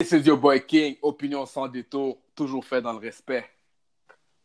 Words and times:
This 0.00 0.14
is 0.14 0.26
your 0.26 0.38
boy 0.38 0.60
King, 0.60 0.96
opinion 1.02 1.44
sans 1.44 1.68
détour, 1.68 2.16
toujours 2.34 2.64
fait 2.64 2.80
dans 2.80 2.94
le 2.94 2.98
respect. 3.00 3.44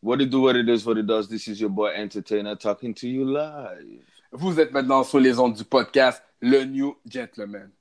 What 0.04 0.20
it 0.20 0.30
do, 0.30 0.42
what 0.42 0.58
it 0.58 0.68
is, 0.68 0.86
what 0.86 0.98
it 0.98 1.06
does. 1.06 1.30
This 1.30 1.48
is 1.48 1.62
your 1.62 1.70
boy 1.70 1.94
Entertainer 1.96 2.58
talking 2.58 2.94
to 2.94 3.08
you 3.08 3.24
live. 3.24 4.04
Vous 4.34 4.60
êtes 4.60 4.74
maintenant 4.74 5.06
sur 5.06 5.22
les 5.22 5.40
ondes 5.40 5.54
du 5.54 5.64
podcast 5.64 6.22
Le 6.42 6.66
New 6.66 6.98
Gentleman. 7.06 7.72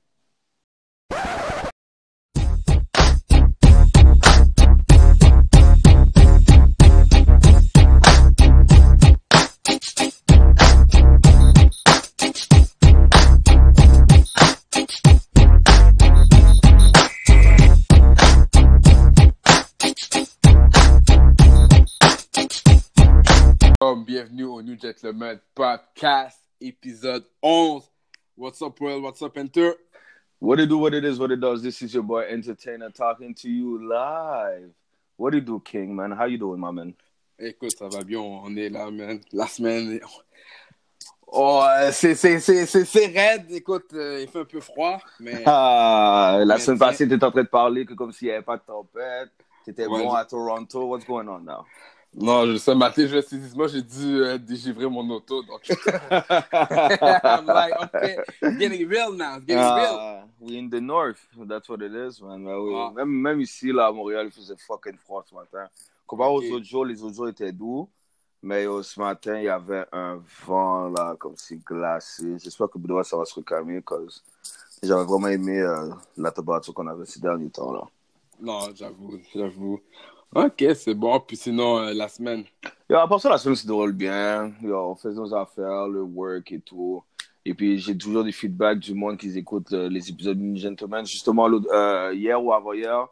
Bienvenue 24.25 24.45
au 24.45 24.61
New 24.63 24.75
Gentleman 24.75 25.39
Podcast, 25.53 26.39
épisode 26.59 27.25
11. 27.43 27.83
What's 28.35 28.59
up, 28.63 28.81
Will? 28.81 28.99
What's 29.03 29.21
up, 29.21 29.37
Enter? 29.37 29.75
What 30.39 30.59
it 30.59 30.67
do, 30.67 30.79
what 30.79 30.95
it 30.95 31.05
is, 31.05 31.19
what 31.19 31.29
it 31.31 31.39
does. 31.39 31.61
This 31.61 31.83
is 31.83 31.93
your 31.93 32.01
boy 32.01 32.23
Entertainer 32.27 32.89
talking 32.89 33.35
to 33.35 33.47
you 33.47 33.87
live. 33.87 34.71
What 35.17 35.35
it 35.35 35.45
do, 35.45 35.59
King, 35.63 35.95
man? 35.95 36.11
How 36.11 36.25
you 36.25 36.39
doing, 36.39 36.59
my 36.59 36.71
man? 36.71 36.95
Écoute, 37.37 37.77
ça 37.77 37.87
va 37.87 38.03
bien, 38.03 38.19
on 38.19 38.55
est 38.57 38.69
là, 38.69 38.89
man. 38.89 39.21
La 39.31 39.45
semaine. 39.45 39.99
Oh, 41.27 41.61
euh, 41.63 41.91
c'est 41.91 43.05
raide, 43.05 43.45
écoute, 43.51 43.93
euh, 43.93 44.21
il 44.23 44.27
fait 44.27 44.39
un 44.39 44.45
peu 44.45 44.59
froid, 44.59 44.99
mais 45.19 45.43
Ah, 45.45 46.39
la 46.43 46.55
Mais 46.55 46.59
semaine 46.59 46.79
passée, 46.79 47.07
tu 47.07 47.13
étais 47.13 47.23
en 47.25 47.31
train 47.31 47.43
de 47.43 47.47
parler 47.47 47.85
que 47.85 47.93
comme 47.93 48.11
s'il 48.11 48.29
n'y 48.29 48.33
avait 48.33 48.43
pas 48.43 48.57
de 48.57 48.63
tempête. 48.63 49.29
Tu 49.63 49.69
étais 49.69 49.85
Ouais, 49.85 50.03
bon 50.03 50.13
à 50.13 50.25
Toronto. 50.25 50.85
What's 50.85 51.05
going 51.05 51.27
on 51.27 51.41
now? 51.41 51.65
Non, 52.17 52.45
je, 52.45 52.57
ce 52.57 52.71
matin, 52.71 53.05
je 53.05 53.15
me 53.15 53.21
suis 53.21 53.37
dit, 53.37 53.57
moi, 53.57 53.67
j'ai 53.67 53.81
dû 53.81 54.23
euh, 54.23 54.37
dégivrer 54.37 54.87
mon 54.87 55.09
auto, 55.09 55.43
donc 55.43 55.61
I'm 57.29 57.45
like, 57.45 57.73
okay, 57.81 58.17
it's 58.41 58.57
getting 58.57 58.87
real 58.87 59.11
now, 59.11 59.35
it's 59.35 59.45
getting 59.45 59.75
real. 59.75 59.97
Ah, 59.99 60.23
we 60.39 60.57
in 60.57 60.69
the 60.69 60.79
north. 60.79 61.19
That's 61.37 61.67
what 61.67 61.81
it 61.81 61.91
is, 61.93 62.21
man. 62.21 62.45
Oui. 62.45 62.73
Ah. 62.73 62.91
Même, 62.95 63.09
même 63.09 63.41
ici, 63.41 63.71
là, 63.73 63.87
à 63.87 63.91
Montréal, 63.91 64.27
il 64.27 64.31
faisait 64.31 64.55
fucking 64.55 64.97
froid 64.97 65.23
ce 65.29 65.35
matin. 65.35 65.67
Comparé 66.07 66.29
Ok. 66.29 66.43
aux 66.43 66.55
autres 66.55 66.65
jours, 66.65 66.85
les 66.85 67.03
autres 67.03 67.15
jours 67.15 67.27
étaient 67.27 67.51
doux. 67.51 67.89
Mais 68.41 68.65
ce 68.83 68.99
matin, 68.99 69.39
il 69.39 69.45
y 69.45 69.49
avait 69.49 69.85
un 69.91 70.21
vent, 70.45 70.89
là, 70.89 71.15
comme 71.17 71.35
si 71.35 71.57
glacé. 71.57 72.37
J'espère 72.37 72.69
que 72.69 72.77
Boudoir, 72.77 73.03
ça 73.03 73.17
va 73.17 73.25
se 73.25 73.33
recalmer, 73.33 73.81
parce 73.81 74.23
que 74.81 74.87
j'avais 74.87 75.03
vraiment 75.03 75.29
aimé 75.29 75.59
euh, 75.59 75.89
la 76.15 76.31
température 76.31 76.71
qu'on 76.73 76.85
avait 76.85 77.05
ces 77.05 77.19
derniers 77.19 77.49
temps, 77.49 77.73
là. 77.73 77.81
Non, 78.39 78.59
j'avoue, 78.75 79.19
j'avoue. 79.33 79.79
Ok, 80.35 80.65
c'est 80.75 80.93
bon, 80.93 81.17
puis 81.21 81.37
sinon, 81.37 81.79
euh, 81.79 81.93
la 81.93 82.09
semaine. 82.09 82.43
Yo, 82.89 82.97
à 82.97 83.07
part 83.07 83.21
ça, 83.21 83.29
la 83.29 83.37
semaine 83.37 83.55
se 83.55 83.65
déroule 83.65 83.93
bien. 83.93 84.51
Yo, 84.61 84.75
on 84.77 84.93
fait 84.93 85.13
nos 85.13 85.33
affaires, 85.33 85.87
le 85.87 86.01
work 86.01 86.51
et 86.51 86.59
tout. 86.59 87.01
Et 87.45 87.53
puis, 87.53 87.79
j'ai 87.79 87.97
toujours 87.97 88.25
des 88.25 88.33
feedbacks 88.33 88.79
du 88.79 88.93
monde 88.93 89.15
qui 89.17 89.29
écoute 89.37 89.71
euh, 89.71 89.87
les 89.87 90.09
épisodes 90.09 90.37
du 90.37 90.57
Gentleman. 90.57 91.05
Justement, 91.05 91.47
euh, 91.49 92.13
hier 92.13 92.43
ou 92.43 92.51
avant-hier, 92.51 93.07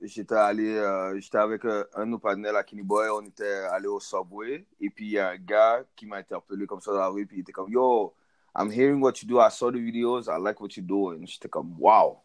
j'étais 0.00 0.34
allé, 0.36 0.82
j'étais 1.18 1.36
avec 1.36 1.66
un 1.66 2.06
de 2.06 2.10
nos 2.12 2.18
partenaires 2.18 2.56
à 2.56 2.64
Kenny 2.64 2.82
Boy. 2.82 3.08
On 3.10 3.20
était 3.20 3.44
allé 3.70 3.86
au 3.86 4.00
Subway. 4.00 4.64
Et 4.80 4.88
puis, 4.88 5.04
il 5.04 5.12
y 5.12 5.18
a 5.18 5.28
un 5.32 5.36
gars 5.36 5.84
qui 5.94 6.06
m'a 6.06 6.16
interpellé 6.16 6.66
comme 6.66 6.80
ça 6.80 6.92
dans 6.92 6.98
la 6.98 7.08
rue. 7.08 7.26
Puis, 7.26 7.36
il 7.36 7.40
était 7.40 7.52
comme, 7.52 7.70
Yo, 7.70 8.14
I'm 8.58 8.72
hearing 8.72 9.02
what 9.02 9.12
you 9.22 9.28
do. 9.28 9.38
I 9.38 9.50
saw 9.50 9.70
the 9.70 9.76
videos. 9.76 10.28
I 10.28 10.40
like 10.40 10.58
what 10.62 10.70
you 10.78 10.82
do. 10.82 11.14
J'étais 11.26 11.50
comme, 11.50 11.74
Wow. 11.78 12.20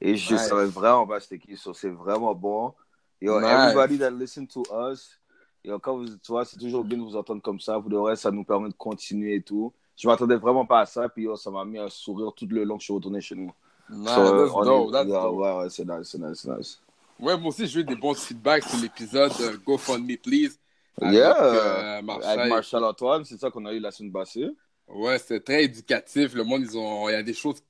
Et 0.00 0.16
je 0.16 0.34
Nice. 0.34 0.48
savais 0.48 0.66
vraiment 0.66 1.06
pas 1.06 1.20
c'était 1.20 1.38
qui. 1.38 1.56
So, 1.56 1.72
c'est 1.72 1.88
vraiment 1.88 2.34
bon. 2.34 2.74
Yo, 3.20 3.40
Nice. 3.40 3.48
everybody 3.50 3.98
that 3.98 4.10
listen 4.10 4.46
to 4.46 4.62
us, 4.90 5.18
yo, 5.64 5.78
quand 5.78 5.96
vous, 5.96 6.06
tu 6.06 6.28
vois, 6.32 6.44
c'est 6.44 6.58
toujours 6.58 6.84
bien 6.84 6.98
de 6.98 7.02
vous 7.02 7.16
entendre 7.16 7.40
comme 7.42 7.60
ça. 7.60 7.80
Pour 7.80 7.88
de 7.90 7.96
vrai, 7.96 8.14
ça 8.16 8.30
nous 8.30 8.44
permet 8.44 8.68
de 8.68 8.74
continuer 8.74 9.36
et 9.36 9.42
tout. 9.42 9.72
Je 9.96 10.06
m'attendais 10.06 10.36
vraiment 10.36 10.66
pas 10.66 10.80
à 10.80 10.86
ça. 10.86 11.08
Puis, 11.08 11.22
yo, 11.24 11.36
ça 11.36 11.50
m'a 11.50 11.64
mis 11.64 11.78
un 11.78 11.88
sourire 11.88 12.32
tout 12.34 12.46
le 12.50 12.64
long 12.64 12.76
que 12.76 12.82
je 12.82 12.86
suis 12.86 12.94
retourné 12.94 13.20
chez 13.22 13.34
nous. 13.34 13.50
Nice, 13.88 14.10
So, 14.14 14.36
that's 14.46 14.52
on 14.54 14.64
dope, 14.64 14.88
est- 14.88 14.92
that's 14.92 15.08
yeah, 15.08 15.22
dope. 15.22 15.36
Ouais, 15.36 15.52
ouais, 15.58 15.70
c'est 15.70 15.84
nice, 15.88 16.08
c'est 16.10 16.18
nice, 16.18 16.40
c'est 16.42 16.56
nice. 16.56 16.80
Ouais, 17.18 17.36
moi 17.38 17.48
aussi, 17.48 17.66
j'ai 17.66 17.80
eu 17.80 17.84
des 17.84 17.96
bons 17.96 18.12
feedbacks 18.14 18.64
sur 18.64 18.78
l'épisode 18.78 19.32
euh, 19.40 19.56
Go 19.64 19.78
Fund 19.78 20.00
Me 20.04 20.16
Please. 20.16 20.58
Avec, 21.00 21.14
Yeah. 21.14 21.36
euh, 21.42 22.02
Marshall. 22.02 22.28
Avec 22.40 22.50
Marshall 22.52 22.84
Antoine, 22.84 23.24
c'est 23.24 23.38
ça 23.40 23.50
qu'on 23.50 23.64
a 23.64 23.72
eu 23.72 23.78
la 23.80 23.90
semaine 23.90 24.12
passée. 24.12 24.50
Ouais, 24.88 25.18
c'était 25.18 25.40
très 25.40 25.64
éducatif. 25.64 26.34
Le 26.34 26.44
monde, 26.44 26.62
ils 26.62 26.76
ont, 26.76 27.08
il 27.08 27.12
y 27.12 27.14
a 27.14 27.22
des 27.22 27.32
choses 27.34 27.62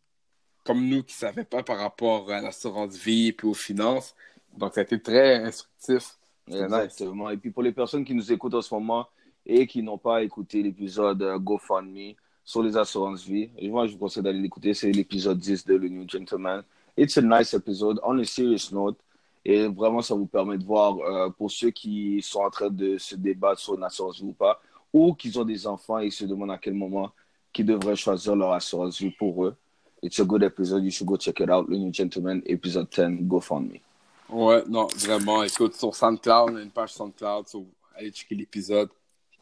comme 0.67 0.87
nous 0.89 1.03
qui 1.03 1.15
ne 1.15 1.19
savaient 1.19 1.45
pas 1.45 1.63
par 1.63 1.79
rapport 1.79 2.31
à 2.31 2.41
l'assurance 2.41 2.97
vie 2.97 3.29
et 3.29 3.37
aux 3.45 3.55
finances. 3.55 4.15
Donc, 4.57 4.75
ça 4.75 4.81
a 4.81 4.85
été 4.85 5.01
très 5.01 5.37
instructif. 5.37 6.19
Exactement. 6.49 7.31
Et 7.31 7.37
puis 7.37 7.51
pour 7.51 7.63
les 7.63 7.73
personnes 7.73 8.05
qui 8.05 8.15
nous 8.15 8.33
écoutent 8.33 8.55
en 8.55 8.63
ce 8.63 8.73
moment 8.75 9.09
et 9.45 9.67
qui 9.67 9.83
n'ont 9.83 9.99
pas 9.99 10.23
écouté 10.23 10.63
l'épisode 10.63 11.23
euh, 11.23 11.39
GoFundMe 11.39 12.15
sur 12.45 12.63
les 12.63 12.77
assurances 12.77 13.25
vie, 13.25 13.51
moi 13.63 13.87
je 13.87 13.93
vous 13.93 13.99
conseille 13.99 14.23
d'aller 14.23 14.41
l'écouter. 14.41 14.75
C'est 14.75 14.91
l'épisode 14.93 15.39
10 15.39 15.65
de 15.67 15.75
Le 15.75 15.89
New 15.89 16.09
Gentleman. 16.09 16.63
It's 16.97 17.19
a 17.19 17.23
nice 17.23 17.53
episode 17.55 18.01
on 18.05 18.19
a 18.19 18.25
serious 18.25 18.73
note. 18.73 18.99
Et 19.45 19.69
vraiment, 19.69 20.03
ça 20.03 20.15
vous 20.15 20.27
permet 20.27 20.59
de 20.59 20.65
voir 20.65 20.99
euh, 20.99 21.31
pour 21.31 21.53
ceux 21.53 21.71
qui 21.71 22.21
sont 22.21 22.41
en 22.41 22.51
train 22.51 22.69
de 22.69 22.99
se 22.99 23.15
débattre 23.15 23.61
sur 23.61 23.75
une 23.75 23.85
assurance 23.85 24.19
vie 24.19 24.27
ou 24.27 24.33
pas, 24.33 24.61
ou 24.93 25.15
qui 25.15 25.37
ont 25.39 25.45
des 25.45 25.69
enfants 25.69 25.99
et 25.99 26.11
se 26.11 26.25
demandent 26.25 26.51
à 26.51 26.59
quel 26.59 26.75
moment 26.75 27.13
qu'ils 27.53 27.67
devraient 27.67 27.95
choisir 27.95 28.35
leur 28.35 28.53
assurance 28.53 29.01
vie 29.01 29.13
pour 29.13 29.45
eux. 29.45 29.57
It's 30.07 30.21
a 30.21 30.25
good 30.25 30.45
episode. 30.45 30.85
You 30.85 30.93
should 30.93 31.09
go 31.09 31.17
check 31.17 31.41
it 31.41 31.51
out. 31.51 31.69
Le 31.69 31.77
New 31.77 31.93
Gentleman, 31.93 32.41
épisode 32.47 32.89
10, 32.91 33.27
GoFundMe. 33.27 33.81
Ouais, 34.29 34.63
non, 34.69 34.87
vraiment. 34.99 35.43
Écoute, 35.43 35.75
sur 35.75 35.97
SoundCloud, 35.97 36.51
on 36.53 36.57
a 36.57 36.63
une 36.63 36.71
page 36.71 36.93
SoundCloud. 36.93 37.49
so, 37.49 37.67
allez 37.97 38.13
checker 38.13 38.37
l'épisode. 38.37 38.89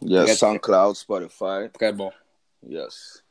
Yes, 0.00 0.25
Très- 0.25 0.36
SoundCloud, 0.36 0.97
Spotify. 0.97 1.69
Très 1.70 1.92
bon. 1.92 2.10
Yes. 2.66 3.22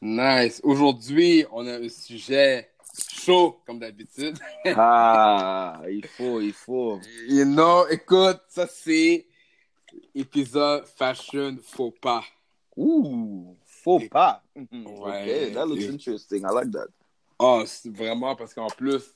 Nice. 0.00 0.62
Aujourd'hui, 0.64 1.44
on 1.52 1.66
a 1.66 1.74
un 1.74 1.88
sujet 1.90 2.70
chaud, 3.12 3.60
comme 3.66 3.78
d'habitude. 3.78 4.38
Ah, 4.74 5.82
il 5.90 6.06
faut, 6.06 6.40
il 6.40 6.54
faut. 6.54 6.98
You 7.28 7.44
know, 7.44 7.86
écoute, 7.90 8.40
ça 8.48 8.66
c'est 8.66 9.26
épisode 10.14 10.86
fashion 10.86 11.58
faux 11.62 11.90
pas. 12.00 12.24
Ouh, 12.78 13.56
faux 13.86 14.00
pas. 14.10 14.42
Ouais. 14.56 14.64
Okay, 14.72 15.52
that 15.52 15.66
looks 15.66 15.84
interesting. 15.84 16.42
I 16.42 16.52
like 16.52 16.70
that. 16.72 16.88
Ah, 17.38 17.62
c'est 17.66 17.94
vraiment 17.94 18.34
parce 18.34 18.52
qu'en 18.52 18.66
plus, 18.66 19.14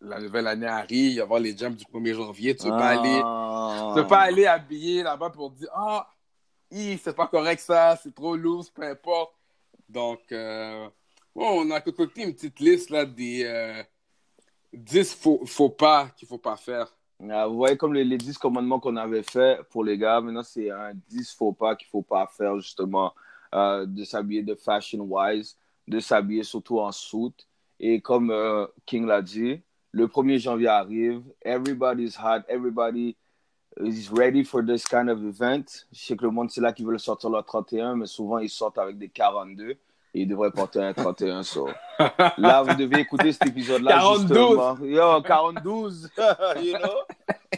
la 0.00 0.18
nouvelle 0.18 0.46
année 0.46 0.66
arrive, 0.66 1.12
il 1.12 1.14
va 1.16 1.18
y 1.18 1.20
avoir 1.20 1.40
les 1.40 1.56
jams 1.56 1.74
du 1.74 1.84
1er 1.84 2.14
janvier. 2.14 2.56
Tu 2.56 2.66
ne 2.66 2.70
peux, 2.72 2.78
pas 2.78 2.88
aller- 2.88 3.20
Ah. 3.24 3.92
peux 3.94 4.06
pas 4.06 4.20
aller 4.20 4.46
habillé 4.46 5.02
là-bas 5.02 5.30
pour 5.30 5.50
dire 5.50 5.68
Ah, 5.74 6.08
hi, 6.70 6.98
c'est 7.02 7.14
pas 7.14 7.26
correct 7.26 7.60
ça, 7.60 7.98
c'est 8.02 8.14
trop 8.14 8.34
loose, 8.36 8.70
peu 8.70 8.82
importe. 8.82 9.34
Donc, 9.88 10.20
euh, 10.32 10.86
ouais, 11.34 11.46
on 11.50 11.70
a 11.70 11.80
concocté 11.80 12.22
une 12.22 12.32
petite 12.32 12.60
liste 12.60 12.88
là, 12.90 13.04
des 13.04 13.44
euh, 13.44 13.82
10 14.72 15.14
faux, 15.14 15.42
faux 15.44 15.68
pas 15.68 16.08
qu'il 16.16 16.26
faut 16.26 16.38
pas 16.38 16.56
faire. 16.56 16.86
Ah, 17.30 17.46
vous 17.46 17.56
voyez 17.56 17.76
comme 17.76 17.94
les, 17.94 18.04
les 18.04 18.18
10 18.18 18.36
commandements 18.38 18.80
qu'on 18.80 18.96
avait 18.96 19.22
fait 19.22 19.60
pour 19.70 19.84
les 19.84 19.96
gars, 19.98 20.20
maintenant 20.20 20.42
c'est 20.42 20.70
un 20.70 20.92
10 21.08 21.32
faux 21.34 21.52
pas 21.52 21.76
qu'il 21.76 21.86
faut 21.88 22.02
pas 22.02 22.26
faire 22.26 22.58
justement, 22.58 23.14
euh, 23.54 23.86
de 23.86 24.04
s'habiller 24.04 24.42
de 24.42 24.54
fashion 24.54 25.00
wise, 25.00 25.56
de 25.88 26.00
s'habiller 26.00 26.42
surtout 26.42 26.78
en 26.78 26.92
suit. 26.92 27.34
Et 27.80 28.00
comme 28.00 28.30
euh, 28.30 28.66
King 28.86 29.06
l'a 29.06 29.22
dit, 29.22 29.60
le 29.90 30.06
1er 30.06 30.38
janvier 30.38 30.68
arrive, 30.68 31.22
everybody's 31.44 32.16
hot, 32.16 32.42
everybody 32.48 33.16
is 33.80 34.08
ready 34.10 34.44
for 34.44 34.64
this 34.64 34.84
kind 34.84 35.08
of 35.08 35.22
event. 35.24 35.86
Je 35.92 35.98
sais 35.98 36.16
que 36.16 36.24
le 36.24 36.30
monde 36.30 36.50
c'est 36.50 36.60
là 36.60 36.72
qui 36.72 36.84
veut 36.84 36.96
sortir 36.98 37.30
leur 37.30 37.44
31, 37.44 37.96
mais 37.96 38.06
souvent 38.06 38.38
ils 38.38 38.50
sortent 38.50 38.78
avec 38.78 38.98
des 38.98 39.08
42 39.08 39.76
et 40.14 40.22
ils 40.22 40.28
devraient 40.28 40.50
porter 40.50 40.80
un 40.82 40.92
31. 40.92 41.42
so. 41.42 41.68
Là, 42.38 42.62
vous 42.62 42.74
devez 42.74 43.00
écouter 43.00 43.32
cet 43.32 43.46
épisode-là. 43.46 43.92
42. 43.92 44.34
justement. 44.34 44.78
Yo, 44.82 45.22
42. 45.22 45.70
you 46.62 46.78
know? 46.78 46.98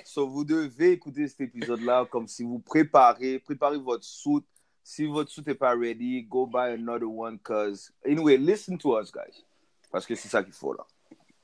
So, 0.04 0.28
vous 0.28 0.44
devez 0.44 0.92
écouter 0.92 1.26
cet 1.26 1.40
épisode-là 1.40 2.06
comme 2.10 2.28
si 2.28 2.44
vous 2.44 2.60
préparez, 2.60 3.40
préparez 3.40 3.78
votre 3.78 4.04
suit. 4.04 4.44
Si 4.86 5.06
votre 5.06 5.30
suit 5.30 5.42
n'est 5.46 5.54
pas 5.54 5.74
ready, 5.74 6.22
go 6.24 6.46
buy 6.46 6.74
another 6.74 7.08
one. 7.10 7.38
Cause, 7.38 7.90
anyway, 8.06 8.36
listen 8.36 8.76
to 8.78 9.00
us, 9.00 9.10
guys. 9.10 9.42
Parce 9.90 10.04
que 10.06 10.14
c'est 10.14 10.28
ça 10.28 10.42
qu'il 10.42 10.52
faut, 10.52 10.74
là. 10.74 10.84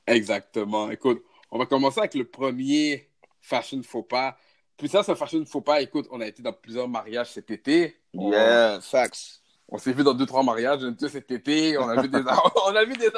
Exactement. 0.05 0.91
Écoute, 0.91 1.23
on 1.49 1.57
va 1.57 1.65
commencer 1.65 1.99
avec 1.99 2.13
le 2.13 2.25
premier 2.25 3.09
fashion 3.41 3.81
faux 3.83 4.03
pas. 4.03 4.37
Puis 4.77 4.87
ça, 4.89 5.01
ce 5.03 5.15
fashion 5.15 5.43
faux 5.45 5.61
pas, 5.61 5.81
écoute, 5.81 6.07
on 6.11 6.21
a 6.21 6.27
été 6.27 6.43
dans 6.43 6.53
plusieurs 6.53 6.87
mariages 6.87 7.31
cet 7.33 7.49
été. 7.49 7.97
On- 8.13 8.31
Yeah, 8.31 8.79
facts. 8.81 9.39
On 9.73 9.77
s'est 9.77 9.93
vu 9.93 10.03
dans 10.03 10.13
deux, 10.13 10.25
trois 10.25 10.43
mariages 10.43 10.81
cet 11.09 11.31
été. 11.31 11.77
On 11.77 11.87
a 11.87 12.01
vu 12.01 12.09
des, 12.09 12.19
on 12.67 12.75
a 12.75 12.83
vu 12.85 12.93
des 12.93 13.09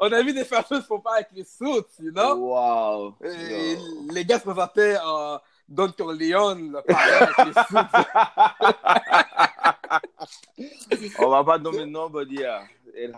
on 0.00 0.12
a 0.12 0.22
vu 0.22 0.32
des 0.32 0.44
fashion 0.44 0.82
faux 0.82 0.98
pas 0.98 1.14
avec 1.16 1.28
les 1.32 1.44
suits, 1.44 1.84
you 2.00 2.10
know? 2.12 2.34
Wow. 2.34 3.14
Et 3.24 3.76
les 4.12 4.24
gars 4.24 4.38
se 4.38 4.44
présentaient 4.44 4.96
en 5.04 5.38
Don 5.68 5.92
Corleone, 5.92 6.72
le 6.72 7.52
suits. 7.52 7.76
On 11.18 11.28
va 11.28 11.44
pas 11.44 11.58
nommer 11.58 11.80
de 11.80 11.84
nom, 11.84 12.08
Tu 12.10 12.16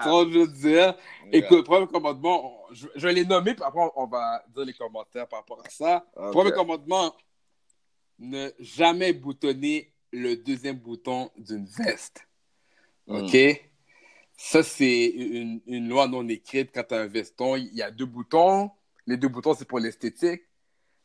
vois, 0.09 0.25
je 0.29 0.39
veux 0.39 0.49
dire. 0.49 0.97
Écoute, 1.33 1.65
premier 1.65 1.87
commandement, 1.87 2.65
je, 2.73 2.89
je 2.95 3.07
vais 3.07 3.13
les 3.13 3.25
nommer, 3.25 3.55
puis 3.55 3.63
après, 3.65 3.89
on 3.95 4.07
va 4.07 4.43
dire 4.55 4.65
les 4.65 4.73
commentaires 4.73 5.29
par 5.29 5.41
rapport 5.41 5.63
à 5.65 5.71
ça. 5.71 6.05
Ok. 6.17 6.33
Premier 6.33 6.51
commandement, 6.53 7.15
ne 8.19 8.51
jamais 8.59 9.13
boutonner 9.13 9.93
le 10.13 10.35
deuxième 10.35 10.77
bouton 10.77 11.31
d'une 11.37 11.67
veste. 11.67 12.27
Mm. 13.07 13.25
OK? 13.25 13.65
Ça, 14.37 14.63
c'est 14.63 15.07
une, 15.07 15.61
une 15.67 15.89
loi 15.89 16.09
non 16.09 16.27
écrite. 16.29 16.71
Quand 16.75 16.83
tu 16.89 16.95
as 16.95 16.99
un 17.01 17.07
veston, 17.07 17.57
il 17.57 17.75
y 17.75 17.83
a 17.83 17.91
deux 17.91 18.07
boutons. 18.07 18.71
Les 19.07 19.17
deux 19.17 19.29
boutons, 19.29 19.55
c'est 19.55 19.67
pour 19.67 19.79
l'esthétique. 19.79 20.43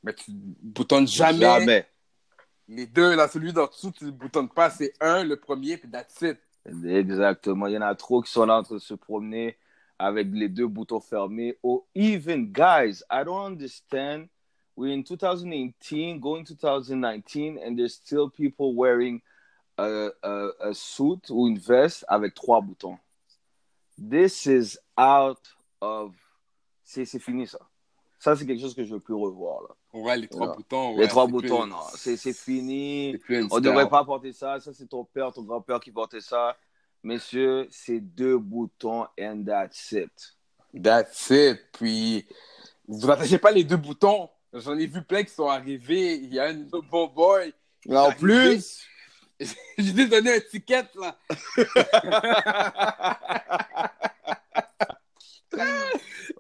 Mais 0.06 0.14
tu 0.14 0.32
boutonnes 0.32 1.08
jamais, 1.08 1.40
Jamais. 1.40 1.88
les 2.68 2.86
deux. 2.86 3.16
Là, 3.16 3.28
celui 3.28 3.52
d'en 3.52 3.66
dessous, 3.66 3.92
tu 3.92 4.06
ne 4.06 4.12
boutonnes 4.12 4.50
pas. 4.50 4.70
C'est 4.70 4.94
un, 5.02 5.24
le 5.24 5.36
premier, 5.36 5.78
puis 5.78 5.90
that's 5.90 6.22
it. 6.22 6.38
Exactement. 6.64 7.66
Il 7.66 7.74
y 7.74 7.78
en 7.78 7.82
a 7.82 7.96
trop 7.96 8.22
qui 8.22 8.32
sont 8.32 8.46
là 8.46 8.58
en 8.58 8.64
train 8.64 8.76
de 8.76 8.80
se 8.80 8.94
promener 8.94 9.58
avec 9.98 10.28
les 10.32 10.48
deux 10.48 10.68
boutons 10.68 11.00
fermés. 11.00 11.58
Or 11.64 11.86
even, 11.96 12.52
guys, 12.52 13.04
I 13.12 13.24
don't 13.26 13.46
understand. 13.54 14.28
We're 14.76 14.94
in 14.94 15.04
2018, 15.04 16.20
going 16.20 16.44
2019, 16.44 17.58
and 17.58 17.76
there's 17.76 17.96
still 17.96 18.30
people 18.30 18.76
wearing 18.76 19.22
a, 19.78 20.10
a, 20.22 20.50
a 20.60 20.74
suit 20.74 21.30
ou 21.32 21.48
une 21.48 21.58
veste 21.58 22.06
avec 22.08 22.36
trois 22.36 22.62
boutons. 22.62 23.00
This 23.98 24.46
is 24.46 24.78
out 24.98 25.42
of... 25.82 26.14
C'est 26.84 27.06
fini, 27.18 27.48
ça. 27.48 27.58
Ça, 28.26 28.36
c'est 28.36 28.48
quelque 28.48 28.60
chose 28.60 28.74
que 28.74 28.84
je 28.84 28.90
ne 28.90 28.96
veux 28.96 29.00
plus 29.00 29.14
revoir. 29.14 29.62
Là. 29.62 29.70
Ouais, 29.94 30.18
les 30.18 30.28
trois 30.28 30.56
boutons. 30.56 30.98
les 30.98 31.08
trois 31.08 31.28
boutons, 31.28 31.62
plus- 31.62 31.70
non. 31.70 31.78
C'est 31.96 32.18
c'est 32.18 32.34
fini. 32.34 33.16
On 33.52 33.58
ne 33.58 33.60
devrait 33.60 33.88
pas 33.88 34.04
porter 34.04 34.34
ça. 34.34 34.60
Ça, 34.60 34.74
c'est 34.74 34.88
ton 34.90 35.04
père, 35.04 35.32
ton 35.32 35.44
grand-père 35.44 35.80
qui 35.80 35.92
portait 35.92 36.22
ça. 36.22 36.58
Messieurs, 37.04 37.68
c'est 37.70 38.00
deux 38.00 38.40
boutons 38.40 39.06
and 39.22 39.44
that's 39.46 39.92
it. 39.92 40.10
That's 40.82 41.30
it. 41.30 41.60
Puis, 41.74 42.26
vous 42.88 43.06
n'attachez 43.06 43.38
pas 43.38 43.52
les 43.52 43.64
deux 43.64 43.78
boutons? 43.78 44.28
J'en 44.54 44.76
ai 44.76 44.88
vu 44.88 45.04
plein 45.04 45.22
qui 45.24 45.32
sont 45.32 45.48
arrivés. 45.48 46.16
Il 46.16 46.34
y 46.34 46.40
a 46.40 46.46
un 46.46 46.64
bon 46.90 47.06
boy. 47.06 47.54
En 47.92 48.12
plus, 48.12 48.84
Je 49.40 49.94
lui 49.94 50.02
ai 50.02 50.08
donné 50.08 50.38
un 50.38 50.40
ticket, 50.40 50.86
là. 50.96 51.16
Je 55.54 55.60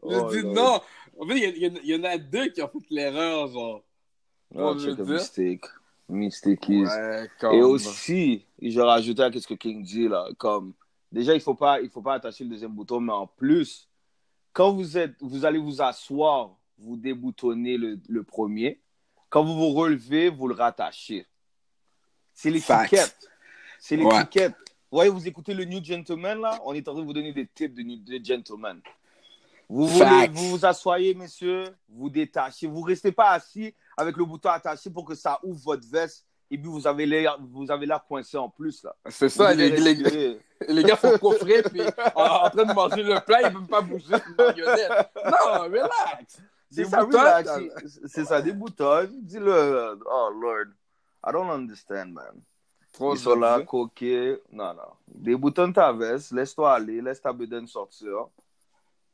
Oh, 0.02 0.30
dis 0.32 0.44
non. 0.46 0.82
En 1.20 1.26
fait, 1.28 1.38
il 1.38 1.44
y, 1.44 1.46
a- 1.46 1.50
il 1.50 1.64
y 1.64 1.68
en 1.68 1.76
a- 1.76 1.80
il 1.84 1.90
y 1.90 1.96
en 1.96 2.04
a 2.04 2.18
deux 2.18 2.50
qui 2.50 2.62
ont 2.62 2.68
fait 2.70 2.80
l'erreur, 2.90 3.48
genre. 3.48 3.84
Oh, 4.54 4.78
check 4.80 5.00
a 5.00 5.04
mistake. 5.04 5.66
Ouais, 6.70 7.30
comme... 7.40 7.56
Et 7.56 7.62
aussi, 7.64 8.46
je 8.62 8.80
rajouter 8.80 9.24
à 9.24 9.32
ce 9.32 9.48
que 9.48 9.54
King 9.56 9.84
dit 9.84 10.08
là, 10.08 10.28
comme 10.38 10.74
déjà 11.12 11.34
il 11.34 11.42
faut 11.42 11.56
pas 11.56 11.82
il 11.82 11.90
faut 11.90 12.02
pas 12.02 12.14
attacher 12.16 12.44
le 12.44 12.52
deuxième 12.52 12.72
bouton, 12.72 13.00
mais 13.00 13.12
en 13.14 13.26
plus, 13.28 13.90
quand 14.54 14.72
vous 14.72 14.98
êtes 14.98 15.16
vous 15.22 15.46
allez 15.46 15.58
vous 15.58 15.82
asseoir, 15.82 16.56
vous 16.78 16.96
déboutonnez 16.96 17.78
le, 17.78 18.00
le 18.08 18.24
premier. 18.24 18.80
Quand 19.30 19.44
vous 19.44 19.56
vous 19.56 19.72
relevez, 19.72 20.30
vous 20.30 20.48
le 20.48 20.54
rattachez. 20.56 21.26
C'est 22.34 22.50
l'étiquette. 22.52 23.30
C'est 23.80 23.98
Ouais. 23.98 24.04
l'étiquette. 24.18 24.56
Ouais, 24.92 25.10
vous 25.10 25.28
écoutez 25.28 25.54
le 25.54 25.66
New 25.66 25.84
Gentleman 25.84 26.40
là, 26.40 26.62
on 26.66 26.74
est 26.74 26.88
en 26.88 26.94
train 26.94 27.02
de 27.02 27.06
vous 27.08 27.14
donner 27.14 27.34
des 27.34 27.48
tips 27.48 27.74
de 27.74 27.82
New 27.82 27.98
de 27.98 28.24
Gentleman. 28.24 28.80
Vous, 29.68 29.88
voulez, 29.88 30.28
vous 30.32 30.52
vous 30.52 30.66
asseyez, 30.66 31.14
messieurs, 31.14 31.66
vous 31.90 32.10
détachez. 32.10 32.68
Vous 32.68 32.82
restez 32.82 33.12
pas 33.12 33.32
assis 33.32 33.74
avec 33.98 34.16
le 34.18 34.26
bouton 34.26 34.50
attaché 34.50 34.90
pour 34.90 35.06
que 35.06 35.16
ça 35.16 35.40
ouvre 35.44 35.60
votre 35.64 35.88
veste 35.90 36.26
et 36.52 36.58
puis 36.58 36.68
vous 36.68 36.86
avez 36.86 37.06
l'air 37.06 37.38
vous 37.42 37.70
avez 37.72 37.86
l'air 37.86 38.04
coincé 38.08 38.38
en 38.38 38.50
plus 38.50 38.84
là. 38.84 38.96
C'est 39.10 39.30
ça, 39.30 39.54
les, 39.54 39.70
les, 39.72 39.94
respirer. 39.94 40.40
les 40.68 40.84
gars 40.84 40.96
sont 40.98 41.18
coffrés, 41.18 41.64
puis 41.64 41.82
en, 42.16 42.22
en 42.22 42.50
train 42.50 42.66
de 42.66 42.74
manger 42.74 43.04
le 43.04 43.20
plat, 43.26 43.42
ils 43.42 43.48
ne 43.48 43.60
peuvent 43.60 43.68
pas 43.68 43.82
bouger. 43.82 44.16
Non, 45.26 45.64
relax. 45.64 46.42
C'est 46.70 46.86
ça, 46.86 47.02
relax. 47.02 47.50
C'est- 48.08 48.26
ça, 48.26 48.42
des 48.42 48.52
boutons. 48.52 49.10
Dis-le. 49.22 50.00
Oh 50.06 50.30
Lord, 50.40 50.68
I 51.26 51.32
don't 51.32 51.50
understand, 51.50 52.14
man. 52.14 52.42
Trop 52.94 53.16
Ils 53.16 53.20
sont 53.20 53.36
là, 53.36 53.62
coquets. 53.62 54.40
Non, 54.52 54.74
non. 54.74 54.94
Déboutonnent 55.08 55.74
ta 55.74 55.92
veste, 55.92 56.32
laisse-toi 56.32 56.74
aller, 56.74 57.02
laisse 57.02 57.22
ta 57.22 57.34
bedaine 57.34 57.68
sortir. 57.68 58.28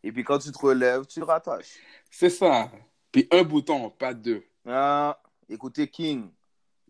Et 0.03 0.11
puis 0.11 0.23
quand 0.23 0.39
tu 0.39 0.51
te 0.51 0.57
relèves, 0.57 1.05
tu 1.05 1.21
rattaches. 1.21 1.77
C'est 2.09 2.29
ça. 2.29 2.71
Puis 3.11 3.27
un 3.31 3.43
bouton, 3.43 3.89
pas 3.89 4.13
deux. 4.13 4.43
Ah, 4.65 5.21
écoutez 5.49 5.87
King. 5.87 6.29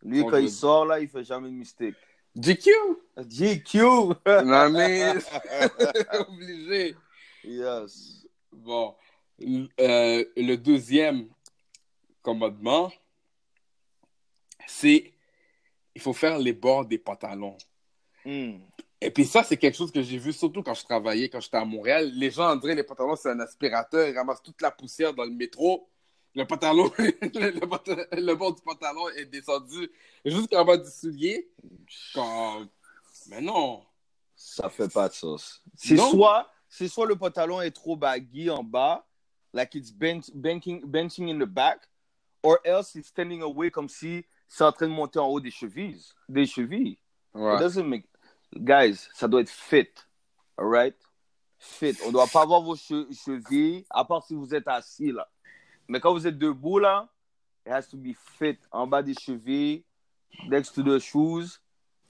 Lui, 0.03 0.25
quand 0.25 0.37
il 0.37 0.49
sort 0.49 0.85
là, 0.85 0.99
il 0.99 1.07
fait 1.07 1.23
jamais 1.23 1.49
de 1.49 1.53
mistake. 1.53 1.95
GQ? 2.35 2.69
GQ! 3.17 3.79
Non, 4.25 4.69
mais 4.69 5.13
obligé. 6.27 6.95
yes. 7.43 8.25
Bon. 8.51 8.95
Euh, 9.41 10.25
le 10.37 10.55
deuxième 10.55 11.27
commandement, 12.21 12.91
c'est 14.67 15.11
il 15.95 16.01
faut 16.01 16.13
faire 16.13 16.37
les 16.39 16.53
bords 16.53 16.85
des 16.85 16.97
pantalons. 16.97 17.57
Hmm. 18.23 18.59
Et 19.03 19.09
puis 19.09 19.25
ça, 19.25 19.43
c'est 19.43 19.57
quelque 19.57 19.75
chose 19.75 19.91
que 19.91 20.01
j'ai 20.03 20.17
vu 20.19 20.31
surtout 20.31 20.61
quand 20.61 20.75
je 20.75 20.83
travaillais, 20.83 21.27
quand 21.27 21.39
j'étais 21.39 21.57
à 21.57 21.65
Montréal. 21.65 22.11
Les 22.13 22.29
gens, 22.29 22.55
dirait 22.55 22.75
les 22.75 22.83
pantalons, 22.83 23.15
c'est 23.15 23.31
un 23.31 23.39
aspirateur. 23.39 24.07
Ils 24.07 24.15
ramassent 24.15 24.43
toute 24.43 24.61
la 24.61 24.69
poussière 24.69 25.13
dans 25.13 25.25
le 25.25 25.31
métro. 25.31 25.87
Le 26.35 26.45
pantalon, 26.45 26.89
le, 26.99 27.49
le 27.49 27.67
pantalon- 27.67 28.05
le 28.11 28.33
bord 28.35 28.53
du 28.53 28.61
pantalon 28.61 29.09
est 29.17 29.25
descendu 29.25 29.89
jusqu'en 30.23 30.63
bas 30.63 30.77
du 30.77 30.89
soulier. 30.89 31.49
Comme... 32.13 32.69
Mais 33.29 33.41
non. 33.41 33.81
Ça 34.35 34.69
fait 34.69 34.87
pas 34.91 35.09
de 35.09 35.13
sauce. 35.13 35.61
C'est 35.75 35.97
soit, 35.97 36.47
c'est 36.69 36.87
soit 36.87 37.05
le 37.05 37.15
pantalon 37.15 37.59
est 37.61 37.71
trop 37.71 37.95
baggy 37.95 38.49
en 38.49 38.63
bas, 38.63 39.05
like 39.53 39.75
it's 39.75 39.91
benching, 39.91 40.85
benching 40.85 41.29
in 41.29 41.39
the 41.39 41.47
back, 41.49 41.79
or 42.43 42.59
else 42.63 42.95
it's 42.95 43.09
standing 43.09 43.41
away 43.41 43.69
comme 43.69 43.89
si 43.89 44.25
c'est 44.47 44.63
en 44.63 44.71
train 44.71 44.87
de 44.87 44.93
monter 44.93 45.19
en 45.19 45.27
haut 45.27 45.39
des 45.39 45.51
chevilles. 45.51 46.01
Des 46.29 46.45
chevilles. 46.45 46.97
Ouais. 47.33 47.55
It 47.55 47.59
doesn't 47.59 47.83
make... 47.85 48.05
Guys, 48.55 49.07
ça 49.13 49.27
doit 49.27 49.41
être 49.41 49.49
fit. 49.49 49.87
Alright? 50.57 50.95
Fit. 51.57 51.95
On 52.05 52.11
doit 52.11 52.27
pas 52.27 52.45
voir 52.45 52.61
vos 52.61 52.75
che- 52.75 53.07
chevilles, 53.13 53.85
à 53.89 54.03
part 54.03 54.23
si 54.25 54.33
vous 54.35 54.53
êtes 54.53 54.67
assis 54.67 55.11
là. 55.11 55.29
Mais 55.87 55.99
quand 55.99 56.11
vous 56.13 56.25
êtes 56.27 56.37
debout 56.37 56.79
là, 56.79 57.07
it 57.65 57.71
has 57.71 57.83
to 57.87 57.97
be 57.97 58.13
fit. 58.37 58.57
En 58.71 58.87
bas 58.87 59.03
des 59.03 59.13
chevilles, 59.13 59.83
next 60.47 60.73
to 60.75 60.83
the 60.83 60.99
shoes, 60.99 61.59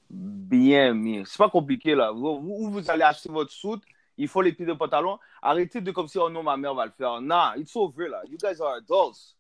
bien 0.10 0.94
mis. 0.94 1.24
C'est 1.26 1.38
pas 1.38 1.50
compliqué 1.50 1.96
là. 1.96 2.12
Vous, 2.12 2.40
vous, 2.42 2.72
vous 2.72 2.90
allez 2.90 3.04
acheter 3.04 3.30
votre 3.30 3.52
soute, 3.52 3.84
il 4.18 4.28
faut 4.28 4.42
les 4.42 4.54
pieds 4.54 4.66
de 4.66 4.74
pantalon. 4.74 5.20
Arrêtez 5.42 5.82
de 5.82 5.92
comme 5.92 6.08
si, 6.08 6.18
oh 6.18 6.30
non, 6.30 6.44
ma 6.44 6.58
mère 6.58 6.74
va 6.74 6.86
le 6.86 6.92
faire. 6.92 7.22
Nah, 7.22 7.54
it's 7.58 7.76
over 7.76 8.08
là. 8.08 8.22
You 8.30 8.38
guys 8.38 8.62
are 8.62 8.76
adults. 8.76 9.36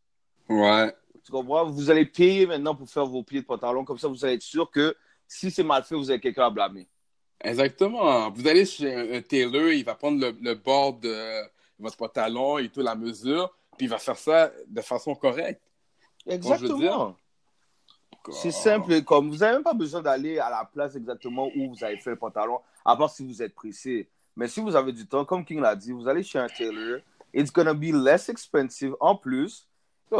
Ouais. 0.50 0.96
Tu 1.24 1.32
comprends? 1.32 1.66
Vous 1.66 1.90
allez 1.90 2.06
payer 2.06 2.46
maintenant 2.48 2.76
pour 2.76 2.90
faire 2.90 3.06
vos 3.06 3.24
pieds 3.24 3.42
de 3.42 3.46
pantalon. 3.46 3.86
Comme 3.86 3.98
ça, 3.98 4.08
vous 4.08 4.26
allez 4.26 4.36
être 4.36 4.42
sûr 4.42 4.70
que 4.70 4.96
si 5.28 5.52
c'est 5.52 5.64
mal 5.64 5.84
fait, 5.84 5.96
vous 5.96 6.10
avez 6.10 6.20
quelqu'un 6.20 6.48
à 6.48 6.50
blâmer. 6.50 6.88
Exactement. 7.44 8.30
Vous 8.32 8.48
allez 8.48 8.66
chez 8.66 8.94
un, 8.94 9.14
un 9.18 9.22
tailor, 9.22 9.72
il 9.72 9.84
va 9.84 9.96
prendre 9.96 10.20
le, 10.20 10.36
le 10.42 10.56
bord 10.56 10.94
de 10.94 11.42
votre 11.80 11.98
pantalon 11.98 12.58
et 12.60 12.70
tout, 12.70 12.82
la 12.82 12.96
mesure, 12.96 13.52
puis 13.78 13.88
il 13.88 13.90
va 13.90 13.98
faire 13.98 14.18
ça 14.18 14.52
de 14.68 14.82
façon 14.82 15.16
correcte. 15.16 15.62
Exactement. 16.28 17.16
C'est 18.32 18.52
simple. 18.52 19.02
Comme 19.02 19.30
vous 19.32 19.38
n'avez 19.38 19.54
même 19.54 19.64
pas 19.64 19.74
besoin 19.74 20.02
d'aller 20.04 20.38
à 20.38 20.50
la 20.52 20.64
place 20.72 20.96
exactement 20.96 21.50
où 21.56 21.70
vous 21.74 21.84
avez 21.84 21.98
fait 21.98 22.12
le 22.12 22.16
pantalon, 22.18 22.60
à 22.86 22.96
part 22.96 23.10
si 23.10 23.26
vous 23.26 23.42
êtes 23.42 23.56
pressé. 23.56 24.08
Mais 24.36 24.48
si 24.48 24.60
vous 24.62 24.76
avez 24.76 24.92
du 24.92 25.08
temps, 25.08 25.26
comme 25.26 25.44
King 25.44 25.60
l'a 25.60 25.76
dit, 25.76 25.92
vous 25.92 26.08
allez 26.08 26.22
chez 26.22 26.38
un 26.38 26.48
tailor. 26.48 27.00
It's 27.34 27.52
gonna 27.52 27.74
be 27.74 27.92
less 27.92 28.30
expensive. 28.30 28.96
En 29.00 29.16
plus, 29.16 29.68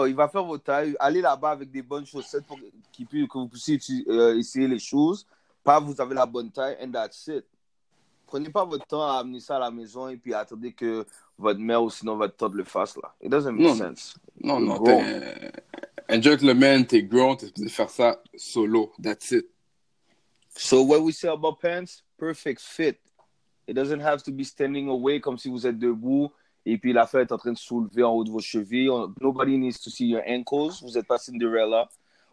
il 0.08 0.16
va 0.16 0.28
faire 0.30 0.44
vos 0.44 0.58
tailles. 0.58 0.96
Allez 1.00 1.22
là-bas 1.22 1.52
avec 1.52 1.70
des 1.70 1.82
bonnes 1.84 2.06
chaussettes 2.06 2.46
pour 2.48 2.58
qu'il 2.92 3.06
puisse- 3.06 3.28
que 3.28 3.38
vous 3.38 3.48
puissiez 3.48 3.78
euh, 4.08 4.36
essayer 4.38 4.68
les 4.68 4.80
choses. 4.80 5.28
Pas 5.64 5.80
vous 5.80 6.00
avez 6.00 6.16
la 6.16 6.26
bonne 6.26 6.52
taille 6.52 6.78
and 6.82 6.92
that's 6.92 7.28
it. 7.28 7.46
Prenez 8.26 8.50
pas 8.50 8.64
votre 8.66 8.86
temps 8.88 9.04
à 9.04 9.20
amener 9.20 9.40
ça 9.40 9.58
à 9.58 9.60
la 9.60 9.72
maison 9.72 10.08
et 10.08 10.18
puis 10.18 10.34
attendez 10.34 10.72
que 10.74 11.06
votre 11.38 11.60
mère 11.60 11.84
ou 11.84 11.90
sinon 11.90 12.16
votre 12.16 12.36
tante 12.36 12.54
le 12.54 12.64
fasse 12.64 12.96
là. 12.98 13.14
It 13.22 13.30
doesn't 13.30 13.52
make 13.52 13.62
Non. 13.68 13.76
sense. 13.76 14.16
Non, 14.42 14.60
non, 14.60 14.76
Gros. 14.76 14.86
t'es 14.86 15.52
un 16.10 16.22
gentleman, 16.22 16.86
t'es 16.86 17.04
grown, 17.04 17.36
t'es 17.36 17.48
supposé 17.48 17.70
faire 17.70 17.90
ça 17.90 18.22
solo. 18.36 18.92
That's 19.02 19.32
it. 19.32 19.48
So 20.56 20.82
what 20.84 21.02
we 21.02 21.14
say 21.14 21.28
about 21.30 21.60
pants, 21.62 22.04
perfect 22.18 22.62
fit. 22.62 22.98
It 23.68 23.76
doesn't 23.76 24.02
have 24.02 24.24
to 24.24 24.32
be 24.32 24.44
standing 24.44 24.90
away 24.90 25.20
comme 25.22 25.38
si 25.38 25.50
vous 25.50 25.66
êtes 25.68 25.78
debout 25.80 26.32
et 26.66 26.78
puis 26.78 26.94
la 26.94 27.08
fête 27.08 27.30
est 27.30 27.34
en 27.34 27.38
train 27.38 27.54
de 27.54 27.58
soulever 27.58 28.04
en 28.04 28.12
haut 28.12 28.24
de 28.24 28.30
vos 28.32 28.40
chevilles. 28.40 28.90
On- 28.90 29.14
Nobody 29.22 29.58
needs 29.58 29.80
to 29.84 29.90
see 29.90 30.08
your 30.08 30.22
ankles. 30.28 30.74
Vous 30.82 30.92
n'êtes 30.92 31.08
pas 31.08 31.18
Cinderella. 31.18 31.88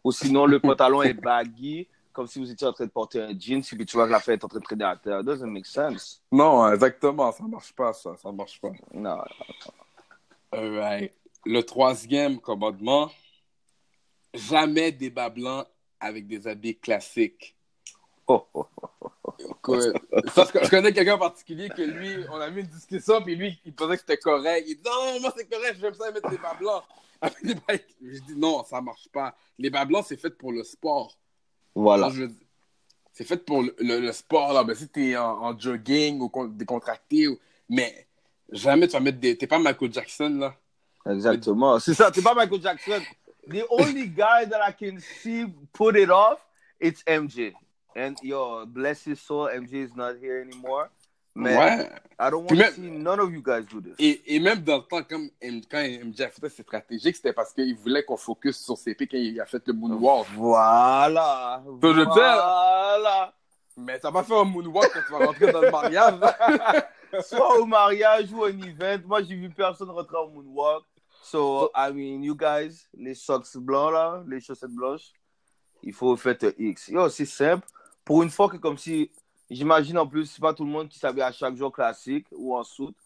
Ou 0.04 0.12
sinon 0.12 0.46
le 0.46 0.58
pantalon 0.60 1.02
est 1.02 1.14
baggy 1.14 1.88
comme 2.18 2.26
si 2.26 2.40
vous 2.40 2.50
étiez 2.50 2.66
en 2.66 2.72
train 2.72 2.84
de 2.84 2.90
porter 2.90 3.20
un 3.22 3.38
jeans 3.38 3.60
et 3.60 3.76
puis 3.76 3.86
tu 3.86 3.96
vois 3.96 4.06
que 4.06 4.10
la 4.10 4.18
fête 4.18 4.40
est 4.40 4.44
en 4.44 4.48
train 4.48 4.58
de 4.58 4.64
traîner 4.64 4.84
à 4.84 4.96
terre. 4.96 5.20
It 5.20 5.24
doesn't 5.26 5.46
make 5.46 5.66
sense. 5.66 6.20
Non, 6.32 6.68
exactement, 6.72 7.30
ça 7.30 7.44
marche 7.44 7.72
pas, 7.72 7.92
ça, 7.92 8.16
ça 8.16 8.32
marche 8.32 8.60
pas. 8.60 8.72
Non. 8.92 9.18
Alright. 10.50 11.12
Le 11.46 11.62
troisième 11.62 12.40
commandement, 12.40 13.08
jamais 14.34 14.90
débat 14.90 15.30
blanc 15.30 15.64
avec 16.00 16.26
des 16.26 16.48
habits 16.48 16.76
classiques. 16.76 17.54
Oh, 18.26 18.44
oh, 18.52 18.66
oh. 18.82 19.32
Écoute, 19.38 19.92
ça, 20.34 20.44
je, 20.52 20.64
je 20.64 20.70
connais 20.70 20.92
quelqu'un 20.92 21.14
en 21.14 21.18
particulier 21.20 21.68
que 21.68 21.82
lui, 21.82 22.24
on 22.32 22.40
a 22.40 22.50
mis 22.50 22.62
une 22.62 22.66
discussion, 22.66 23.22
puis 23.22 23.36
lui, 23.36 23.60
il 23.64 23.72
pensait 23.72 23.94
que 23.94 24.00
c'était 24.00 24.16
correct. 24.16 24.64
Il 24.66 24.74
dit 24.74 24.82
Non, 24.84 25.20
moi, 25.20 25.32
c'est 25.36 25.48
correct, 25.48 25.76
j'aime 25.80 25.94
ça 25.94 26.10
mettre 26.10 26.28
des 26.28 26.38
bas 26.38 26.54
blancs. 26.58 26.82
Avec 27.20 27.44
des 27.44 27.54
bas- 27.54 27.74
Je 28.02 28.18
dis 28.22 28.34
Non, 28.36 28.64
ça 28.64 28.80
marche 28.80 29.08
pas. 29.12 29.36
Les 29.56 29.70
bas 29.70 29.84
blancs, 29.84 30.04
c'est 30.08 30.16
fait 30.16 30.30
pour 30.30 30.50
le 30.50 30.64
sport. 30.64 31.16
Voilà. 31.80 32.10
C'est 33.12 33.24
fait 33.24 33.44
pour 33.44 33.62
le, 33.62 33.74
le- 33.78 34.00
le 34.00 34.12
sport, 34.12 34.52
là. 34.52 34.62
Ben, 34.64 34.74
si 34.74 34.88
t'es 34.88 35.16
en, 35.16 35.42
en 35.42 35.58
jogging 35.58 36.20
ou 36.20 36.28
con- 36.28 36.46
décontracté, 36.46 37.28
ou... 37.28 37.38
mais 37.68 38.06
jamais 38.50 38.86
tu 38.86 38.92
vas 38.94 39.00
mettre 39.00 39.18
des. 39.18 39.36
T'es 39.36 39.46
pas 39.46 39.58
Michael 39.58 39.92
Jackson, 39.92 40.28
là. 40.38 40.54
Exactement. 41.12 41.78
C'est 41.78 41.94
ça, 41.94 42.10
t'es 42.10 42.22
pas 42.22 42.34
Michael 42.34 42.60
Jackson. 42.62 43.00
The 43.48 43.64
only 43.70 44.08
guy 44.08 44.46
that 44.48 44.60
I 44.60 44.72
can 44.72 44.98
see 45.22 45.46
put 45.72 45.96
it 45.96 46.10
off, 46.10 46.38
it's 46.80 47.02
MJ. 47.06 47.54
And 47.96 48.14
yo, 48.22 48.66
bless 48.66 49.04
his 49.04 49.20
soul, 49.20 49.48
MJ 49.48 49.84
is 49.84 49.96
not 49.96 50.16
here 50.20 50.40
anymore. 50.40 50.90
Mais 51.40 51.56
Ouais. 51.56 51.90
I 52.20 52.30
don't 52.30 52.50
want 52.50 52.56
to 52.56 52.72
see 52.72 52.90
none 52.90 53.20
of 53.20 53.32
you 53.32 53.40
guys 53.40 53.62
do 53.70 53.80
this. 53.80 53.94
Et, 54.00 54.34
et 54.34 54.40
même 54.40 54.58
dans 54.60 54.78
le 54.78 54.82
temps, 54.82 55.02
comme 55.04 55.28
quand 55.70 55.78
MJ 55.80 56.20
a 56.22 56.28
fait 56.30 56.40
ça, 56.40 56.48
c'est 56.48 56.62
stratégique, 56.64 57.14
c'était 57.14 57.32
parce 57.32 57.52
qu'il 57.52 57.76
voulait 57.76 58.02
qu'on 58.02 58.16
focus 58.16 58.58
sur 58.58 58.76
ses 58.76 58.94
pieds 58.96 59.06
quand 59.06 59.16
il 59.18 59.40
a 59.40 59.46
fait 59.46 59.62
le 59.66 59.72
moonwalk. 59.72 60.26
Voilà. 60.34 61.62
je 61.64 61.86
veux 61.86 61.94
dire- 61.94 62.12
Voilà. 62.12 63.32
Mais 63.76 64.00
t'as 64.00 64.10
pas 64.10 64.24
fait 64.24 64.34
un 64.36 64.42
moonwalk 64.44 64.90
quand 64.92 65.00
tu 65.06 65.12
vas 65.12 65.26
rentrer 65.26 65.52
dans 65.52 65.60
le 65.60 65.70
mariage. 65.70 66.14
Soit 67.24 67.60
au 67.60 67.64
mariage 67.66 68.32
ou 68.32 68.44
un 68.44 68.48
event. 68.62 68.98
Moi, 69.06 69.22
j'ai 69.22 69.36
vu 69.36 69.48
personne 69.50 69.88
rentrer 69.90 70.16
en 70.16 70.28
moonwalk. 70.28 70.84
So, 71.22 71.70
I 71.76 71.92
mean, 71.92 72.24
you 72.24 72.34
guys, 72.34 72.88
les 72.94 73.14
socks 73.14 73.56
blancs 73.58 73.92
là, 73.92 74.24
les 74.26 74.40
chaussettes 74.40 74.70
blanches, 74.72 75.12
il 75.84 75.92
faut 75.92 76.16
faire 76.16 76.36
un 76.42 76.50
X. 76.58 76.88
Yo, 76.88 77.08
c'est 77.10 77.26
simple. 77.26 77.64
Pour 78.04 78.22
une 78.24 78.30
fois 78.30 78.48
que 78.48 78.56
comme 78.56 78.76
si, 78.78 79.10
j'imagine 79.50 79.98
en 79.98 80.06
plus, 80.06 80.26
c'est 80.26 80.40
pas 80.40 80.54
tout 80.54 80.64
le 80.64 80.70
monde 80.70 80.88
qui 80.88 80.98
s'habille 80.98 81.22
à 81.22 81.32
chaque 81.32 81.54
jour 81.54 81.72
classique 81.72 82.26
ou 82.32 82.56
en 82.56 82.64
soute. 82.64 82.96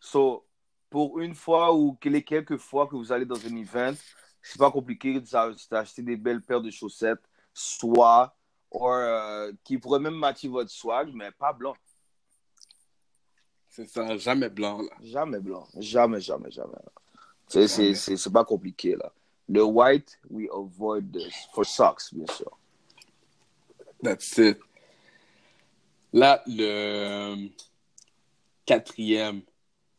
So, 0.00 0.44
pour 0.90 1.18
une 1.18 1.34
fois 1.34 1.74
ou 1.74 1.96
les 2.04 2.22
quelques 2.22 2.56
fois 2.56 2.86
que 2.86 2.96
vous 2.96 3.12
allez 3.12 3.26
dans 3.26 3.44
un 3.44 3.56
event, 3.56 3.94
c'est 4.42 4.58
pas 4.58 4.70
compliqué 4.70 5.20
de- 5.20 5.68
d'acheter 5.70 6.02
des 6.02 6.16
belles 6.16 6.40
paires 6.40 6.60
de 6.60 6.70
chaussettes, 6.70 7.22
soit, 7.52 8.34
or, 8.70 8.92
euh, 8.92 9.52
qui 9.64 9.78
pourraient 9.78 9.98
même 9.98 10.14
matcher 10.14 10.48
votre 10.48 10.70
swag, 10.70 11.10
mais 11.12 11.30
pas 11.32 11.52
blanc. 11.52 11.74
C'est 13.68 13.88
ça, 13.88 14.16
jamais 14.16 14.48
blanc, 14.48 14.82
là. 14.82 14.90
Jamais 15.02 15.40
blanc. 15.40 15.66
Jamais, 15.78 16.20
jamais, 16.20 16.50
jamais. 16.50 16.78
C'est, 17.46 17.94
c'est 17.94 18.32
pas 18.32 18.44
compliqué, 18.44 18.96
là. 18.96 19.12
Le 19.48 19.62
white, 19.62 20.18
we 20.30 20.48
avoid 20.50 21.10
this. 21.12 21.48
For 21.54 21.64
socks, 21.64 22.12
bien 22.12 22.26
sûr. 22.26 22.58
That's 24.02 24.36
it. 24.38 24.58
Là, 26.12 26.42
le 26.46 27.48
quatrième. 28.64 29.42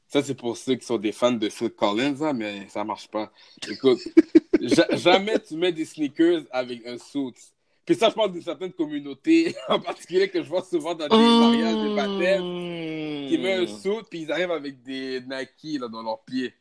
Ça, 0.07 0.23
c'est 0.23 0.33
pour 0.33 0.57
ceux 0.57 0.75
qui 0.75 0.85
sont 0.85 0.97
des 0.97 1.11
fans 1.11 1.31
de 1.31 1.49
Phil 1.49 1.69
Collins, 1.69 2.15
hein, 2.21 2.33
mais 2.33 2.67
ça 2.67 2.83
marche 2.83 3.07
pas. 3.09 3.31
Écoute, 3.69 3.99
ja- 4.59 4.87
jamais 4.95 5.39
tu 5.39 5.55
mets 5.55 5.71
des 5.71 5.85
sneakers 5.85 6.43
avec 6.51 6.85
un 6.87 6.97
suit. 6.97 7.33
Puis 7.85 7.95
ça, 7.95 8.09
je 8.09 8.15
parle 8.15 8.31
d'une 8.33 8.41
certaine 8.41 8.71
communauté, 8.73 9.55
en 9.69 9.79
particulier 9.79 10.29
que 10.29 10.41
je 10.41 10.49
vois 10.49 10.63
souvent 10.63 10.95
dans 10.95 11.07
des 11.07 11.15
mariages, 11.15 11.75
des 11.75 11.95
baptêmes, 11.95 13.29
qui 13.29 13.37
met 13.37 13.53
un 13.53 13.67
suit, 13.67 14.03
puis 14.09 14.21
ils 14.21 14.31
arrivent 14.31 14.51
avec 14.51 14.81
des 14.81 15.21
Nike 15.21 15.79
là, 15.79 15.87
dans 15.87 16.01
leurs 16.01 16.23
pieds. 16.23 16.53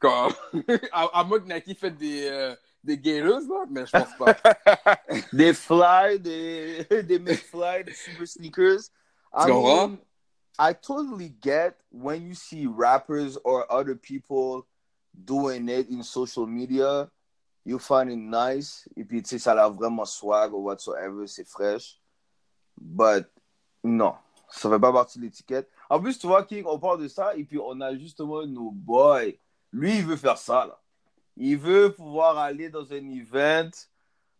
Comme... 0.00 0.32
à, 0.92 1.20
à 1.20 1.24
moins 1.24 1.38
que 1.38 1.52
Nike 1.52 1.78
fait 1.78 1.90
des, 1.96 2.26
euh, 2.26 2.54
des 2.88 2.98
gators, 2.98 3.40
là, 3.48 3.64
mais 3.70 3.86
je 3.86 3.92
pense 3.92 4.16
pas. 4.18 4.34
Des 5.32 5.52
fly, 5.54 6.18
des, 6.18 6.84
des 7.04 7.18
mid-fly, 7.18 7.84
des 7.84 7.92
super 7.94 8.26
sneakers. 8.26 8.90
I 9.32 9.44
Tu 9.46 9.52
comprends? 9.52 9.88
mean, 9.88 9.98
I 10.58 10.72
totally 10.74 11.34
get 11.40 11.76
when 11.92 12.22
you 12.26 12.34
see 12.34 12.66
rappers 12.66 13.36
or 13.44 13.64
other 13.70 13.94
people 13.94 14.66
doing 15.14 15.68
it 15.68 15.88
in 15.90 16.02
social 16.02 16.46
media, 16.46 17.08
you 17.64 17.78
find 17.78 18.10
it 18.10 18.18
nice. 18.18 18.88
Et 18.96 19.04
puis, 19.04 19.22
tu 19.22 19.28
sais, 19.28 19.38
ça 19.38 19.52
a 19.52 19.68
vraiment 19.68 20.04
swag 20.06 20.52
or 20.52 20.62
whatsoever, 20.62 21.26
c'est 21.26 21.46
fraîche. 21.46 22.00
But, 22.80 23.26
non, 23.84 24.14
ça 24.48 24.68
fait 24.70 24.80
pas 24.80 24.92
partie 24.92 25.18
de 25.18 25.24
l'étiquette. 25.24 25.68
En 25.90 26.00
plus, 26.00 26.18
tu 26.18 26.26
vois, 26.26 26.44
King, 26.44 26.64
on 26.66 26.78
parle 26.78 27.02
de 27.02 27.08
ça, 27.08 27.34
et 27.36 27.44
puis 27.44 27.58
on 27.62 27.80
a 27.80 27.94
justement 27.96 28.44
nos 28.46 28.70
boys. 28.70 29.32
Lui, 29.72 29.98
il 29.98 30.04
veut 30.06 30.16
faire 30.16 30.38
ça, 30.38 30.66
là. 30.66 30.80
Il 31.40 31.56
veut 31.56 31.94
pouvoir 31.94 32.36
aller 32.36 32.68
dans 32.68 32.92
un 32.92 33.08
event 33.10 33.70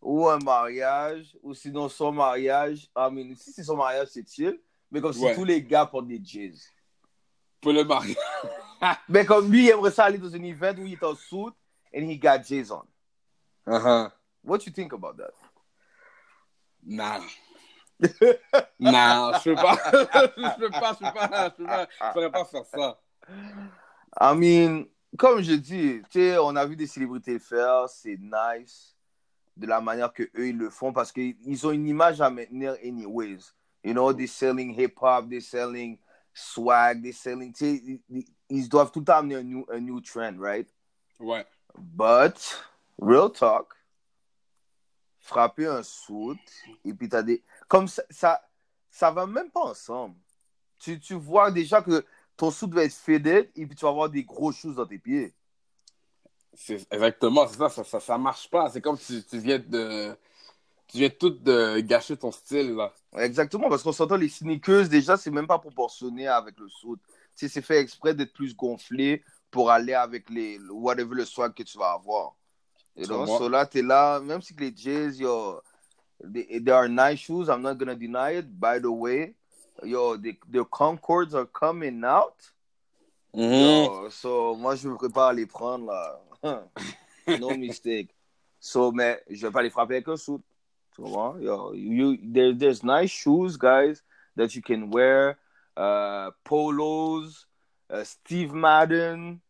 ou 0.03 0.29
un 0.29 0.39
mariage, 0.39 1.37
ou 1.43 1.55
sinon 1.55 1.89
son 1.89 2.11
mariage. 2.11 2.91
I 2.97 3.09
mean, 3.11 3.37
si 3.37 3.53
c'est 3.53 3.63
son 3.63 3.77
mariage, 3.77 4.09
c'est 4.11 4.29
chill. 4.29 4.61
Mais 4.91 5.01
comme 5.01 5.17
Ouais. 5.17 5.31
si 5.31 5.35
tous 5.37 5.45
les 5.45 5.63
gars 5.63 5.87
portent 5.87 6.09
des 6.09 6.21
jeans. 6.23 6.59
Pour 7.61 7.73
le 7.73 7.85
mariage. 7.85 8.17
Mais 9.09 9.25
comme 9.25 9.51
lui, 9.51 9.67
il 9.67 9.71
aimerait 9.71 9.93
ça 9.93 10.05
aller 10.05 10.19
dans 10.19 10.35
un 10.35 10.43
event 10.43 10.75
où 10.79 10.87
il 10.87 10.95
est 10.95 11.05
en 11.05 11.15
suit 11.15 11.53
and 11.95 12.03
he 12.03 12.19
got 12.19 12.39
J's 12.43 12.71
on. 12.71 12.85
Uh-huh. 13.67 14.11
What 14.43 14.67
you 14.67 14.73
think 14.73 14.93
about 14.93 15.17
that? 15.19 15.35
Non. 16.85 17.21
non, 18.81 19.33
je 19.45 19.51
peux 19.51 19.55
pas. 19.55 19.77
je 19.93 20.59
peux 20.59 20.71
pas, 20.71 20.93
je 20.95 20.99
peux 20.99 21.13
pas, 21.13 21.49
je 21.51 21.57
peux 21.57 21.65
pas, 21.65 21.89
je 22.01 22.13
pourrais 22.13 22.31
pas 22.31 22.45
faire 22.45 22.65
ça. 22.65 23.01
I 24.21 24.35
mean, 24.35 24.87
comme 25.17 25.41
je 25.41 25.53
dis, 25.53 26.03
tu 26.11 26.21
sais, 26.21 26.39
on 26.39 26.55
a 26.57 26.67
vu 26.67 26.77
des 26.77 26.87
célébrités 26.87 27.35
le 27.35 27.39
faire, 27.39 27.89
c'est 27.89 28.19
nice 28.21 28.95
de 29.57 29.67
la 29.67 29.81
manière 29.81 30.13
que 30.13 30.23
eux 30.37 30.49
ils 30.49 30.57
le 30.57 30.71
font 30.71 30.93
parce 30.93 31.11
qu'ils 31.13 31.67
ont 31.67 31.73
une 31.73 31.87
image 31.89 32.21
à 32.21 32.31
maintenir 32.31 32.77
anyways. 32.85 33.53
You 33.83 33.93
know, 33.93 34.13
they're 34.13 34.29
selling 34.29 34.79
hip-hop, 34.79 35.29
they're 35.29 35.41
selling 35.41 35.99
swag, 36.33 37.03
they're 37.03 37.13
selling, 37.13 37.53
tu 37.53 37.77
sais, 37.77 38.27
ils- 38.49 38.69
doivent 38.69 38.93
tout 38.93 39.01
le 39.01 39.05
temps 39.05 39.19
amener 39.19 39.37
un 39.37 39.43
new, 39.43 39.67
un 39.71 39.81
new 39.81 40.01
trend, 40.01 40.39
right? 40.39 40.69
Ouais. 41.19 41.45
But, 41.77 42.65
real 43.01 43.31
talk, 43.31 43.75
frapper 45.21 45.67
un 45.67 45.83
suit, 45.83 46.39
et 46.85 46.95
puis 46.95 47.09
t'as 47.09 47.23
des... 47.23 47.43
Comme 47.67 47.89
ça, 47.89 48.03
ça, 48.11 48.43
ça 48.91 49.11
va 49.11 49.27
même 49.27 49.51
pas 49.51 49.63
ensemble. 49.63 50.17
Tu, 50.79 51.01
tu 51.01 51.15
vois 51.15 51.51
déjà 51.51 51.83
que 51.83 52.05
ton 52.39 52.51
suit 52.51 52.71
va 52.71 52.85
être 52.85 52.95
faded, 52.95 53.51
et 53.55 53.67
puis 53.67 53.77
tu 53.77 53.85
vas 53.85 53.91
avoir 53.91 54.09
des 54.09 54.23
gros 54.23 54.53
choses 54.53 54.77
dans 54.77 54.87
tes 54.87 54.99
pieds. 54.99 55.35
C'est 56.55 56.87
exactement, 56.91 57.47
c'est 57.47 57.59
ça, 57.59 57.69
ça, 57.69 57.85
ça, 57.85 58.01
ça 58.01 58.17
marche 58.17 58.49
pas. 58.49 58.71
C'est 58.71 58.81
comme 58.81 58.97
si 58.97 59.23
tu 59.25 59.39
viens 59.39 59.59
de. 59.59 60.17
Tu 60.87 60.99
viens 60.99 61.11
tout 61.11 61.31
de 61.31 61.81
gâcher 61.81 62.17
ton 62.17 62.33
style, 62.33 62.75
là. 62.75 62.95
Exactement, 63.19 63.69
parce 63.69 63.83
qu'on 63.83 63.93
s'entend, 63.93 64.17
les 64.17 64.31
sneakers, 64.31 64.89
déjà, 64.89 65.19
c'est 65.19 65.31
même 65.31 65.47
pas 65.47 65.59
proportionné 65.59 66.27
avec 66.27 66.59
le 66.59 66.69
suit. 66.69 66.97
Tu 67.37 67.47
sais, 67.47 67.49
c'est 67.49 67.63
fait 67.63 67.79
exprès 67.79 68.15
d'être 68.15 68.33
plus 68.33 68.57
gonflé 68.57 69.23
pour 69.51 69.71
aller 69.71 69.93
avec 69.93 70.31
les 70.31 70.59
whatever 70.71 71.15
le 71.15 71.25
swag 71.27 71.53
que 71.53 71.63
tu 71.63 71.77
vas 71.77 71.93
avoir. 71.93 72.37
Et 72.97 73.03
Tu 73.03 73.09
donc, 73.09 73.29
so 73.29 73.49
là, 73.49 73.67
t'es 73.67 73.83
là, 73.83 74.21
même 74.21 74.41
si 74.41 74.55
les 74.55 74.75
Jays, 74.75 75.19
yo, 75.19 75.61
they, 76.25 76.63
they 76.63 76.73
are 76.73 76.89
nice 76.89 77.21
shoes, 77.21 77.49
I'm 77.49 77.61
not 77.61 77.75
gonna 77.75 77.95
deny 77.95 78.39
it. 78.39 78.47
By 78.49 78.81
the 78.81 78.87
way, 78.87 79.35
yo, 79.85 80.17
the, 80.17 80.37
the 80.51 80.65
Concords 80.65 81.35
are 81.35 81.47
coming 81.47 82.03
out. 82.05 82.35
Yo, 83.35 84.09
so, 84.11 84.57
moi, 84.57 84.75
je 84.75 84.89
me 84.89 84.97
prépare 84.97 85.29
à 85.29 85.33
les 85.33 85.47
prendre, 85.47 85.87
là. 85.87 86.69
no 87.39 87.51
mistake. 87.57 88.15
So, 88.61 88.91
mais 88.91 89.23
je 89.29 89.47
vais 89.47 89.53
pas 89.53 89.63
les 89.63 89.71
frapper 89.71 89.97
avec 89.97 90.09
un 90.09 90.17
suit. 90.17 90.43
Tu 90.95 91.03
comprends? 91.03 91.39
Yo, 91.39 91.75
you, 91.75 92.17
there, 92.23 92.53
there's 92.53 92.83
nice 92.83 93.11
shoes, 93.11 93.57
guys, 93.57 94.03
that 94.37 94.55
you 94.55 94.63
can 94.63 94.91
wear. 94.91 95.39
Uh, 95.77 96.31
polos, 96.45 97.47
uh, 97.91 98.03
Steve 98.03 98.53
Madden. 98.53 99.41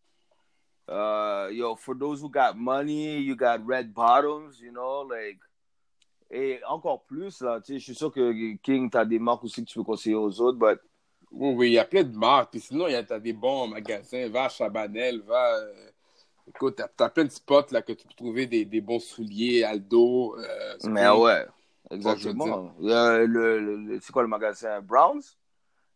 Uh, 0.87 1.49
yo, 1.53 1.75
for 1.75 1.95
those 1.95 2.21
who 2.21 2.31
got 2.31 2.57
money, 2.57 3.19
you 3.19 3.35
got 3.35 3.65
red 3.65 3.95
bottoms, 3.95 4.61
you 4.61 4.73
know, 4.73 5.01
like. 5.01 5.39
Et 6.31 6.61
encore 6.69 7.03
plus, 7.05 7.41
là, 7.41 7.61
tu 7.61 7.75
je 7.79 7.85
suis 7.85 7.95
sûr 7.95 8.13
que 8.13 8.55
King, 8.57 8.91
t'as 8.91 9.05
des 9.05 9.19
marques 9.19 9.45
aussi 9.45 9.65
que 9.65 9.69
tu 9.71 9.79
peux 9.79 9.85
conseiller 9.85 10.15
aux 10.17 10.41
autres, 10.41 10.59
but 10.59 10.79
Oui, 11.31 11.55
oui, 11.55 11.69
il 11.71 11.73
y 11.75 11.79
a 11.79 11.85
plein 11.85 12.03
de 12.05 12.17
marques. 12.17 12.51
Puis 12.51 12.61
sinon, 12.61 12.87
il 12.87 12.93
y 12.93 12.97
a 12.97 13.03
t'as 13.03 13.19
des 13.19 13.33
bons 13.33 13.67
magasins. 13.69 14.29
Va 14.29 14.45
à 14.45 14.49
Chabanel, 14.49 15.21
va. 15.23 15.55
euh, 15.57 15.91
Écoute, 16.49 16.77
t'as 16.77 16.89
t'as 16.89 17.11
plein 17.11 17.25
de 17.25 17.31
spots 17.31 17.73
là 17.73 17.83
que 17.83 17.93
tu 17.93 18.07
peux 18.07 18.15
trouver 18.15 18.47
des, 18.47 18.65
des 18.65 18.81
bons 18.81 19.01
souliers, 19.01 19.65
Aldo. 19.65 20.37
euh, 20.39 20.77
Mais 20.85 21.09
ouais, 21.11 21.47
exactement. 21.91 22.73
A 22.91 23.19
le, 23.19 23.99
c'est 24.01 24.13
quoi 24.13 24.23
le 24.23 24.29
magasin? 24.29 24.81
Browns? 24.81 25.37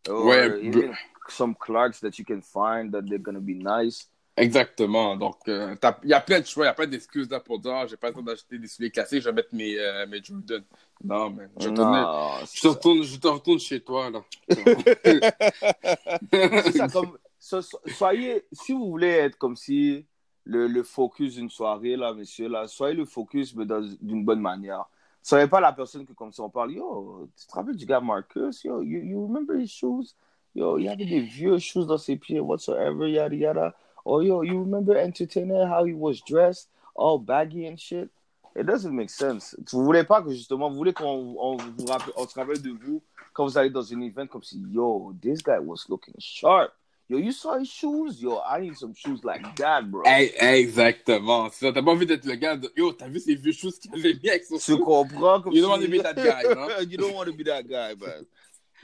Or 0.07 0.25
Ouais, 0.27 0.91
some 1.29 1.55
Clarks 1.55 2.01
that 2.01 2.19
you 2.19 2.25
can 2.25 2.41
find 2.41 2.91
that 2.91 3.03
they're 3.07 3.17
gonna 3.17 3.39
be 3.39 3.55
nice. 3.55 4.09
Exactement. 4.35 5.15
Donc, 5.15 5.37
euh, 5.47 5.75
il 6.03 6.09
y 6.09 6.13
a 6.13 6.21
plein 6.21 6.39
de 6.39 6.45
choix, 6.45 6.65
il 6.65 6.67
y 6.67 6.71
a 6.71 6.73
plein 6.73 6.87
d'excuses 6.87 7.29
là 7.29 7.39
pour 7.39 7.59
dire 7.59 7.73
ah, 7.73 7.85
j'ai 7.87 7.97
pas 7.97 8.07
le 8.07 8.15
temps 8.15 8.23
d'acheter 8.23 8.57
des 8.57 8.67
souliers 8.67 8.89
classiques, 8.89 9.21
je 9.21 9.29
vais 9.29 9.35
mettre 9.35 9.53
mes, 9.53 9.77
euh, 9.77 10.07
mes 10.07 10.23
Jordan. 10.23 10.63
Non, 11.03 11.29
mais 11.29 11.47
je, 11.59 11.69
te 11.69 12.67
retourne, 12.67 13.03
je 13.03 13.17
te 13.17 13.27
retourne 13.27 13.59
chez 13.59 13.79
toi. 13.81 14.09
là. 14.09 14.23
Soyez, 17.39 18.45
si 18.51 18.73
vous 18.73 18.89
voulez 18.89 19.09
être 19.09 19.37
comme 19.37 19.55
si 19.55 20.05
le, 20.45 20.67
le 20.67 20.83
focus 20.83 21.35
d'une 21.35 21.49
soirée, 21.49 21.95
là, 21.95 22.13
messieurs, 22.13 22.47
là, 22.47 22.67
soyez 22.67 22.95
le 22.95 23.05
focus, 23.05 23.55
mais 23.55 23.65
d'une 24.01 24.25
bonne 24.25 24.41
manière. 24.41 24.85
N'est 25.31 25.47
pas 25.47 25.61
la 25.61 25.73
personne 25.73 26.05
que, 26.05 26.13
comme 26.13 26.31
si 26.31 26.41
on 26.41 26.49
parle, 26.49 26.73
yo, 26.73 27.29
tu 27.37 27.47
te 27.47 27.53
rappelles 27.53 27.75
du 27.75 27.85
gars 27.85 28.01
Marcus? 28.01 28.63
Yo, 28.63 28.81
you, 28.81 28.99
you 28.99 29.25
remember 29.25 29.55
his 29.55 29.69
shoes? 29.69 30.15
Yo, 30.55 30.77
il 30.77 30.85
y 30.85 30.89
avait 30.89 31.05
des 31.05 31.21
vieux 31.21 31.57
shoes 31.59 31.85
dans 31.85 31.97
ses 31.97 32.17
pieds, 32.17 32.39
whatsoever, 32.39 33.09
yada 33.09 33.35
yada. 33.35 33.75
Oh, 34.05 34.19
yo, 34.19 34.41
you 34.41 34.59
remember 34.59 34.97
Entertainer, 34.97 35.65
how 35.67 35.85
he 35.85 35.93
was 35.93 36.21
dressed, 36.21 36.67
all 36.95 37.17
baggy 37.17 37.67
and 37.67 37.79
shit? 37.79 38.09
It 38.55 38.67
doesn't 38.67 38.95
make 38.95 39.09
sense. 39.09 39.55
Vous 39.71 39.83
voulez 39.83 40.03
pas 40.03 40.21
que, 40.21 40.31
justement, 40.31 40.69
vous 40.69 40.75
voulez 40.75 40.93
qu'on 40.93 41.35
on, 41.39 41.57
vous 41.57 41.85
rappelle, 41.85 42.13
on 42.15 42.27
se 42.27 42.39
rappelle 42.39 42.61
de 42.61 42.69
vous 42.69 43.01
quand 43.33 43.45
vous 43.45 43.57
allez 43.57 43.71
dans 43.71 43.93
un 43.93 44.01
event 44.01 44.27
comme 44.27 44.43
si, 44.43 44.63
yo, 44.69 45.13
this 45.21 45.41
guy 45.41 45.57
was 45.59 45.85
looking 45.89 46.13
sharp. 46.19 46.71
Yo, 47.09 47.17
you 47.17 47.31
saw 47.31 47.57
his 47.57 47.67
shoes? 47.67 48.21
Yo, 48.21 48.41
I 48.45 48.61
need 48.61 48.77
some 48.77 48.93
shoes 48.93 49.23
like 49.23 49.55
that, 49.57 49.89
bro. 49.89 50.03
Hey, 50.05 50.33
exactement. 50.39 51.49
Ça, 51.49 51.71
t'as 51.71 51.81
pas 51.81 51.91
envie 51.91 52.05
d'être 52.05 52.25
le 52.25 52.35
gars 52.35 52.55
de, 52.55 52.71
yo, 52.77 52.93
t'as 52.93 53.07
vu 53.07 53.19
ces 53.19 53.35
vieux 53.35 53.51
shoes 53.51 53.71
qu'il 53.79 53.91
avait 53.93 54.13
mis 54.21 54.29
avec 54.29 54.43
son 54.45 54.57
Tu 54.57 54.77
comprends? 54.77 55.41
Comme 55.41 55.53
You 55.53 55.61
don't 55.61 55.71
want 55.71 55.81
to 55.81 55.89
be 55.89 56.01
that 56.01 56.13
guy, 56.13 56.43
no? 56.53 56.79
you 56.87 56.97
don't 56.97 57.13
want 57.13 57.25
to 57.25 57.33
be 57.33 57.43
that 57.43 57.63
guy, 57.63 57.95
man. 57.95 58.25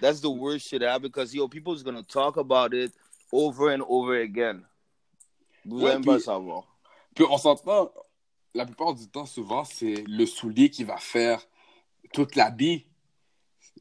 That's 0.02 0.20
the 0.20 0.30
worst 0.30 0.68
shit 0.68 0.82
ever 0.82 1.00
because, 1.00 1.34
yo, 1.34 1.48
people's 1.48 1.84
gonna 1.84 2.04
talk 2.04 2.38
about 2.38 2.74
it 2.74 2.92
over 3.32 3.70
and 3.70 3.84
over 3.88 4.16
again. 4.20 4.64
Vous 5.70 5.82
Ouais, 5.82 5.94
aimez 5.94 6.06
pas 6.06 6.20
savoir. 6.20 6.64
Puis 7.16 7.26
on 7.30 7.38
s'entend, 7.38 7.92
la 8.54 8.66
plupart 8.66 8.94
du 8.94 9.08
temps, 9.08 9.26
souvent, 9.26 9.64
c'est 9.64 10.04
le 10.08 10.26
soulier 10.26 10.70
qui 10.70 10.84
va 10.84 10.98
faire 10.98 11.42
toute 12.14 12.36
l'habit. 12.36 12.86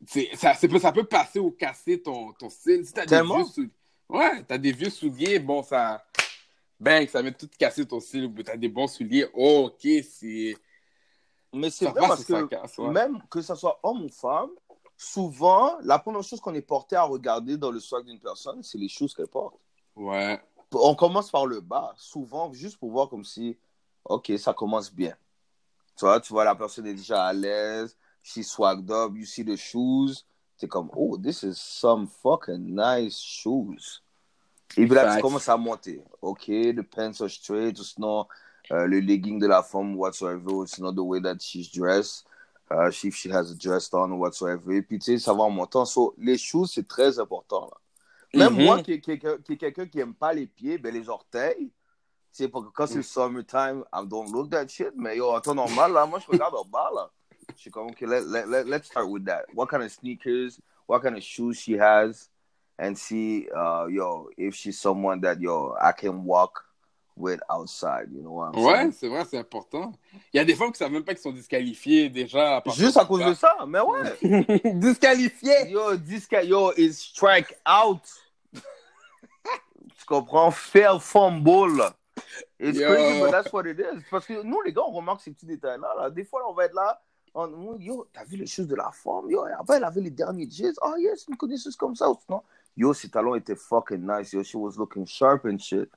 C'est- 0.06 0.34
Ça, 0.36 0.54
ça 0.54 0.92
peut 0.92 1.04
passer 1.04 1.38
ou 1.38 1.50
casser 1.50 2.00
ton, 2.02 2.32
ton 2.32 2.48
style. 2.50 2.86
Si 2.86 2.92
t'as 2.92 3.02
des 3.02 3.08
Tellement? 3.08 3.36
vieux 3.36 3.44
souliers. 3.44 3.70
Ouais, 4.08 4.42
t'as 4.44 4.58
des 4.58 4.72
vieux 4.72 4.90
souliers, 4.90 5.38
bon, 5.38 5.62
ça. 5.62 6.04
Bang, 6.80 7.08
ça 7.08 7.20
va 7.22 7.30
tout 7.32 7.48
casser 7.58 7.86
ton 7.86 7.98
style. 8.00 8.26
Ou 8.26 8.42
t'as 8.42 8.56
des 8.56 8.68
bons 8.68 8.86
souliers. 8.86 9.26
Oh, 9.34 9.70
ok, 9.72 9.88
c'est. 10.08 10.56
Mais 11.52 11.70
c'est 11.70 11.86
vrai 11.86 12.00
parce 12.06 12.24
que 12.24 12.44
casse, 12.46 12.76
ouais. 12.78 12.90
même 12.90 13.20
que 13.30 13.40
ce 13.40 13.54
soit 13.54 13.80
homme 13.82 14.04
ou 14.04 14.08
femme, 14.10 14.50
souvent, 14.96 15.78
la 15.82 15.98
première 15.98 16.22
chose 16.22 16.40
qu'on 16.40 16.54
est 16.54 16.60
porté 16.62 16.94
à 16.94 17.02
regarder 17.02 17.56
dans 17.56 17.70
le 17.70 17.80
swag 17.80 18.04
d'une 18.04 18.20
personne, 18.20 18.62
c'est 18.62 18.78
les 18.78 18.88
choses 18.88 19.14
qu'elle 19.14 19.28
porte. 19.28 19.56
Ouais. 19.96 20.38
On 20.72 20.94
commence 20.94 21.30
par 21.30 21.46
le 21.46 21.60
bas, 21.60 21.94
souvent, 21.96 22.52
juste 22.52 22.78
pour 22.78 22.90
voir 22.90 23.08
comme 23.08 23.24
si, 23.24 23.56
ok, 24.04 24.32
ça 24.38 24.52
commence 24.52 24.92
bien. 24.92 25.14
Tu 25.96 26.04
vois, 26.04 26.20
tu 26.20 26.32
vois, 26.32 26.44
la 26.44 26.54
personne 26.54 26.86
est 26.86 26.94
déjà 26.94 27.24
à 27.24 27.32
l'aise, 27.32 27.96
she 28.22 28.42
swagged 28.42 28.90
up, 28.90 29.12
you 29.16 29.24
see 29.24 29.44
the 29.44 29.56
shoes, 29.56 30.24
t'es 30.58 30.68
comme, 30.68 30.90
oh, 30.94 31.16
this 31.16 31.42
is 31.42 31.54
some 31.54 32.06
fucking 32.06 32.74
nice 32.74 33.18
shoes. 33.18 34.02
Et 34.76 34.86
puis 34.86 34.94
là, 34.94 35.16
tu 35.16 35.22
commences 35.22 35.48
à 35.48 35.56
monter. 35.56 36.04
Ok, 36.20 36.46
the 36.46 36.82
pants 36.82 37.20
are 37.22 37.30
straight, 37.30 37.78
ou 37.78 37.84
sinon, 37.84 38.26
euh, 38.70 38.86
le 38.86 39.00
legging 39.00 39.38
de 39.38 39.46
la 39.46 39.62
femme, 39.62 39.96
whatsoever, 39.96 40.52
ou 40.52 40.66
sinon, 40.66 40.92
the 40.92 41.00
way 41.00 41.20
that 41.20 41.38
she's 41.40 41.70
dressed, 41.72 42.26
uh, 42.70 42.90
if 42.90 43.16
she 43.16 43.30
has 43.30 43.50
a 43.50 43.54
dress 43.54 43.88
on, 43.94 44.12
whatsoever. 44.12 44.76
Et 44.76 44.82
puis, 44.82 44.98
tu 44.98 45.12
sais, 45.12 45.18
ça 45.18 45.32
va 45.32 45.44
en 45.44 45.50
montant. 45.50 45.86
So, 45.86 46.14
les 46.18 46.36
shoes, 46.36 46.66
c'est 46.66 46.86
très 46.86 47.18
important, 47.18 47.66
là. 47.66 47.76
Même 48.34 48.54
Mhm. 48.54 48.64
moi, 48.64 48.78
qui 48.80 48.92
est 48.92 49.00
quelqu'un 49.00 49.38
qui, 49.38 49.52
est 49.54 49.56
quelqu'un 49.56 49.86
qui 49.86 50.00
aime 50.00 50.14
pas 50.14 50.32
les 50.32 50.46
pieds, 50.46 50.78
ben 50.78 50.92
les 50.92 51.08
orteils, 51.08 51.70
c'est 52.30 52.48
parce 52.48 52.66
que 52.66 52.70
quand 52.70 52.86
c'est 52.86 52.96
le 52.96 53.02
summertime, 53.02 53.84
I 53.92 54.06
don't 54.06 54.30
look 54.30 54.50
that 54.50 54.68
shit. 54.68 54.92
Mais 54.94 55.16
yo, 55.16 55.30
en 55.30 55.40
temps 55.40 55.54
normal, 55.54 55.92
là, 55.92 56.06
moi, 56.06 56.18
je 56.18 56.30
regarde 56.30 56.54
en 56.54 56.64
bas, 56.64 56.90
là. 56.94 57.10
Je 57.56 57.62
suis 57.62 57.70
comme, 57.70 57.88
OK, 57.88 58.00
let, 58.02 58.20
let, 58.20 58.46
let, 58.46 58.64
let's 58.64 58.86
start 58.86 59.08
with 59.08 59.24
that. 59.24 59.44
What 59.54 59.68
kind 59.68 59.82
of 59.82 59.90
sneakers, 59.90 60.60
what 60.86 61.00
kind 61.00 61.16
of 61.16 61.22
shoes 61.22 61.58
she 61.58 61.72
has, 61.78 62.28
and 62.78 62.94
see, 62.94 63.48
uh, 63.56 63.86
yo, 63.88 64.28
if 64.36 64.54
she's 64.54 64.78
someone 64.78 65.20
that, 65.22 65.40
yo, 65.40 65.74
I 65.80 65.92
can 65.92 66.24
walk 66.24 66.64
with 67.18 67.40
outside, 67.50 68.08
you 68.12 68.20
know 68.22 68.30
what 68.30 68.52
I'm 68.54 68.64
Ouais, 68.64 68.90
c'est 68.92 69.08
vrai, 69.08 69.24
c'est 69.24 69.38
important. 69.38 69.92
Il 70.32 70.36
y 70.36 70.40
a 70.40 70.44
des 70.44 70.54
femmes 70.54 70.70
qui 70.72 70.78
savent 70.78 70.92
même 70.92 71.04
pas 71.04 71.12
qu'ils 71.14 71.22
sont 71.22 71.32
disqualifiés 71.32 72.08
déjà. 72.08 72.58
à 72.58 72.62
Juste 72.70 72.96
à 72.96 73.04
cause 73.04 73.24
de 73.24 73.34
ça, 73.34 73.56
mais 73.66 73.80
ouais. 73.80 74.16
Disqualifiés! 74.74 75.68
Yo, 75.70 75.96
this 75.96 76.28
guy, 76.28 76.46
yo, 76.46 76.72
is 76.76 76.92
strike 76.94 77.54
out. 77.66 78.02
tu 78.52 80.04
comprends? 80.06 80.50
Fair 80.50 81.02
fumble. 81.02 81.82
It's 82.58 82.78
Yo. 82.78 82.88
crazy, 82.88 83.20
but 83.20 83.30
that's 83.30 83.52
what 83.52 83.66
it 83.66 83.78
is. 83.78 84.02
Parce 84.10 84.26
que 84.26 84.42
nous, 84.42 84.60
les 84.62 84.72
gars, 84.72 84.82
on 84.86 84.92
remarque 84.92 85.20
ces 85.20 85.30
petits 85.30 85.46
détails-là. 85.46 85.94
là. 85.98 86.10
Des 86.10 86.24
fois, 86.24 86.40
là, 86.40 86.46
on 86.48 86.54
va 86.54 86.64
être 86.64 86.74
là. 86.74 87.00
On, 87.34 87.76
yo, 87.78 88.06
t'as 88.12 88.24
vu 88.24 88.36
les 88.36 88.46
choses 88.46 88.66
de 88.66 88.74
la 88.74 88.90
forme? 88.90 89.30
Yo, 89.30 89.44
après, 89.58 89.76
elle 89.76 89.84
avait 89.84 90.00
les 90.00 90.10
derniers 90.10 90.48
jeans. 90.50 90.74
Oh, 90.82 90.94
yes, 90.98 91.26
une 91.28 91.36
connaisseuse 91.36 91.76
comme 91.76 91.94
ça. 91.94 92.10
Ou 92.10 92.16
sinon, 92.24 92.42
yo, 92.76 92.92
ses 92.94 93.08
talons 93.08 93.34
étaient 93.36 93.54
fucking 93.54 94.04
nice. 94.04 94.32
Yo, 94.32 94.42
she 94.42 94.56
was 94.56 94.72
looking 94.76 95.06
sharp 95.06 95.44
and 95.44 95.58
shit. 95.58 95.88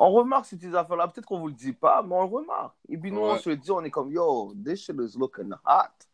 On 0.00 0.12
remarque 0.12 0.46
ces 0.46 0.56
petites 0.56 0.74
affaires-là. 0.74 1.08
Peut-être 1.08 1.26
qu'on 1.26 1.40
vous 1.40 1.48
le 1.48 1.54
dit 1.54 1.72
pas, 1.72 2.02
mais 2.02 2.14
on 2.14 2.22
le 2.22 2.28
remarque. 2.28 2.76
Et 2.88 2.96
puis 2.96 3.10
nous, 3.10 3.20
on 3.20 3.36
se 3.36 3.50
le 3.50 3.56
dit, 3.56 3.70
on 3.72 3.82
est 3.82 3.90
comme, 3.90 4.12
yo, 4.12 4.54
this 4.64 4.84
shit 4.84 4.94
is 4.96 5.18
looking 5.18 5.52
hot. 5.66 6.06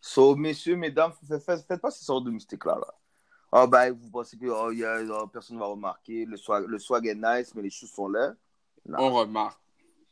So, 0.00 0.34
messieurs, 0.34 0.76
mesdames, 0.76 1.12
faites, 1.12 1.80
pas 1.80 1.90
ces 1.90 2.04
sortes 2.04 2.24
de 2.24 2.30
mystiques-là. 2.30 2.74
Là. 2.74 2.94
Ah, 3.52 3.66
ben, 3.66 3.92
vous 3.92 4.10
pensez 4.10 4.36
que 4.36 4.46
oh, 4.46 4.72
oh, 4.72 5.26
personne 5.28 5.56
ne 5.56 5.60
va 5.60 5.68
remarquer, 5.68 6.24
le 6.24 6.36
swag, 6.36 6.66
le 6.66 6.78
swag 6.80 7.06
est 7.06 7.14
nice, 7.14 7.54
mais 7.54 7.62
les 7.62 7.70
choses 7.70 7.90
sont 7.90 8.08
là. 8.08 8.34
Non. 8.84 8.98
On 8.98 9.14
remarque. 9.14 9.60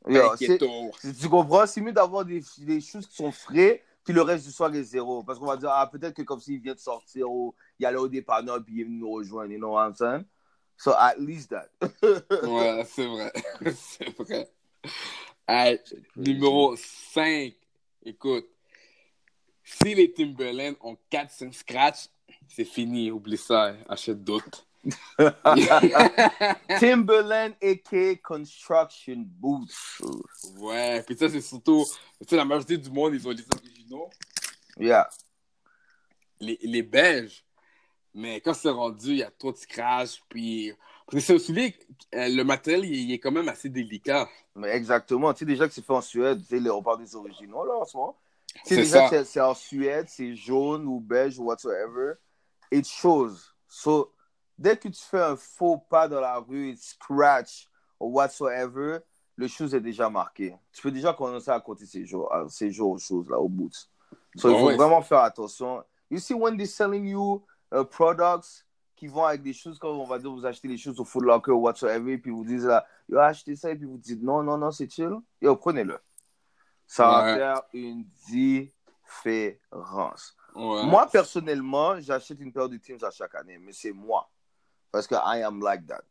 Yo, 0.07 0.37
tu 0.37 1.29
comprends, 1.29 1.67
c'est 1.67 1.81
mieux 1.81 1.93
d'avoir 1.93 2.25
des, 2.25 2.43
des 2.59 2.81
choses 2.81 3.07
qui 3.07 3.17
sont 3.17 3.33
frais, 3.33 3.83
puis 4.05 4.15
le 4.15 4.23
reste 4.23 4.47
du 4.47 4.53
swag 4.53 4.77
est 4.77 4.85
zéro. 4.85 5.25
Parce 5.25 5.39
qu'on 5.39 5.47
va 5.47 5.57
dire, 5.57 5.71
ah, 5.73 5.87
peut-être 5.89 6.15
que 6.15 6.23
comme 6.23 6.41
s'il 6.41 6.61
vient 6.61 6.75
de 6.75 6.79
sortir, 6.79 7.31
ou 7.31 7.55
il 7.79 7.87
allait 7.87 7.99
au 7.99 8.09
dépanneur, 8.09 8.63
puis 8.65 8.77
il 8.77 8.81
est 8.83 8.85
venu 8.85 8.99
nous 8.99 9.11
rejoindre, 9.11 9.51
you 9.51 9.59
know 9.59 9.73
what 9.73 9.89
I'm 9.89 9.95
saying? 9.95 10.25
So, 10.77 10.95
at 10.99 11.21
least 11.21 11.51
that. 11.51 11.69
Ouais, 12.43 12.85
c'est 12.87 13.07
vrai. 13.07 13.33
c'est 13.75 14.17
vrai. 14.19 14.49
Hey, 15.47 15.81
numéro 16.17 16.77
5. 16.77 17.55
Écoute, 18.05 18.47
si 19.63 19.95
les 19.95 20.13
Timberland 20.13 20.77
ont 20.81 20.97
4-5 21.11 21.53
scratch, 21.53 22.09
c'est 22.49 22.65
fini. 22.65 23.11
Oublie 23.11 23.39
ça. 23.39 23.75
Achète 23.89 24.23
d'autres. 24.23 24.67
Timberland, 26.79 27.55
a.k.a. 27.63 28.17
Construction 28.17 29.25
Boots. 29.27 30.01
ouais, 30.59 31.03
puis 31.03 31.17
ça, 31.17 31.29
c'est 31.29 31.41
surtout. 31.41 31.85
Tu 32.21 32.29
sais, 32.29 32.37
la 32.37 32.45
majorité 32.45 32.77
du 32.77 32.91
monde, 32.91 33.15
ils 33.15 33.27
ont 33.27 33.33
des 33.33 33.47
originaux. 33.55 34.11
Yeah. 34.79 35.09
Les, 36.41 36.59
les 36.63 36.83
beiges. 36.83 37.45
Mais 38.15 38.41
quand 38.41 38.55
c'est 38.55 38.71
rendu, 38.71 39.11
il 39.11 39.17
y 39.19 39.23
a 39.23 39.31
trop 39.31 39.53
de 39.53 39.57
scratch. 39.57 40.23
Puis. 40.29 40.73
Parce 41.07 41.17
que 41.17 41.21
c'est 41.21 41.35
un 41.35 41.39
soulier, 41.39 41.75
euh, 42.15 42.29
le 42.29 42.45
matériel, 42.45 42.85
il, 42.87 43.13
est 43.13 43.19
quand 43.19 43.33
même 43.33 43.49
assez 43.49 43.69
délicat. 43.69 44.29
Mais 44.55 44.69
exactement. 44.69 45.33
Tu 45.35 45.41
sais 45.41 45.45
déjà 45.45 45.69
que 45.69 45.75
c'est 45.75 45.85
fait 45.85 45.93
en 45.93 46.01
Suède. 46.01 46.41
Tu 46.49 46.63
sais, 46.63 46.71
on 46.71 46.83
parle 46.83 47.01
des 47.01 47.15
originaux, 47.15 47.65
là, 47.67 47.75
en 47.75 47.85
ce 47.85 47.97
moment. 47.97 48.17
Tu 48.65 48.75
sais 48.75 48.77
déjà 48.83 49.11
que 49.11 49.25
c'est- 49.25 49.41
en 49.41 49.55
Suède, 49.55 50.07
c'est 50.09 50.35
jaune 50.35 50.87
ou 50.87 51.01
beige 51.01 51.39
ou 51.39 51.45
whatsoever. 51.45 52.15
It 52.73 52.87
shows. 52.87 53.33
So, 53.69 54.13
dès 54.57 54.77
que 54.77 54.89
tu 54.89 55.03
fais 55.03 55.21
un 55.21 55.37
faux 55.37 55.77
pas 55.77 56.09
dans 56.09 56.21
la 56.21 56.39
rue, 56.39 56.71
it 56.71 56.83
scratch 56.83 57.69
or 58.01 58.13
whatsoever, 58.13 58.99
le 59.37 59.49
shoes 59.49 59.75
est 59.75 59.81
déjà 59.81 60.09
marqué. 60.09 60.55
Tu 60.73 60.81
peux 60.81 60.93
déjà 60.93 61.13
commencer 61.13 61.51
à 61.51 61.61
compter 61.61 61.85
ces 61.85 62.07
jours, 62.07 62.33
à- 62.33 62.49
ces 62.49 62.71
jours 62.71 62.93
aux 62.93 62.99
choses, 62.99 63.29
là, 63.29 63.39
aux 63.39 63.49
boots. 63.49 63.89
So, 64.37 64.49
il 64.49 64.55
Ah 64.55 64.59
faut 64.59 64.67
ouais. 64.69 64.77
vraiment 64.77 65.03
faire 65.03 65.19
attention. 65.19 65.83
You 66.11 66.19
see, 66.19 66.35
when 66.35 66.57
they're 66.57 66.67
selling 66.67 67.05
you 67.07 67.45
uh, 67.75 67.85
products 67.85 68.65
qui 68.97 69.09
vont 69.09 69.25
avec 69.25 69.43
des 69.43 69.53
choses, 69.53 69.79
comme 69.79 69.99
on 69.99 70.07
va 70.07 70.19
dire, 70.19 70.31
vous 70.31 70.47
achetez 70.47 70.69
les 70.69 70.79
choses 70.79 70.99
au 71.01 71.05
Foot 71.05 71.25
Locker 71.25 71.51
ou 71.51 71.63
whatsoever, 71.63 72.17
puis 72.19 72.31
vous 72.31 72.45
disent 72.45 72.67
là, 72.67 72.87
yo, 73.09 73.19
achetez 73.19 73.57
ça, 73.57 73.71
et 73.71 73.77
puis 73.77 73.87
vous 73.87 73.99
dites 73.99 74.23
non, 74.23 74.43
non, 74.43 74.57
non, 74.57 74.71
c'est 74.71 74.89
chill. 74.89 75.15
Yo, 75.43 75.57
prenez-le. 75.57 75.99
Ça 76.87 77.09
va 77.09 77.35
faire 77.35 77.63
une 77.73 78.05
différence. 78.29 80.37
Ouais. 80.55 80.85
Moi, 80.85 81.07
personnellement, 81.11 81.99
j'achète 82.01 82.39
une 82.41 82.53
paire 82.53 82.69
de 82.69 82.77
Teams 82.77 83.03
à 83.03 83.11
chaque 83.11 83.35
année, 83.35 83.59
mais 83.59 83.73
c'est 83.73 83.93
moi. 83.93 84.29
Parce 84.93 85.07
que 85.07 85.15
I 85.15 85.43
am 85.43 85.61
like 85.61 85.87
that. 85.87 86.03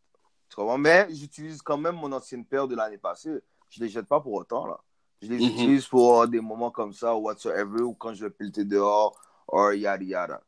Tu 0.49 0.57
comprends? 0.57 0.77
Mais 0.77 1.07
j'utilise 1.09 1.61
quand 1.61 1.77
même 1.77 1.95
mon 1.95 2.11
ancienne 2.11 2.45
paire 2.45 2.67
de 2.67 2.75
l'année 2.75 2.97
passée. 2.97 3.39
Je 3.69 3.79
ne 3.79 3.85
les 3.85 3.91
jette 3.91 4.07
pas 4.07 4.19
pour 4.19 4.33
autant, 4.33 4.65
là. 4.65 4.77
Je 5.21 5.29
les 5.29 5.37
Mhm. 5.37 5.53
utilise 5.53 5.87
pour 5.87 6.27
des 6.27 6.41
moments 6.41 6.71
comme 6.71 6.91
ça, 6.91 7.15
ou 7.15 7.21
whatsoever, 7.21 7.81
ou 7.81 7.93
quand 7.93 8.13
je 8.13 8.25
vais 8.25 8.29
pilter 8.29 8.65
dehors, 8.65 9.17
or 9.47 9.73
yada 9.73 10.03
yada. 10.03 10.41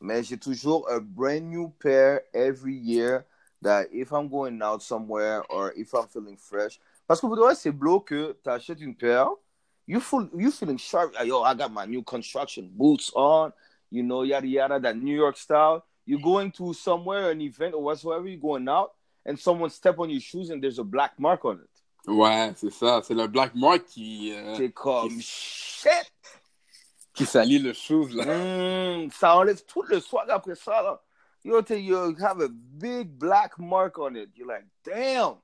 Mais 0.00 0.22
j'ai 0.22 0.36
toujours 0.38 0.88
a 0.90 0.98
brand 1.00 1.48
new 1.48 1.68
pair 1.80 2.22
every 2.34 2.74
year 2.74 3.24
that 3.62 3.86
if 3.92 4.10
I'm 4.12 4.28
going 4.28 4.60
out 4.62 4.82
somewhere 4.82 5.42
or 5.50 5.72
if 5.76 5.92
I'm 5.94 6.06
feeling 6.08 6.36
fresh. 6.36 6.78
Parce 7.06 7.20
que 7.20 7.26
vous 7.26 7.36
devez, 7.36 7.54
c'est 7.54 7.70
blow 7.72 8.00
que 8.00 8.36
tu 8.42 8.50
achètes 8.50 8.80
une 8.80 8.94
paire, 8.94 9.30
you, 9.86 10.00
feel, 10.00 10.28
you 10.34 10.50
feeling 10.50 10.78
sharp. 10.78 11.14
Yo, 11.24 11.42
I 11.42 11.54
got 11.54 11.70
my 11.72 11.86
new 11.86 12.02
construction 12.02 12.70
boots 12.76 13.10
on, 13.14 13.52
you 13.90 14.02
know, 14.02 14.22
yada 14.24 14.46
yada, 14.46 14.78
that 14.80 14.96
New 14.96 15.14
York 15.16 15.36
style. 15.36 15.84
You're 16.06 16.20
going 16.20 16.50
to 16.52 16.72
somewhere, 16.74 17.30
an 17.30 17.40
event 17.40 17.74
or 17.74 17.82
whatsoever, 17.82 18.26
you're 18.26 18.40
going 18.40 18.66
out, 18.68 18.92
and 19.26 19.38
someone 19.38 19.70
step 19.70 19.98
on 19.98 20.08
your 20.10 20.20
shoes 20.20 20.48
and 20.50 20.62
there's 20.62 20.78
a 20.78 20.84
black 20.84 21.18
mark 21.18 21.44
on 21.44 21.60
it. 21.60 21.68
Ouais, 22.10 22.52
c'est 22.56 22.70
ça. 22.70 23.02
C'est 23.02 23.12
le 23.14 23.26
Black 23.26 23.54
Mark 23.54 23.84
qui, 23.84 24.32
euh, 24.32 24.54
C'est 24.56 24.70
comme 24.72 25.08
qui- 25.10 25.20
shit! 25.20 25.90
Qui 27.18 27.26
salit 27.26 27.58
le 27.58 27.72
shoes, 27.72 28.10
là. 28.14 28.24
Mm, 28.24 29.10
ça 29.10 29.36
enlève 29.36 29.60
tout 29.64 29.82
le 29.82 29.98
swag 29.98 30.30
après 30.30 30.54
ça. 30.54 30.80
Là. 30.82 31.02
You, 31.44 31.60
know, 31.60 31.76
you 31.76 32.14
have 32.20 32.40
a 32.40 32.48
big 32.48 33.08
black 33.08 33.58
mark 33.58 33.98
on 33.98 34.14
it. 34.14 34.30
You're 34.36 34.46
like, 34.46 34.66
damn! 34.84 35.34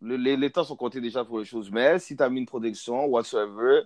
Le- 0.00 0.16
les, 0.16 0.36
les 0.36 0.50
temps 0.50 0.64
sont 0.64 0.76
comptés 0.76 1.00
déjà 1.00 1.24
pour 1.24 1.40
les 1.40 1.44
choses. 1.44 1.70
Mais 1.70 1.98
si 1.98 2.16
tu 2.16 2.22
as 2.22 2.28
mis 2.28 2.40
une 2.40 2.46
protection, 2.46 3.04
whatsoever, 3.06 3.82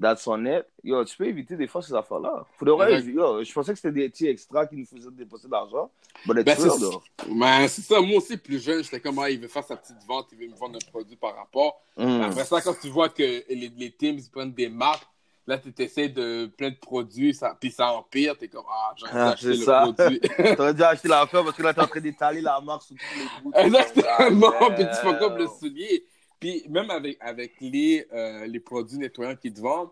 that's 0.00 0.26
on 0.26 0.46
it, 0.46 0.64
yo, 0.82 1.04
tu 1.04 1.16
peux 1.16 1.26
éviter 1.26 1.56
des 1.56 1.66
fois 1.66 1.82
ces 1.82 1.92
affaires-là. 1.92 2.46
Yo, 2.62 3.44
je 3.44 3.52
pensais 3.52 3.72
que 3.72 3.78
c'était 3.78 3.92
des 3.92 4.08
petits 4.08 4.26
extras 4.26 4.66
qui 4.66 4.76
nous 4.76 4.86
faisaient 4.86 5.10
dépenser 5.10 5.48
de 5.48 5.52
l'argent. 5.52 5.90
Ben, 6.26 6.42
c'est 6.46 6.78
though. 6.78 7.02
ben, 7.28 7.68
c'est 7.68 7.82
ça. 7.82 8.00
Moi 8.00 8.16
aussi, 8.16 8.38
plus 8.38 8.62
jeune, 8.62 8.82
j'étais 8.82 9.00
comme, 9.00 9.18
ah, 9.18 9.28
il 9.28 9.38
veut 9.38 9.48
faire 9.48 9.64
sa 9.64 9.76
petite 9.76 10.02
vente, 10.06 10.28
il 10.32 10.38
veut 10.38 10.48
me 10.48 10.56
vendre 10.56 10.78
un 10.82 10.90
produit 10.90 11.16
par 11.16 11.36
rapport. 11.36 11.82
Mm. 11.96 12.22
Après 12.22 12.44
ça, 12.44 12.60
quand 12.62 12.74
tu 12.80 12.88
vois 12.88 13.10
que 13.10 13.22
les, 13.22 13.72
les 13.76 13.90
teams 13.90 14.18
ils 14.18 14.30
prennent 14.30 14.52
des 14.52 14.68
marques, 14.68 15.06
là, 15.46 15.58
tu 15.58 15.72
essaies 15.82 16.08
de 16.08 16.46
plein 16.46 16.70
de 16.70 16.76
produits, 16.76 17.32
ça, 17.34 17.56
puis 17.60 17.70
ça 17.70 17.92
empire, 17.92 18.36
t'es 18.36 18.48
comme, 18.48 18.64
ah, 18.68 18.94
j'ai 18.96 19.06
Ah, 19.12 19.34
c'est 19.38 19.46
le 19.48 19.54
ça. 19.56 19.80
produit. 19.92 20.20
T'aurais 20.56 20.74
dû 20.74 20.82
acheter 20.82 21.08
l'affaire 21.08 21.44
parce 21.44 21.56
que 21.56 21.62
là, 21.62 21.72
t'es 21.74 21.80
en 21.82 21.86
train 21.86 22.00
d'étaler 22.00 22.40
la 22.40 22.60
marque 22.60 22.82
sur 22.82 22.96
tous 22.96 23.18
les 23.18 23.42
bouts. 23.42 23.52
Exactement, 23.54 24.52
Ah, 24.60 24.70
puis 24.74 24.84
tu 24.84 24.94
fais 25.08 25.18
comme 25.18 25.36
le 25.36 25.46
soulier. 25.46 26.04
Puis 26.40 26.64
même 26.68 26.90
avec, 26.90 27.16
avec 27.20 27.54
les, 27.60 28.06
euh, 28.12 28.46
les 28.46 28.60
produits 28.60 28.98
nettoyants 28.98 29.36
qu'ils 29.36 29.54
te 29.54 29.60
vendent, 29.60 29.90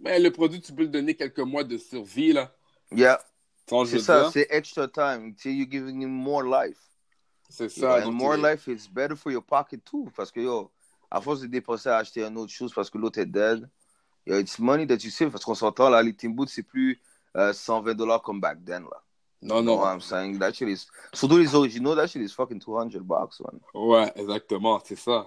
ben, 0.00 0.22
le 0.22 0.30
produit, 0.30 0.60
tu 0.60 0.72
peux 0.72 0.82
le 0.82 0.88
donner 0.88 1.14
quelques 1.14 1.38
mois 1.40 1.64
de 1.64 1.78
survie, 1.78 2.32
là. 2.32 2.52
Yeah, 2.92 3.18
Tu 3.66 3.74
c'est 3.86 3.98
ça, 4.00 4.30
c'est 4.32 4.46
extra 4.50 4.86
time. 4.88 5.34
Tu 5.34 5.50
you're 5.52 5.70
giving 5.70 6.02
him 6.02 6.10
more 6.10 6.42
life. 6.42 6.78
C'est 7.48 7.68
ça. 7.68 8.04
And 8.06 8.12
more 8.12 8.36
il- 8.36 8.42
life 8.42 8.66
is 8.66 8.88
better 8.90 9.14
for 9.16 9.30
your 9.32 9.42
pocket 9.42 9.84
too. 9.84 10.08
Parce 10.16 10.30
que, 10.32 10.40
yo, 10.40 10.70
à 11.10 11.20
force 11.20 11.40
de 11.40 11.46
dépenser 11.46 11.88
à 11.88 11.98
acheter 11.98 12.22
une 12.24 12.36
autre 12.36 12.52
chose 12.52 12.72
parce 12.74 12.90
que 12.90 12.98
l'autre 12.98 13.18
est 13.20 13.26
dead, 13.26 13.68
it's 14.26 14.58
money 14.58 14.86
that 14.86 14.98
you 15.02 15.10
save. 15.10 15.30
Parce 15.30 15.44
qu'on 15.44 15.54
s'entend, 15.54 15.88
là, 15.88 16.02
les 16.02 16.12
Boots, 16.28 16.48
c'est 16.48 16.62
plus 16.62 17.00
euh, 17.36 17.52
120 17.52 17.94
dollars 17.94 18.22
comme 18.22 18.40
back 18.40 18.58
then, 18.64 18.82
là. 18.82 19.02
Non, 19.42 19.62
non. 19.62 19.82
I'm 19.84 20.00
saying? 20.00 20.38
That 20.38 20.54
shit 20.54 20.68
is, 20.68 20.86
surtout 21.12 21.38
les 21.38 21.54
originaux, 21.54 21.94
that 21.94 22.08
shit 22.08 22.22
is 22.22 22.32
fucking 22.32 22.58
200 22.58 23.00
bucks, 23.02 23.40
man. 23.40 23.60
Ouais, 23.74 24.10
exactement, 24.16 24.80
c'est 24.84 24.98
ça. 24.98 25.26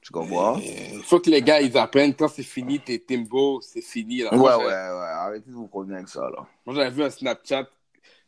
Tu 0.00 0.12
comprends? 0.12 0.58
Il 0.58 1.02
faut 1.02 1.20
que 1.20 1.28
les 1.28 1.42
gars, 1.42 1.60
ils 1.60 1.76
apprennent 1.76 2.14
quand 2.14 2.28
c'est 2.28 2.42
fini, 2.42 2.80
tes 2.80 2.98
Timbo, 2.98 3.60
c'est 3.60 3.82
fini. 3.82 4.18
Là. 4.18 4.34
Ouais, 4.34 4.54
ouais, 4.54 4.64
ouais. 4.64 4.72
Arrêtez 4.72 5.50
de 5.50 5.54
vous 5.54 5.68
promener 5.68 5.96
avec 5.96 6.08
ça, 6.08 6.22
là. 6.22 6.46
Moi, 6.64 6.74
j'avais 6.74 6.90
vu 6.90 7.02
un 7.02 7.10
Snapchat, 7.10 7.66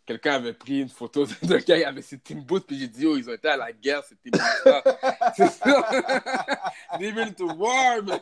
quelqu'un 0.06 0.34
avait 0.34 0.52
pris 0.52 0.80
une 0.80 0.88
photo 0.88 1.26
d'un 1.42 1.58
gars 1.58 1.88
avait 1.88 2.02
ses 2.02 2.18
Timbo, 2.18 2.60
puis 2.60 2.78
j'ai 2.78 2.88
dit, 2.88 3.06
oh, 3.06 3.16
ils 3.16 3.28
ont 3.28 3.34
été 3.34 3.48
à 3.48 3.56
la 3.56 3.72
guerre, 3.72 4.02
ces 4.04 4.16
Timbo. 4.16 4.38
c'est 5.36 5.50
ça. 5.50 5.90
They've 6.98 7.14
been 7.14 7.34
to 7.34 7.46
war, 7.54 8.02
man. 8.02 8.20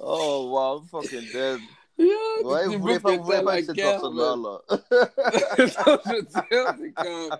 Oh, 0.00 0.50
wow, 0.50 0.80
fucking 0.82 1.32
dead. 1.32 1.60
Yo, 1.96 2.08
Ouais, 2.42 2.66
vous 2.66 2.78
voulez 2.78 2.98
pas, 2.98 3.16
vous 3.16 3.24
voulez 3.24 3.42
pas 3.42 3.62
cette 3.62 3.76
personne-là, 3.76 4.34
là. 4.36 4.62
Je 5.58 6.12
veux 6.12 6.22
dire, 6.22 6.74
c'est 6.78 6.92
comme. 6.92 7.36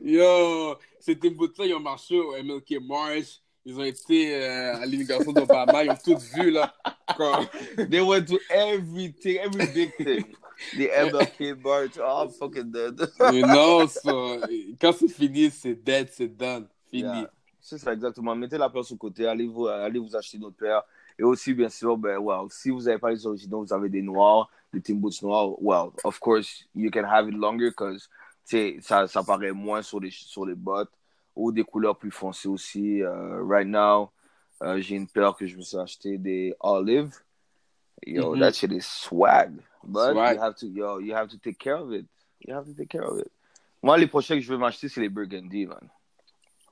Yo, 0.00 0.76
ces 0.98 1.18
Timbo-là, 1.18 1.66
ils 1.66 1.74
ont 1.74 1.80
marché 1.80 2.18
au 2.18 2.32
MLK 2.42 2.80
March. 2.80 3.42
Ils 3.64 3.78
ont 3.78 3.84
été 3.84 4.34
euh, 4.34 4.76
à 4.76 4.86
l'immigration 4.86 5.32
d'Obama. 5.32 5.84
Ils 5.84 5.90
ont 5.90 5.96
tout 6.02 6.18
vu, 6.34 6.50
là. 6.50 6.72
Comme- 7.16 7.46
They 7.90 8.00
went 8.00 8.24
to 8.26 8.38
everything, 8.50 9.36
every 9.38 9.66
big 9.72 9.96
thing. 9.96 10.24
The 10.76 10.88
MLK 11.10 11.54
March, 11.62 11.92
oh, 11.98 12.24
I'm 12.24 12.30
fucking 12.30 12.70
dead. 12.70 13.00
Mais 13.32 13.40
non, 13.42 13.86
ça, 13.86 14.12
quand 14.80 14.92
c'est 14.92 15.08
fini, 15.08 15.50
c'est 15.50 15.74
dead, 15.74 16.08
c'est 16.12 16.28
done. 16.28 16.68
Fini. 16.90 17.02
Yeah. 17.02 17.30
C'est 17.60 17.78
ça, 17.78 17.92
exactement. 17.92 18.34
Mettez 18.34 18.58
la 18.58 18.68
paire 18.70 18.84
sur 18.84 18.94
le 18.94 18.98
côté, 18.98 19.26
allez 19.26 19.46
vous, 19.46 19.66
allez 19.66 19.98
vous 19.98 20.14
acheter 20.16 20.38
d'autres 20.38 20.56
paires. 20.56 20.82
Et 21.18 21.22
aussi, 21.22 21.52
bien 21.52 21.68
sûr, 21.68 21.96
ben, 21.96 22.18
well, 22.18 22.46
si 22.50 22.70
vous 22.70 22.82
n'avez 22.82 22.98
pas 22.98 23.10
les 23.10 23.26
originaux, 23.26 23.62
vous 23.62 23.72
avez 23.72 23.88
des 23.90 24.00
noirs, 24.02 24.50
des 24.72 24.80
Team 24.80 24.98
Boots 24.98 25.20
noirs, 25.22 25.50
well, 25.62 25.90
of 26.04 26.18
course, 26.18 26.64
you 26.74 26.90
can 26.90 27.04
have 27.04 27.28
it 27.28 27.34
longer 27.34 27.68
because 27.70 28.08
ça, 28.80 29.06
ça 29.06 29.22
paraît 29.22 29.52
moins 29.52 29.82
sur 29.82 30.00
les, 30.00 30.10
sur 30.10 30.44
les 30.46 30.54
bottes 30.54 30.90
ou 31.36 31.52
des 31.52 31.64
couleurs 31.64 31.96
plus 31.96 32.10
foncées 32.10 32.48
aussi. 32.48 33.00
Uh, 33.02 33.42
right 33.42 33.66
now, 33.66 34.10
uh, 34.62 34.80
j'ai 34.80 34.96
une 34.96 35.06
paire 35.08 35.34
que 35.36 35.46
je 35.46 35.56
me 35.56 35.62
suis 35.62 35.76
acheté 35.78 36.18
des 36.18 36.54
Olive. 36.60 37.14
Yo, 38.06 38.34
Mhm. 38.34 38.40
that 38.40 38.52
shit 38.52 38.72
is 38.72 38.86
swag. 38.86 39.52
But 39.84 40.12
Swag. 40.12 40.36
you 40.36 40.42
have 40.42 40.54
to, 40.56 40.66
yo, 40.66 40.98
you 40.98 41.14
have 41.14 41.28
to 41.28 41.38
take 41.38 41.58
care 41.58 41.76
of 41.76 41.92
it. 41.92 42.06
You 42.46 42.54
have 42.54 42.66
to 42.66 42.74
take 42.74 42.88
care 42.88 43.04
of 43.04 43.18
it. 43.18 43.30
Moi, 43.82 43.96
les 43.98 44.06
prochains 44.06 44.34
que 44.36 44.40
je 44.42 44.52
vais 44.52 44.58
m'acheter, 44.58 44.88
c'est 44.88 45.00
les 45.00 45.08
Burgundy, 45.08 45.66
man. 45.66 45.88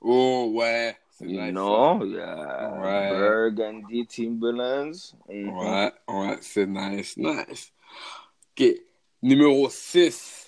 Oh, 0.01 0.51
ouais. 0.53 0.95
You 1.21 1.41
nice, 1.41 1.51
know, 1.51 2.03
yeah. 2.05 2.79
Ouais. 2.81 3.09
Burgundy 3.09 4.05
Timberlands. 4.07 4.93
ça. 4.93 5.17
Mhm. 5.27 5.49
Ouais, 5.57 5.91
ouais, 6.07 6.37
c'est 6.41 6.65
nice, 6.67 7.17
nice. 7.17 7.73
OK. 8.57 8.65
Numéro 9.21 9.69
6. 9.69 10.38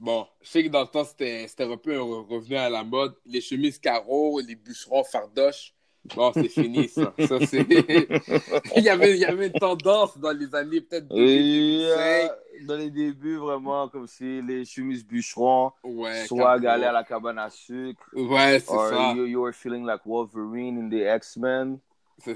Bon, 0.00 0.26
je 0.42 0.48
sais 0.48 0.64
que 0.64 0.68
dans 0.68 0.82
le 0.82 0.86
temps, 0.86 1.04
c'était 1.04 1.46
un 1.60 1.76
peu 1.76 2.00
revenu 2.00 2.56
à 2.56 2.68
la 2.68 2.84
mode. 2.84 3.14
Les 3.26 3.40
chemises 3.40 3.78
carreaux, 3.78 4.40
les 4.40 4.54
bûcherons 4.54 5.04
fardoches. 5.04 5.72
Bon, 6.14 6.32
c'est 6.34 6.48
fini, 6.48 6.88
ça. 6.88 7.14
ça 7.26 7.38
il, 8.76 8.82
y 8.82 8.88
avait, 8.90 9.12
il 9.12 9.20
y 9.20 9.24
avait 9.24 9.46
une 9.46 9.52
tendance 9.54 10.18
dans 10.18 10.32
les 10.32 10.54
années 10.54 10.82
peut-être 10.82 11.06
Et, 11.12 11.78
2005. 11.86 11.98
euh, 11.98 12.28
dans 12.66 12.76
les 12.76 12.90
débuts, 12.90 13.36
vraiment, 13.36 13.88
comme 13.88 14.06
si 14.06 14.42
les 14.42 14.64
chemises 14.66 15.04
bûcherons, 15.04 15.72
Ouais, 15.82 16.26
aller 16.38 16.84
à 16.84 16.92
la 16.92 17.04
cabane 17.04 17.38
à 17.38 17.48
sucre, 17.48 18.04
Ouais, 18.14 18.60
c'est 18.60 18.70
or 18.70 18.88
ça. 18.90 19.12
you, 19.16 19.24
you 19.24 19.40
were 19.40 19.54
feeling 19.54 19.84
like 19.84 20.04
Wolverine 20.04 20.78
in 20.78 20.90
the 20.90 21.02
X-Men. 21.16 21.78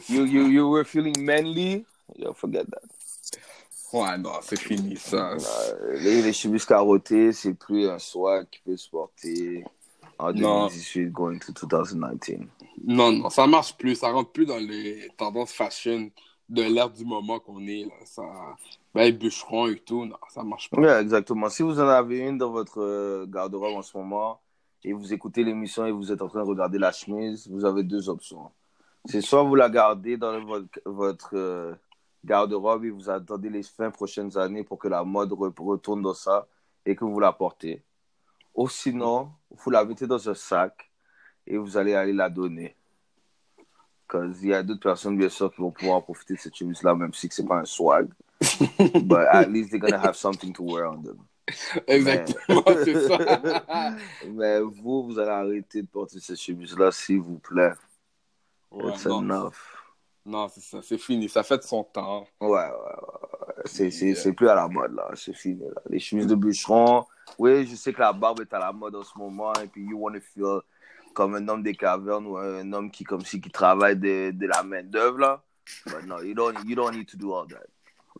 You, 0.09 0.25
you, 0.25 0.49
you 0.49 0.69
were 0.69 0.85
feeling 0.85 1.15
manly. 1.23 1.85
Yo, 2.17 2.33
forget 2.33 2.65
that. 2.71 2.83
Ouais, 3.93 4.19
non, 4.19 4.33
c'est 4.43 4.59
fini, 4.59 4.97
ça. 4.97 5.37
Les, 5.95 6.23
les 6.23 6.33
chemises 6.33 6.65
carottées, 6.67 7.33
c'est 7.33 7.55
plus 7.55 7.89
un 7.89 7.99
swag 7.99 8.47
qui 8.51 8.61
peut 8.61 8.77
se 8.77 8.91
porter 8.91 9.65
en 10.19 10.33
Non. 10.33 10.67
2018 10.67 11.11
going 11.11 11.39
to 11.39 11.53
2019. 11.67 12.49
Non, 12.85 13.13
non, 13.13 13.31
ça 13.31 13.47
marche 13.47 13.77
plus. 13.77 13.95
Ça 13.97 14.11
rentre 14.11 14.31
plus 14.31 14.47
dans 14.47 14.59
les 14.59 15.09
tendances 15.17 15.53
fashion 15.53 16.11
de 16.49 16.63
l'ère 16.63 16.91
du 16.91 17.05
moment 17.05 17.39
qu'on 17.41 17.67
est. 17.67 17.85
Là. 17.85 17.95
Ça... 18.05 18.23
Ben, 18.95 19.03
les 19.05 19.13
bûcherons 19.13 19.69
et 19.69 19.79
tout, 19.79 20.05
non, 20.05 20.17
ça 20.29 20.43
marche 20.43 20.71
pas. 20.71 20.81
Ouais, 20.81 21.01
exactement. 21.01 21.49
Si 21.49 21.63
vous 21.63 21.79
en 21.81 21.89
avez 21.89 22.19
une 22.19 22.39
dans 22.39 22.51
votre 22.51 22.81
euh, 22.81 23.27
garde-robe 23.27 23.77
en 23.77 23.83
ce 23.83 23.97
moment 23.97 24.41
et 24.85 24.93
vous 24.93 25.13
écoutez 25.13 25.45
l'émission 25.45 25.87
et 25.87 25.93
vous 25.93 26.11
êtes 26.13 26.23
en 26.23 26.29
train 26.29 26.43
de 26.43 26.49
regarder 26.49 26.79
la 26.79 26.93
chemise, 26.93 27.49
vous 27.51 27.65
avez 27.65 27.83
deux 27.83 28.09
options. 28.09 28.51
C'est 29.05 29.21
soit 29.21 29.43
vous 29.43 29.55
la 29.55 29.69
gardez 29.71 30.17
dans 30.17 30.41
votre, 30.45 30.81
votre 30.85 31.31
euh, 31.35 31.75
garde-robe 32.25 32.85
et 32.85 32.91
vous 32.91 33.09
attendez 33.11 33.49
les 33.51 33.65
20 33.79 33.91
prochaines 33.91 34.37
années 34.39 34.65
pour 34.65 34.79
que 34.79 34.89
la 34.89 35.05
mode 35.05 35.31
re- 35.33 35.53
retourne 35.63 36.03
dans 36.03 36.15
ça 36.15 36.47
et 36.85 36.95
que 36.97 37.05
vous 37.05 37.21
la 37.21 37.33
portez. 37.33 37.83
Ou 38.55 38.69
sinon, 38.69 39.31
vous 39.51 39.71
la 39.71 39.85
mettez 39.85 40.07
dans 40.07 40.29
un 40.29 40.35
sac 40.35 40.91
et 41.47 41.57
vous 41.57 41.77
allez 41.77 41.95
aller 41.95 42.13
la 42.13 42.29
donner. 42.29 42.75
Parce 44.09 44.39
qu'il 44.39 44.49
y 44.49 44.55
a 44.55 44.63
d'autres 44.63 44.81
personnes, 44.81 45.17
bien 45.17 45.29
sûr, 45.29 45.53
qui 45.55 45.61
vont 45.61 45.71
pouvoir 45.71 46.03
profiter 46.03 46.35
de 46.35 46.39
cette 46.39 46.57
chemise-là, 46.57 46.95
même 46.95 47.13
si 47.13 47.29
ce 47.31 47.43
n'est 47.43 47.49
pas 47.49 47.59
un 47.59 47.65
swag. 47.65 48.09
But 49.05 49.27
at 49.31 49.47
least 49.49 49.71
they're 49.71 49.81
gonna 49.81 49.99
have 49.99 50.15
something 50.17 50.53
to 50.55 50.63
wear 50.63 50.91
on 50.91 51.03
them. 51.03 51.19
Exactement, 51.87 52.63
c'est 52.85 53.09
ça. 53.09 53.97
Mais 54.31 54.61
vous, 54.61 55.05
vous 55.05 55.19
allez 55.19 55.31
arrêter 55.31 55.83
de 55.83 55.87
porter 55.89 56.21
cette 56.21 56.39
chemise-là, 56.41 56.91
s'il 56.93 57.21
vous 57.21 57.39
plaît. 57.39 57.73
Ouais, 58.71 58.93
It's 58.93 59.07
non, 59.07 59.21
enough. 59.23 59.55
Non, 60.29 60.49
c'est 60.49 60.61
ça, 60.61 60.81
c'est 60.83 60.99
fini. 60.99 61.29
Ça 61.29 61.43
fait 61.43 61.59
de 61.59 61.63
son 61.63 61.85
temps. 61.85 62.27
Ouais, 62.41 62.49
ouais, 62.49 62.59
ouais. 62.59 63.55
C'est, 63.65 63.91
c'est, 63.91 64.15
c'est 64.15 64.33
plus 64.33 64.49
à 64.49 64.55
la 64.55 64.69
mode, 64.69 64.95
là. 64.95 65.09
C'est 65.15 65.35
fini, 65.35 65.61
là. 65.61 65.81
Les 65.89 65.99
chemises 65.99 66.27
de 66.27 66.35
bûcheron. 66.35 67.05
Oui, 67.39 67.67
je 67.67 67.75
sais 67.75 67.93
que 67.93 68.01
la 68.01 68.13
barbe 68.13 68.41
est 68.41 68.53
à 68.53 68.59
la 68.59 68.73
mode 68.73 68.95
en 68.95 69.05
ce 69.05 69.17
moment, 69.19 69.53
et 69.55 69.67
puis 69.67 69.83
you 69.83 69.99
want 69.99 70.13
to 70.13 70.21
feel 70.21 70.61
comme 71.15 71.35
un 71.35 71.49
homme 71.49 71.63
des 71.63 71.75
cavernes 71.75 72.27
ou 72.27 72.37
un 72.37 72.73
homme 72.73 72.91
qui, 72.91 73.05
comme 73.05 73.25
si, 73.25 73.41
qui 73.41 73.51
travaille 73.51 73.97
de, 73.97 74.31
de 74.31 74.47
la 74.47 74.63
main-d'œuvre, 74.63 75.19
là. 75.19 75.43
But 75.87 76.07
no, 76.07 76.23
you 76.23 76.35
don't, 76.35 76.57
you 76.67 76.75
don't 76.75 76.95
need 76.95 77.09
to 77.09 77.17
do 77.17 77.35
all 77.35 77.47
that. 77.49 77.67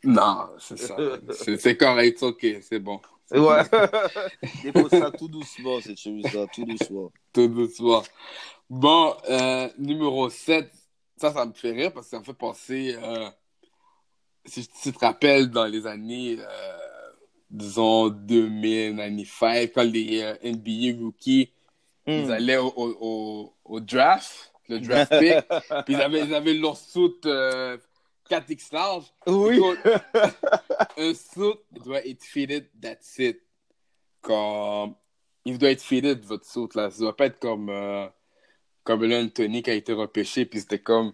Non, 0.05 0.51
c'est 0.59 0.79
ça. 0.79 0.97
C'est 1.31 1.61
c'est 1.61 1.77
correct, 1.77 2.23
ok, 2.23 2.47
c'est 2.61 2.79
bon. 2.79 3.01
Ouais. 3.31 3.63
Dépose 4.63 4.91
ça 4.91 5.11
tout 5.11 5.29
doucement, 5.29 5.81
cette 5.81 5.99
chemise-là, 5.99 6.47
tout 6.53 6.65
doucement. 6.65 7.13
Tout 7.33 7.49
doucement. 7.49 8.03
Bon, 8.71 9.15
euh, 9.29 9.69
numéro 9.79 10.29
7, 10.31 10.71
ça, 11.19 11.33
ça 11.33 11.45
me 11.47 11.53
fait 11.53 11.73
rire 11.73 11.93
parce 11.93 12.07
que 12.07 12.11
ça 12.11 12.19
me 12.21 12.25
fait 12.25 12.35
penser, 12.35 12.97
euh, 13.03 13.31
si 14.45 14.67
tu 14.83 14.93
te 14.93 14.99
rappelles, 14.99 15.51
dans 15.51 15.67
les 15.67 15.87
années, 15.87 16.37
euh, 16.41 16.79
disons, 17.51 18.09
2000, 18.09 18.97
95, 18.97 19.71
quand 19.75 19.83
les 19.83 20.23
euh, 20.23 20.35
NBA 20.43 20.99
rookies, 21.03 21.53
ils 22.07 22.27
Hmm. 22.27 22.31
allaient 22.31 22.57
au, 22.57 22.73
au, 22.75 22.97
au, 23.01 23.55
au 23.65 23.81
draft, 23.81 24.55
le 24.69 24.81
draft 24.81 25.13
pick, 25.19 25.47
puis 25.85 25.95
ils 25.95 26.01
avaient, 26.03 26.25
ils 26.25 26.35
avaient 26.35 26.55
leur 26.55 26.77
suit 26.77 27.21
euh, 27.27 27.77
4X 28.31 28.73
large. 28.73 29.05
Oui. 29.27 29.61
Un 30.97 31.15
suit 31.15 31.59
doit 31.85 32.07
être 32.07 32.25
fitted, 32.25 32.71
that's 32.81 33.19
it. 33.19 33.41
Comme, 34.23 34.95
il 35.45 35.59
doit 35.59 35.71
être 35.71 35.83
fitted, 35.83 36.25
votre 36.25 36.47
suit, 36.47 36.69
là. 36.75 36.91
Ça 36.91 36.99
doit 37.01 37.17
pas 37.17 37.27
être 37.27 37.39
comme, 37.39 37.69
euh, 37.69 38.07
comme 38.89 39.05
là, 39.05 39.21
Anthony 39.21 39.63
qui 39.63 39.71
a 39.71 39.75
été 39.75 39.93
repêché, 39.93 40.47
puis 40.47 40.61
c'était 40.61 40.79
comme, 40.79 41.13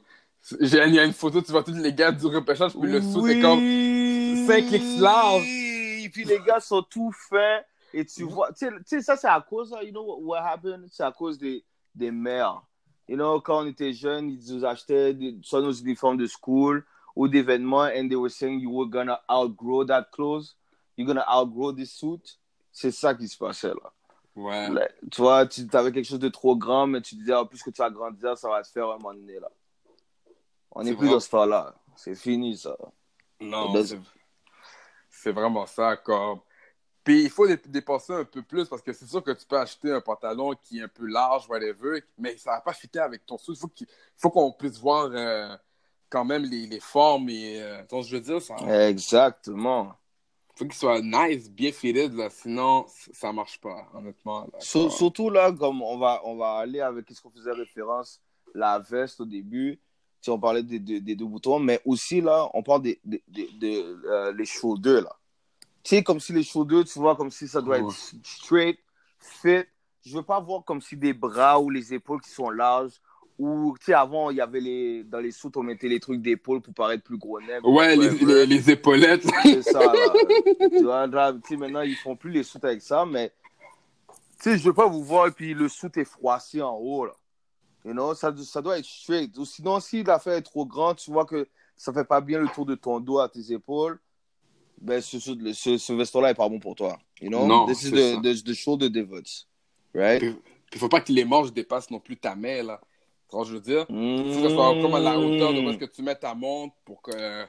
il 0.60 0.68
y 0.68 0.78
a 1.00 1.04
une 1.04 1.12
photo, 1.12 1.42
tu 1.42 1.50
vois 1.50 1.64
tous 1.64 1.74
les 1.74 1.92
gars 1.92 2.12
du 2.12 2.24
repêchage, 2.26 2.72
puis 2.78 2.88
le 2.88 3.02
suit 3.02 3.32
est 3.32 3.40
comme, 3.40 3.58
5X 3.58 5.00
large. 5.00 5.42
Et 5.44 6.08
puis 6.12 6.24
les 6.24 6.38
gars 6.38 6.60
sont 6.60 6.82
tout 6.82 7.10
faits. 7.28 7.66
Et 7.92 8.04
tu 8.04 8.22
vois, 8.22 8.52
tu 8.52 8.68
sais- 8.86 9.02
ça 9.02 9.16
c'est 9.16 9.26
à 9.26 9.40
cause, 9.40 9.74
you 9.82 9.90
know 9.90 10.04
what, 10.04 10.18
what 10.20 10.46
happened? 10.46 10.86
C'est 10.92 11.02
à 11.02 11.10
cause 11.10 11.36
des, 11.36 11.64
des 11.96 12.12
mères. 12.12 12.62
you 13.08 13.16
know, 13.16 13.40
quand 13.40 13.64
on 13.64 13.66
était 13.66 13.92
jeunes, 13.92 14.30
ils 14.30 14.54
nous 14.54 14.64
achetaient 14.64 15.12
des, 15.12 15.36
soit 15.42 15.60
nos 15.60 15.72
uniformes 15.72 16.16
de 16.16 16.26
school 16.28 16.84
ou 17.16 17.26
d'événements, 17.26 17.88
and 17.96 18.08
they 18.08 18.14
were 18.16 18.30
saying 18.30 18.60
you 18.60 18.70
were 18.70 18.88
gonna 18.88 19.20
outgrow 19.28 19.84
that 19.84 20.04
clothes, 20.12 20.54
you're 20.96 21.06
gonna 21.06 21.24
outgrow 21.28 21.72
this 21.72 21.90
suit. 21.92 22.38
C'est 22.70 22.92
ça 22.92 23.14
qui 23.14 23.26
se 23.26 23.36
passait 23.36 23.68
là. 23.68 23.92
Ouais. 24.36 24.68
Là, 24.70 24.88
Tu 25.10 25.20
vois, 25.20 25.46
tu 25.46 25.62
avais 25.72 25.92
quelque 25.92 26.06
chose 26.06 26.18
de 26.18 26.28
trop 26.28 26.56
grand, 26.56 26.86
mais 26.86 27.00
tu 27.00 27.14
disais, 27.14 27.34
en 27.34 27.46
plus 27.46 27.62
que 27.62 27.70
tu 27.70 27.80
vas 27.80 27.90
grandir, 27.90 28.36
ça 28.36 28.48
va 28.48 28.64
se 28.64 28.72
faire 28.72 28.88
un 28.90 28.98
moment 28.98 29.14
donné 29.14 29.38
là. 29.38 29.48
On 30.72 30.82
n'est 30.82 30.94
plus 30.94 31.06
vrai. 31.06 31.14
dans 31.14 31.20
ce 31.20 31.30
temps-là. 31.30 31.74
C'est 31.96 32.16
fini 32.16 32.56
ça. 32.58 32.76
Non, 33.40 33.72
c'est- 35.10 35.30
vraiment 35.30 35.66
ça. 35.66 35.96
Comme... 35.96 36.40
Puis 37.04 37.22
il 37.24 37.30
faut 37.30 37.46
dé- 37.46 37.60
dépenser 37.66 38.12
un 38.12 38.24
peu 38.24 38.42
plus 38.42 38.68
parce 38.68 38.82
que 38.82 38.92
c'est 38.92 39.06
sûr 39.06 39.22
que 39.22 39.30
tu 39.30 39.46
peux 39.46 39.58
acheter 39.58 39.92
un 39.92 40.00
pantalon 40.00 40.52
qui 40.62 40.78
est 40.78 40.82
un 40.82 40.88
peu 40.88 41.06
large, 41.06 41.48
whatever, 41.48 42.02
mais 42.18 42.36
ça 42.36 42.52
va 42.52 42.60
pas 42.60 42.72
fitter 42.72 42.98
avec 42.98 43.24
ton 43.26 43.38
sou. 43.38 43.52
Il 43.52 43.58
faut 43.58 43.68
qu'il 43.68 43.86
faut 44.16 44.30
qu'on 44.30 44.50
puisse 44.52 44.78
voir 44.78 45.10
euh, 45.12 45.56
quand 46.10 46.24
même 46.24 46.42
les, 46.44 46.66
les 46.66 46.80
formes 46.80 47.28
et. 47.28 47.62
Euh, 47.62 47.82
que 47.84 48.02
je 48.02 48.16
veux 48.16 48.22
dire, 48.22 48.40
ça 48.42 48.56
Exactement. 48.88 49.94
Faut 50.56 50.64
qu'il 50.64 50.74
soit 50.74 51.00
nice, 51.00 51.50
bien 51.50 51.72
fitted, 51.72 52.14
là, 52.14 52.30
sinon 52.30 52.86
ça 53.12 53.32
marche 53.32 53.60
pas, 53.60 53.88
honnêtement. 53.94 54.42
là. 54.42 54.60
Sur- 54.60 54.92
surtout 54.92 55.30
là, 55.30 55.50
comme 55.52 55.82
on 55.82 55.98
va, 55.98 56.20
on 56.24 56.36
va 56.36 56.54
aller 56.58 56.80
avec 56.80 57.06
ce 57.10 57.20
qu'on 57.20 57.30
faisait 57.30 57.52
référence, 57.52 58.20
la 58.54 58.78
veste 58.78 59.20
au 59.20 59.24
début, 59.24 59.80
si 60.20 60.30
on 60.30 60.38
parlait 60.38 60.62
des, 60.62 60.78
des- 60.78 61.00
des 61.00 61.16
deux 61.16 61.26
boutons, 61.26 61.58
mais 61.58 61.80
aussi 61.84 62.20
là, 62.20 62.48
on 62.54 62.62
parle 62.62 62.82
des, 62.82 63.00
des, 63.04 63.22
des- 63.28 63.82
euh, 64.04 64.32
les 64.32 64.44
shoulders 64.46 65.02
là. 65.02 65.16
Tu 65.82 65.96
sais, 65.96 66.02
comme 66.02 66.18
si 66.20 66.32
les 66.32 66.42
shoulders, 66.42 66.84
tu 66.84 66.98
vois, 66.98 67.14
comme 67.14 67.30
si 67.30 67.46
ça 67.46 67.60
doit 67.60 67.78
être 67.78 67.92
straight, 68.24 68.78
fit. 69.18 69.64
Je 70.02 70.16
veux 70.16 70.22
pas 70.22 70.40
voir 70.40 70.64
comme 70.64 70.80
si 70.80 70.96
des 70.96 71.12
bras 71.12 71.60
ou 71.60 71.68
les 71.68 71.92
épaules 71.92 72.20
qui 72.22 72.30
sont 72.30 72.48
larges. 72.48 72.94
Ou, 73.38 73.74
tu 73.80 73.86
sais, 73.86 73.94
avant, 73.94 74.30
il 74.30 74.36
y 74.36 74.40
avait 74.40 74.60
les, 74.60 75.02
dans 75.02 75.18
les 75.18 75.32
soutes, 75.32 75.56
on 75.56 75.62
mettait 75.64 75.88
les 75.88 75.98
trucs 75.98 76.22
d'épaule 76.22 76.60
pour 76.60 76.72
paraître 76.72 77.02
plus 77.02 77.18
gros 77.18 77.40
nègre. 77.40 77.68
Ouais, 77.68 77.96
les, 77.96 78.10
les, 78.10 78.46
les 78.46 78.70
épaulettes. 78.70 79.26
C'est 79.42 79.62
ça, 79.62 79.92
tu 80.70 80.84
vois, 80.84 81.06
là, 81.08 81.34
maintenant, 81.58 81.80
ils 81.80 81.96
font 81.96 82.14
plus 82.14 82.30
les 82.30 82.44
soutes 82.44 82.64
avec 82.64 82.80
ça, 82.80 83.04
mais, 83.04 83.32
tu 84.40 84.50
sais, 84.50 84.58
je 84.58 84.64
veux 84.64 84.72
pas 84.72 84.86
vous 84.86 85.02
voir 85.02 85.26
et 85.26 85.32
puis 85.32 85.52
le 85.52 85.68
soute 85.68 85.96
est 85.96 86.04
froissé 86.04 86.62
en 86.62 86.76
haut, 86.76 87.06
là. 87.06 87.12
You 87.84 87.92
know, 87.92 88.14
ça, 88.14 88.34
ça 88.44 88.62
doit 88.62 88.78
être 88.78 88.86
straight. 88.86 89.36
Ou 89.36 89.44
sinon, 89.44 89.78
si 89.78 90.02
l'affaire 90.02 90.34
est 90.34 90.42
trop 90.42 90.64
grande, 90.64 90.96
tu 90.96 91.10
vois 91.10 91.26
que 91.26 91.46
ça 91.76 91.92
fait 91.92 92.04
pas 92.04 92.20
bien 92.20 92.40
le 92.40 92.48
tour 92.48 92.64
de 92.64 92.74
ton 92.74 92.98
dos 92.98 93.18
à 93.18 93.28
tes 93.28 93.52
épaules, 93.52 93.98
ben, 94.80 95.00
ce, 95.02 95.18
ce, 95.18 95.76
ce, 95.78 95.92
veston-là 95.92 96.30
est 96.30 96.34
pas 96.34 96.48
bon 96.48 96.60
pour 96.60 96.74
toi. 96.74 96.98
You 97.20 97.28
know? 97.28 97.46
Non, 97.46 97.66
This 97.66 97.82
is 97.82 97.90
c'est 97.90 98.16
the, 98.16 98.22
the, 98.22 98.44
the 98.44 98.54
shoulder 98.54 98.88
divots. 98.88 99.46
Right? 99.94 100.20
Puis 100.70 100.80
faut 100.80 100.88
pas 100.88 101.00
que 101.00 101.12
les 101.12 101.24
manches 101.24 101.52
dépassent 101.52 101.90
non 101.90 102.00
plus 102.00 102.16
ta 102.16 102.34
main, 102.34 102.62
là. 102.62 102.80
Ce 103.30 103.36
que 103.36 103.44
je 103.44 103.52
veux 103.54 103.60
dire? 103.60 103.86
Il 103.88 104.32
faut 104.32 104.42
que 104.42 104.48
ce 104.48 104.54
soit 104.54 104.80
comme 104.80 104.94
à 104.94 105.00
la 105.00 105.18
hauteur 105.18 105.52
de 105.52 105.60
où 105.60 105.70
est-ce 105.70 105.78
que 105.78 105.84
tu 105.86 106.02
mets 106.02 106.14
ta 106.14 106.34
montre 106.34 106.74
pour 106.84 107.02
que 107.02 107.46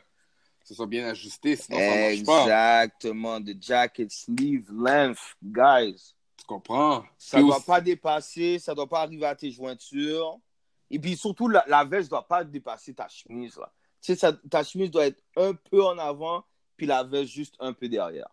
ce 0.64 0.74
soit 0.74 0.88
bien 0.88 1.08
ajusté, 1.08 1.56
sinon 1.56 1.78
ça 1.78 1.86
marche 1.86 2.24
pas. 2.24 2.42
Exactement. 2.42 3.42
The 3.42 3.62
jacket 3.62 4.12
sleeve 4.12 4.66
length, 4.72 5.20
guys. 5.44 6.14
Tu 6.38 6.46
comprends? 6.48 7.04
Ça 7.18 7.38
Puis 7.38 7.46
doit 7.46 7.58
aussi- 7.58 7.66
pas 7.66 7.82
dépasser, 7.82 8.60
ça 8.60 8.74
doit 8.74 8.88
pas 8.88 9.02
arriver 9.02 9.26
à 9.26 9.36
tes 9.36 9.52
jointures. 9.52 10.40
Et 10.90 10.98
puis 11.00 11.16
surtout, 11.18 11.48
la, 11.48 11.64
la 11.68 11.84
veste 11.84 12.10
doit 12.10 12.28
pas 12.28 12.44
dépasser 12.44 12.94
ta 12.94 13.08
chemise. 13.08 13.58
Là. 13.58 13.72
Tu 14.02 14.14
sais, 14.14 14.16
ça- 14.16 14.34
ta 14.50 14.64
chemise 14.64 14.90
doit 14.92 15.06
être 15.08 15.22
un 15.36 15.54
peu 15.54 15.84
en 15.84 15.98
avant, 16.00 16.44
puis 16.78 16.86
la 16.88 17.04
veste 17.04 17.32
juste 17.32 17.56
un 17.60 17.74
peu 17.74 17.88
derrière. 17.88 18.30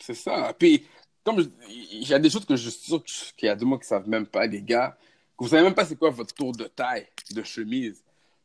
C'est 0.00 0.14
ça. 0.14 0.52
Puis, 0.58 0.86
comme 1.22 1.40
il 1.68 2.08
y 2.08 2.14
a 2.14 2.18
des 2.18 2.30
choses 2.30 2.44
que 2.44 2.56
je 2.56 2.68
suis 2.68 2.80
sûr 2.90 3.02
qu'il 3.36 3.46
y 3.46 3.48
a 3.48 3.54
des 3.56 3.64
gens 3.64 3.78
qui 3.78 3.86
savent 3.86 4.08
même 4.08 4.26
pas, 4.26 4.46
les 4.46 4.62
gars, 4.62 4.96
que 5.38 5.44
vous 5.44 5.48
savez 5.48 5.62
même 5.62 5.74
pas 5.74 5.84
c'est 5.84 5.96
quoi 5.96 6.10
votre 6.10 6.34
tour 6.34 6.52
de 6.52 6.64
taille 6.64 7.06
de 7.30 7.42
chemise. 7.42 8.02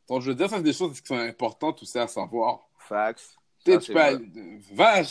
Donc, 0.08 0.22
je 0.22 0.28
veux 0.30 0.34
dire, 0.34 0.50
ça, 0.50 0.56
c'est 0.56 0.62
des 0.62 0.72
choses 0.72 1.00
qui 1.00 1.06
sont 1.06 1.16
importantes 1.18 1.80
aussi 1.82 1.98
à 1.98 2.08
savoir. 2.08 2.60
Facts. 2.78 3.36
Tu 3.64 3.72
sais, 3.80 3.92
va, 4.72 5.02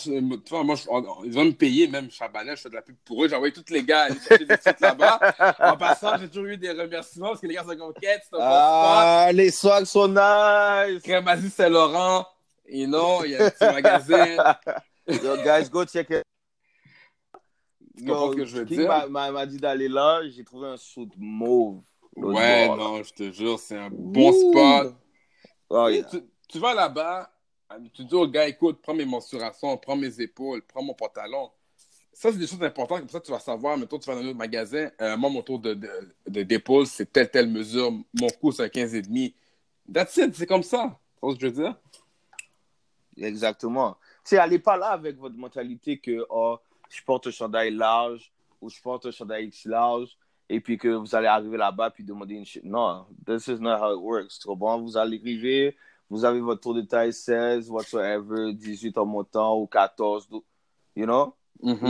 vois, 0.49 0.63
moi, 0.63 0.75
je- 0.75 0.89
on- 0.89 1.23
ils 1.23 1.31
vont 1.31 1.45
me 1.45 1.51
payer, 1.51 1.87
même 1.87 2.09
Chabanel, 2.09 2.57
je 2.57 2.63
fais 2.63 2.69
de 2.69 2.73
la 2.73 2.81
pub 2.81 2.95
pour 3.05 3.23
eux. 3.23 3.29
J'ai 3.29 3.35
envoyé 3.35 3.53
tous 3.53 3.71
les 3.71 3.83
gars 3.83 4.05
aller 4.05 4.19
chercher 4.19 4.45
des 4.45 4.57
trucs 4.57 4.79
là-bas. 4.79 5.19
En 5.59 5.77
passant, 5.77 6.17
j'ai 6.17 6.27
toujours 6.27 6.45
eu 6.45 6.57
des 6.57 6.71
remerciements 6.71 7.27
parce 7.29 7.41
que 7.41 7.47
les 7.47 7.53
gars 7.53 7.61
sont 7.63 7.77
comme 7.77 7.93
quête, 7.93 8.23
c'est 8.27 8.35
un 8.35 8.39
bon 8.39 8.45
spot. 8.45 8.51
Ah, 8.51 9.29
les 9.33 9.51
socks 9.51 9.85
sont 9.85 10.07
nice. 10.07 11.01
Crémazie 11.03 11.49
Saint-Laurent. 11.51 12.25
Et 12.65 12.87
non, 12.87 13.23
il 13.23 13.31
y 13.31 13.35
a 13.35 13.45
un 13.45 13.49
petit 13.51 13.65
magasin. 13.65 14.35
Yo, 15.07 15.37
guys, 15.43 15.69
go 15.69 15.85
check 15.85 16.09
it. 16.09 16.23
Tu 17.99 18.05
comprends 18.05 18.31
ce 18.31 18.35
que 18.37 18.45
je 18.45 18.57
veux 18.57 18.65
King 18.65 18.77
dire? 18.77 19.09
m'a- 19.09 19.45
dit 19.45 19.57
d'aller 19.57 19.87
là, 19.87 20.21
j'ai 20.29 20.43
trouvé 20.43 20.67
un 20.67 20.77
suit 20.77 21.09
mauve. 21.17 21.81
Ouais, 22.15 22.65
bord, 22.67 22.77
non, 22.77 23.03
je 23.03 23.13
te 23.13 23.31
jure, 23.31 23.59
c'est 23.59 23.77
un 23.77 23.89
bon 23.89 24.31
Ouh. 24.31 24.33
spot. 24.33 24.95
Oh, 25.69 25.87
Tu- 25.87 25.95
yeah. 25.95 26.03
tu, 26.05 26.23
tu 26.47 26.59
vas 26.59 26.73
là-bas, 26.73 27.31
tu 27.93 28.03
dis 28.03 28.15
au 28.15 28.27
gars, 28.27 28.47
écoute, 28.47 28.79
prends 28.81 28.93
mes 28.93 29.05
mensurations, 29.05 29.77
prends 29.77 29.95
mes 29.95 30.19
épaules, 30.19 30.61
prends 30.63 30.83
mon 30.83 30.93
pantalon. 30.93 31.51
Ça, 32.11 32.31
c'est 32.31 32.37
des 32.37 32.47
choses 32.47 32.61
importantes. 32.63 32.99
Comme 32.99 33.09
ça, 33.09 33.21
tu 33.21 33.31
vas 33.31 33.39
savoir, 33.39 33.77
mettons, 33.77 33.97
tu 33.97 34.09
vas 34.09 34.15
dans 34.15 34.21
un 34.21 34.27
autre 34.27 34.37
magasin, 34.37 34.89
euh, 34.99 35.15
moi, 35.15 35.29
mon 35.29 35.41
tour 35.41 35.59
de, 35.59 35.73
de, 35.73 35.89
de- 36.27 36.43
d'épaule, 36.43 36.85
c'est 36.85 37.11
telle, 37.11 37.29
telle 37.29 37.47
mesure. 37.49 37.91
Mon 37.91 38.27
cou, 38.41 38.51
c'est 38.51 38.63
un 38.63 38.67
15,5. 38.67 39.33
That's 39.93 40.17
it, 40.17 40.35
c'est 40.35 40.45
comme 40.45 40.63
ça. 40.63 40.99
Tu 41.15 41.19
vois 41.21 41.33
ce 41.33 41.39
que 41.39 41.41
je 41.47 41.51
veux 41.53 41.63
dire? 41.63 41.75
Exactement. 43.17 43.93
Tu 44.25 44.31
sais, 44.31 44.37
allez 44.37 44.59
pas 44.59 44.77
là 44.77 44.87
avec 44.87 45.17
votre 45.17 45.35
mentalité 45.35 45.97
que 45.97 46.25
oh, 46.29 46.59
je 46.89 47.03
porte 47.03 47.27
un 47.27 47.31
chandail 47.31 47.71
large 47.73 48.31
ou 48.61 48.69
je 48.69 48.81
porte 48.81 49.05
un 49.05 49.11
chandail 49.11 49.45
X 49.47 49.65
large 49.65 50.17
et 50.49 50.59
puis 50.59 50.77
que 50.77 50.87
vous 50.89 51.13
allez 51.15 51.27
arriver 51.27 51.57
là-bas 51.57 51.91
puis 51.91 52.03
demander 52.03 52.35
une 52.35 52.45
shit. 52.45 52.63
Non, 52.63 53.05
this 53.25 53.47
is 53.47 53.59
not 53.59 53.77
how 53.79 53.93
it 53.95 54.01
works. 54.01 54.39
Tu 54.39 54.47
comprends? 54.47 54.81
Vous 54.81 54.97
allez 54.97 55.19
arriver, 55.19 55.77
vous 56.09 56.25
avez 56.25 56.39
votre 56.41 56.61
tour 56.61 56.73
de 56.73 56.81
taille 56.81 57.13
16, 57.13 57.69
whatsoever, 57.69 58.53
18 58.53 58.97
en 58.97 59.05
montant 59.05 59.57
ou 59.59 59.67
14, 59.67 60.27
do- 60.27 60.43
you 60.95 61.05
know? 61.05 61.35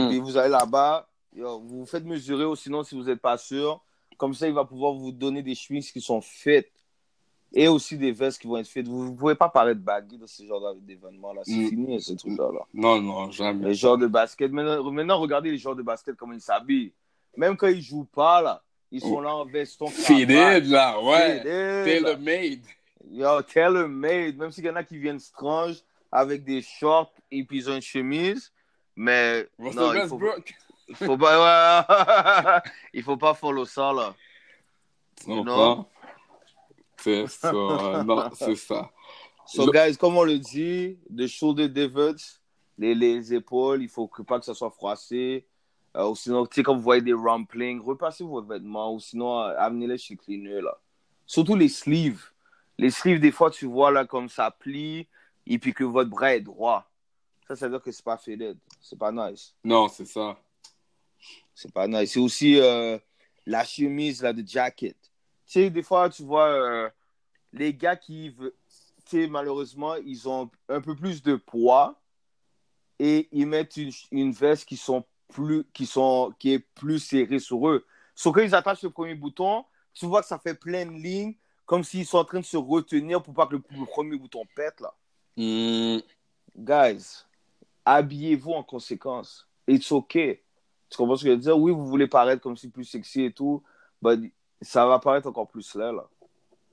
Et 0.04 0.08
puis 0.08 0.18
vous 0.18 0.36
allez 0.36 0.50
là-bas, 0.50 1.08
vous 1.32 1.60
vous 1.80 1.86
faites 1.86 2.04
mesurer 2.04 2.44
ou 2.44 2.54
sinon 2.56 2.82
si 2.82 2.94
vous 2.94 3.04
n'êtes 3.04 3.20
pas 3.22 3.38
sûr, 3.38 3.80
comme 4.18 4.34
ça 4.34 4.46
il 4.46 4.52
va 4.54 4.64
pouvoir 4.64 4.92
vous 4.92 5.12
donner 5.12 5.42
des 5.42 5.54
chemises 5.54 5.90
qui 5.92 6.00
sont 6.00 6.20
faites 6.20 6.70
et 7.52 7.68
aussi 7.68 7.96
des 7.98 8.12
vestes 8.12 8.40
qui 8.40 8.46
vont 8.46 8.58
être 8.58 8.68
faites. 8.68 8.86
Vous 8.86 9.10
ne 9.10 9.16
pouvez 9.16 9.34
pas 9.34 9.48
paraître 9.48 9.80
baggy 9.80 10.16
dans 10.18 10.26
ce 10.26 10.44
genre 10.44 10.74
d'événement-là. 10.76 11.42
C'est 11.44 11.52
Mm. 11.56 11.68
fini, 11.68 12.00
ce 12.00 12.12
truc-là. 12.14 12.48
Non, 12.72 13.00
non, 13.00 13.30
jamais. 13.30 13.68
Les 13.68 13.74
joueurs 13.74 13.98
de 13.98 14.06
basket. 14.06 14.52
Maintenant, 14.52 14.90
maintenant, 14.90 15.18
regardez 15.18 15.50
les 15.50 15.58
joueurs 15.58 15.76
de 15.76 15.82
basket, 15.82 16.16
comment 16.16 16.32
ils 16.34 16.40
s'habillent. 16.40 16.92
Même 17.36 17.56
quand 17.56 17.66
ils 17.68 17.82
jouent 17.82 18.04
pas, 18.12 18.40
là, 18.42 18.62
ils 18.92 19.00
sont 19.00 19.20
là 19.20 19.34
en 19.34 19.44
veston. 19.44 19.86
Fitted, 19.88 20.66
là, 20.66 21.00
ouais. 21.00 21.42
Tailor-made. 21.42 22.60
Yo, 23.10 23.42
tailor-made. 23.42 24.36
Même 24.36 24.50
s'il 24.52 24.64
y 24.64 24.70
en 24.70 24.76
a 24.76 24.84
qui 24.84 24.98
viennent 24.98 25.18
strange 25.20 25.76
avec 26.12 26.44
des 26.44 26.60
shorts 26.62 27.12
et 27.30 27.42
puis 27.44 27.58
ils 27.58 27.70
ont 27.70 27.74
une 27.74 27.82
chemise. 27.82 28.52
Mais 28.96 29.48
Russell 29.58 29.80
non, 29.80 29.94
il 29.94 30.08
faut, 30.08 30.20
il 30.88 30.96
faut 30.96 31.16
pas, 31.16 31.84
ouais. 32.64 32.70
il 32.94 33.02
faut 33.02 33.16
pas 33.16 33.34
follow 33.34 33.64
ça, 33.64 33.92
là. 33.92 34.14
You 35.26 35.36
comprends? 35.36 35.88
Non, 38.04 38.30
c'est 38.34 38.56
ça. 38.56 38.90
So, 39.46 39.66
Le- 39.66 39.72
guys, 39.72 39.96
comme 39.96 40.16
on 40.16 40.22
le 40.22 40.38
dit, 40.38 40.98
the 41.14 41.26
shoulder 41.26 41.68
divots, 41.68 42.14
les, 42.78 42.94
les 42.94 43.34
épaules, 43.34 43.82
il 43.82 43.88
faut 43.88 44.06
que, 44.06 44.22
pas 44.22 44.38
que 44.38 44.44
ça 44.44 44.54
soit 44.54 44.70
froissé. 44.70 45.46
Euh, 45.96 46.08
ou 46.08 46.14
sinon, 46.14 46.46
tu 46.46 46.54
sais, 46.54 46.62
quand 46.62 46.76
vous 46.76 46.82
voyez 46.82 47.02
des 47.02 47.12
rumplings, 47.12 47.80
repassez 47.82 48.22
vos 48.22 48.40
vêtements 48.42 48.94
ou 48.94 49.00
sinon, 49.00 49.40
euh, 49.40 49.54
amenez-les 49.58 49.98
chez 49.98 50.14
le 50.14 50.24
cleaner, 50.24 50.60
là. 50.60 50.78
Surtout 51.26 51.56
les 51.56 51.68
sleeves. 51.68 52.24
Les 52.78 52.90
sleeves, 52.90 53.20
des 53.20 53.32
fois, 53.32 53.50
tu 53.50 53.66
vois, 53.66 53.90
là, 53.90 54.04
comme 54.04 54.28
ça 54.28 54.50
plie 54.50 55.08
et 55.46 55.58
puis 55.58 55.74
que 55.74 55.84
votre 55.84 56.10
bras 56.10 56.34
est 56.34 56.40
droit. 56.40 56.88
Ça, 57.48 57.56
ça 57.56 57.66
veut 57.66 57.72
dire 57.72 57.82
que 57.82 57.90
c'est 57.90 58.04
pas 58.04 58.16
fitted. 58.16 58.56
C'est 58.80 58.98
pas 58.98 59.10
nice. 59.10 59.54
Non, 59.64 59.88
c'est 59.88 60.06
ça. 60.06 60.38
C'est 61.52 61.72
pas 61.72 61.88
nice. 61.88 62.12
C'est 62.12 62.20
aussi 62.20 62.60
euh, 62.60 62.96
la 63.44 63.64
chemise, 63.64 64.22
là, 64.22 64.32
de 64.32 64.46
jacket. 64.46 64.96
Tu 65.50 65.62
sais, 65.62 65.70
des 65.70 65.82
fois, 65.82 66.08
tu 66.08 66.22
vois, 66.22 66.46
euh, 66.46 66.88
les 67.52 67.74
gars 67.74 67.96
qui, 67.96 68.32
tu 68.38 68.52
sais, 69.04 69.26
malheureusement, 69.26 69.96
ils 69.96 70.28
ont 70.28 70.48
un 70.68 70.80
peu 70.80 70.94
plus 70.94 71.24
de 71.24 71.34
poids 71.34 72.00
et 73.00 73.28
ils 73.32 73.48
mettent 73.48 73.76
une, 73.76 73.90
une 74.12 74.30
veste 74.30 74.64
qui, 74.64 74.76
sont 74.76 75.04
plus, 75.26 75.64
qui, 75.72 75.86
sont, 75.86 76.32
qui 76.38 76.52
est 76.52 76.60
plus 76.60 77.00
serrée 77.00 77.40
sur 77.40 77.68
eux. 77.68 77.84
Sauf 78.14 78.32
quand 78.32 78.42
ils 78.42 78.54
attachent 78.54 78.84
le 78.84 78.90
premier 78.90 79.16
bouton, 79.16 79.64
tu 79.92 80.06
vois 80.06 80.20
que 80.20 80.28
ça 80.28 80.38
fait 80.38 80.54
plein 80.54 80.86
de 80.86 80.92
lignes, 80.92 81.34
comme 81.66 81.82
s'ils 81.82 82.06
sont 82.06 82.18
en 82.18 82.24
train 82.24 82.38
de 82.38 82.44
se 82.44 82.56
retenir 82.56 83.20
pour 83.20 83.34
pas 83.34 83.48
que 83.48 83.56
le, 83.56 83.62
le 83.70 83.86
premier 83.86 84.16
bouton 84.16 84.44
pète, 84.54 84.78
là. 84.78 84.94
Hmm, 85.36 85.98
Guys, 86.56 87.24
habillez-vous 87.84 88.52
en 88.52 88.62
conséquence. 88.62 89.48
It's 89.66 89.90
okay. 89.90 90.44
Tu 90.88 90.96
comprends 90.96 91.16
ce 91.16 91.24
que 91.24 91.30
je 91.30 91.34
veux 91.34 91.40
dire? 91.40 91.58
Oui, 91.58 91.72
vous 91.72 91.88
voulez 91.88 92.06
paraître 92.06 92.40
comme 92.40 92.56
si 92.56 92.68
plus 92.68 92.84
sexy 92.84 93.22
et 93.24 93.32
tout, 93.32 93.64
mais 94.00 94.30
ça 94.62 94.86
va 94.86 94.98
paraître 94.98 95.28
encore 95.28 95.48
plus 95.48 95.74
là, 95.74 95.92
là. 95.92 96.06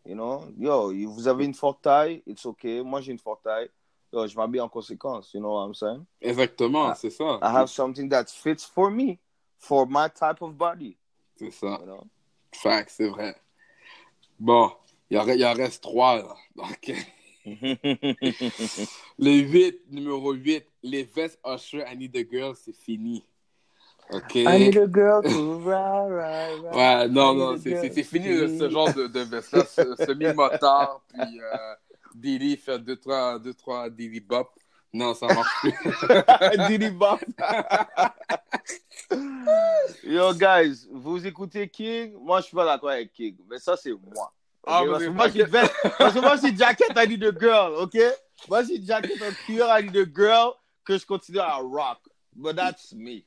You 0.05 0.15
know? 0.15 0.43
Yo, 0.57 0.93
vous 1.09 1.27
avez 1.27 1.45
une 1.45 1.53
forte 1.53 1.81
taille, 1.81 2.23
it's 2.25 2.45
okay. 2.45 2.81
Moi, 2.81 3.01
j'ai 3.01 3.11
une 3.11 3.19
forte 3.19 3.43
taille. 3.43 3.69
Yo, 4.13 4.25
je 4.25 4.35
m'habille 4.37 4.61
en 4.61 4.69
conséquence. 4.69 5.33
You 5.33 5.41
know 5.41 5.53
what 5.55 5.65
I'm 5.67 5.73
saying? 5.73 6.05
Exactement, 6.21 6.87
Ah. 6.87 6.95
c'est 6.95 7.09
ça. 7.09 7.39
I 7.41 7.47
have 7.53 7.67
something 7.67 8.07
that 8.09 8.25
fits 8.29 8.63
for 8.63 8.89
me, 8.89 9.19
for 9.57 9.85
my 9.87 10.07
type 10.13 10.41
of 10.41 10.53
body. 10.53 10.97
C'est 11.35 11.51
ça. 11.51 11.77
You 11.81 11.85
know? 11.85 12.03
Fact, 12.53 12.89
c'est 12.89 13.09
vrai. 13.09 13.35
Bon, 14.39 14.71
il 15.09 15.17
en, 15.19 15.27
il 15.27 15.45
en 15.45 15.53
reste 15.53 15.83
trois, 15.83 16.15
là. 16.17 16.35
Donc, 16.55 16.91
le 19.17 19.31
8, 19.39 19.81
numéro 19.91 20.33
8, 20.33 20.65
les 20.83 21.03
vestes 21.03 21.39
Usher, 21.45 21.83
I 21.91 21.97
Need 21.97 22.15
a 22.15 22.23
Girl, 22.29 22.55
c'est 22.55 22.75
fini. 22.75 23.23
OK? 24.09 24.35
I 24.35 24.57
need 24.57 24.77
a 24.77 24.87
girl 24.87 25.21
to 25.21 25.59
ride, 25.59 26.09
ride, 26.09 26.63
ride. 26.63 26.75
Ouais, 26.75 27.07
non, 27.09 27.33
non, 27.33 27.57
c'est 27.57 28.03
fini 28.03 28.57
ce 28.57 28.69
genre 28.69 28.93
de, 28.93 29.07
de 29.07 29.19
veste-là, 29.21 29.65
ce- 29.67 29.95
semi-motard, 30.05 31.01
puis 31.09 31.41
euh, 31.41 31.75
Diddy 32.15 32.55
fait 32.57 32.79
deux, 32.79 32.95
trois, 32.95 33.37
deux, 33.39 33.53
trois 33.53 33.89
Diddy 33.89 34.19
Bop. 34.21 34.49
Non, 34.93 35.13
ça 35.13 35.27
marche 35.27 35.51
plus. 35.61 35.73
Diddy 36.67 36.89
Bop. 36.89 37.19
Yo, 40.03 40.33
guys, 40.33 40.87
vous 40.91 41.25
écoutez 41.25 41.67
King? 41.67 42.13
Moi, 42.21 42.41
je 42.41 42.45
suis 42.47 42.55
pas 42.55 42.65
d'accord 42.65 42.89
avec 42.91 43.11
King, 43.13 43.35
mais 43.49 43.59
ça, 43.59 43.75
c'est 43.75 43.91
moi. 43.91 44.31
Ah, 44.65 44.83
parce, 44.89 45.03
que 45.03 45.09
moi, 45.09 45.27
j'ai 45.29 45.45
fait- 45.45 45.71
parce 45.97 46.13
que 46.13 46.19
moi, 46.19 46.37
c'est 46.37 46.55
Jacket, 46.57 46.91
I 46.95 47.07
need 47.07 47.23
a 47.23 47.31
girl, 47.37 47.73
ok? 47.75 47.97
Moi, 48.49 48.65
c'est 48.65 48.83
Jacket 48.83 49.21
en 49.21 49.31
cuir, 49.45 49.65
I 49.69 49.83
need 49.83 49.97
a 49.97 50.05
girl, 50.13 50.51
que 50.85 50.97
je 50.97 51.05
continue 51.05 51.39
à 51.39 51.55
rock. 51.55 51.99
But 52.35 52.55
that's 52.55 52.93
me. 52.93 53.23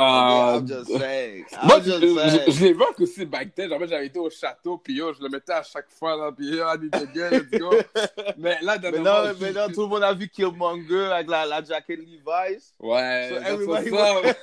I'm 0.00 0.66
just 0.66 0.98
saying. 0.98 1.44
Moi, 1.64 1.80
je, 1.80 1.90
je, 1.90 2.64
l'ai 2.64 2.72
vu 2.72 2.82
aussi 3.00 3.24
back 3.24 3.54
then. 3.54 3.68
Genre, 3.68 3.86
j'avais 3.86 4.06
été 4.06 4.18
au 4.18 4.30
château, 4.30 4.78
puis 4.78 4.94
yo, 4.94 5.12
je 5.12 5.22
le 5.22 5.28
mettais 5.28 5.52
à 5.52 5.62
chaque 5.62 5.90
fois, 5.90 6.16
là, 6.16 6.32
puis 6.32 6.46
yo, 6.56 6.64
I 6.64 6.78
need 6.78 6.94
a 6.94 7.06
girl, 7.12 7.30
let's 7.32 7.50
go. 7.58 7.70
Mais 8.38 8.58
là, 8.62 8.78
Maintenant, 8.78 9.24
je- 9.26 9.72
tout 9.74 9.82
le 9.82 9.88
monde 9.88 10.02
a 10.02 10.12
vu 10.14 10.28
Killmonger 10.28 11.06
avec 11.12 11.28
la, 11.28 11.44
la 11.46 11.62
jacket 11.62 11.98
Levi's. 11.98 12.72
Ouais, 12.80 13.28
So 13.30 13.36
everybody 13.36 13.90
what's 13.90 14.28
up. 14.28 14.36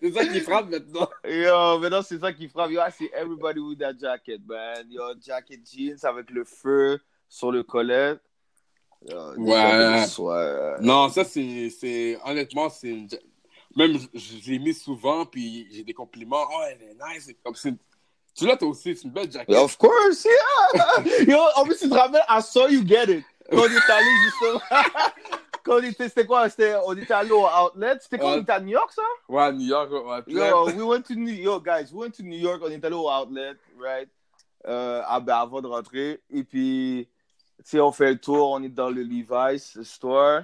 c'est 0.00 0.12
ça 0.12 0.26
qui 0.26 0.40
frappe 0.40 0.70
maintenant. 0.70 1.08
Yo, 1.24 1.78
maintenant, 1.78 2.02
c'est 2.02 2.18
ça 2.18 2.32
qui 2.32 2.48
frappe. 2.48 2.70
Yo, 2.70 2.80
I 2.80 2.90
see 2.90 3.10
everybody 3.14 3.60
with 3.60 3.78
that 3.78 3.94
jacket, 4.00 4.40
man. 4.46 4.86
Yo, 4.90 5.02
jacket 5.24 5.60
jeans 5.64 6.04
avec 6.04 6.30
le 6.30 6.44
feu 6.44 6.98
sur 7.28 7.52
le 7.52 7.62
collet. 7.62 8.16
Yo, 9.08 9.16
Ouais. 9.38 10.04
ouais. 10.18 10.74
Non, 10.80 11.08
ça, 11.08 11.24
c'est, 11.24 11.70
c'est, 11.70 12.18
honnêtement, 12.24 12.68
c'est 12.68 12.88
une... 12.88 13.08
Même, 13.76 13.98
l'ai 14.46 14.58
mis 14.58 14.74
souvent, 14.74 15.24
puis 15.24 15.68
j'ai 15.70 15.84
des 15.84 15.94
compliments. 15.94 16.44
Oh, 16.50 16.62
elle 16.68 16.82
est 16.82 16.96
nice. 17.14 17.30
Comme. 17.44 17.54
Tu 18.34 18.46
l'as, 18.46 18.56
toi 18.56 18.68
aussi, 18.68 18.96
c'est 18.96 19.04
une 19.04 19.10
belle 19.10 19.30
jacket. 19.30 19.54
Of 19.56 19.76
course, 19.76 20.24
yeah. 20.24 21.24
Yo, 21.26 21.38
en 21.56 21.64
plus, 21.64 21.78
tu 21.78 21.88
te 21.88 21.94
rappelles, 21.94 22.22
I 22.28 22.40
saw 22.40 22.68
you 22.68 22.86
get 22.86 23.10
it. 23.10 23.24
Quand 23.50 23.58
on 23.58 23.64
était 23.64 23.92
allé, 23.92 24.06
justement. 24.24 24.60
Quand 25.64 25.74
on 25.74 25.82
était, 25.82 26.08
c'était 26.08 26.26
quoi? 26.26 26.48
C'était, 26.48 26.74
on 26.86 26.96
était 26.96 27.12
allé 27.12 27.32
au 27.32 27.44
outlet. 27.44 27.96
C'était 28.00 28.18
quand 28.18 28.32
on 28.32 28.40
était 28.40 28.52
à 28.52 28.60
New 28.60 28.70
York, 28.70 28.90
ça? 28.94 29.02
Ouais, 29.28 29.42
à 29.42 29.52
New 29.52 29.66
York, 29.66 29.90
ouais. 29.92 30.22
Puis 30.22 30.34
là, 30.34 30.48
Yo, 30.48 30.64
we 30.66 30.82
went 30.82 31.02
to 31.02 31.14
New 31.14 31.34
York, 31.34 31.64
guys. 31.64 31.92
We 31.92 32.06
went 32.06 32.12
to 32.12 32.22
New 32.22 32.38
York. 32.38 32.62
On 32.64 32.70
est 32.70 32.82
allé 32.82 32.94
au 32.94 33.10
outlet, 33.10 33.52
right? 33.78 34.08
Euh, 34.66 35.02
ben, 35.20 35.34
avant 35.34 35.60
de 35.60 35.66
rentrer. 35.66 36.22
Et 36.30 36.44
puis, 36.44 37.08
tu 37.58 37.64
sais, 37.64 37.80
on 37.80 37.92
fait 37.92 38.12
le 38.12 38.18
tour. 38.18 38.52
On 38.52 38.62
est 38.62 38.70
dans 38.70 38.88
le 38.88 39.02
Levi's 39.02 39.82
store. 39.82 40.42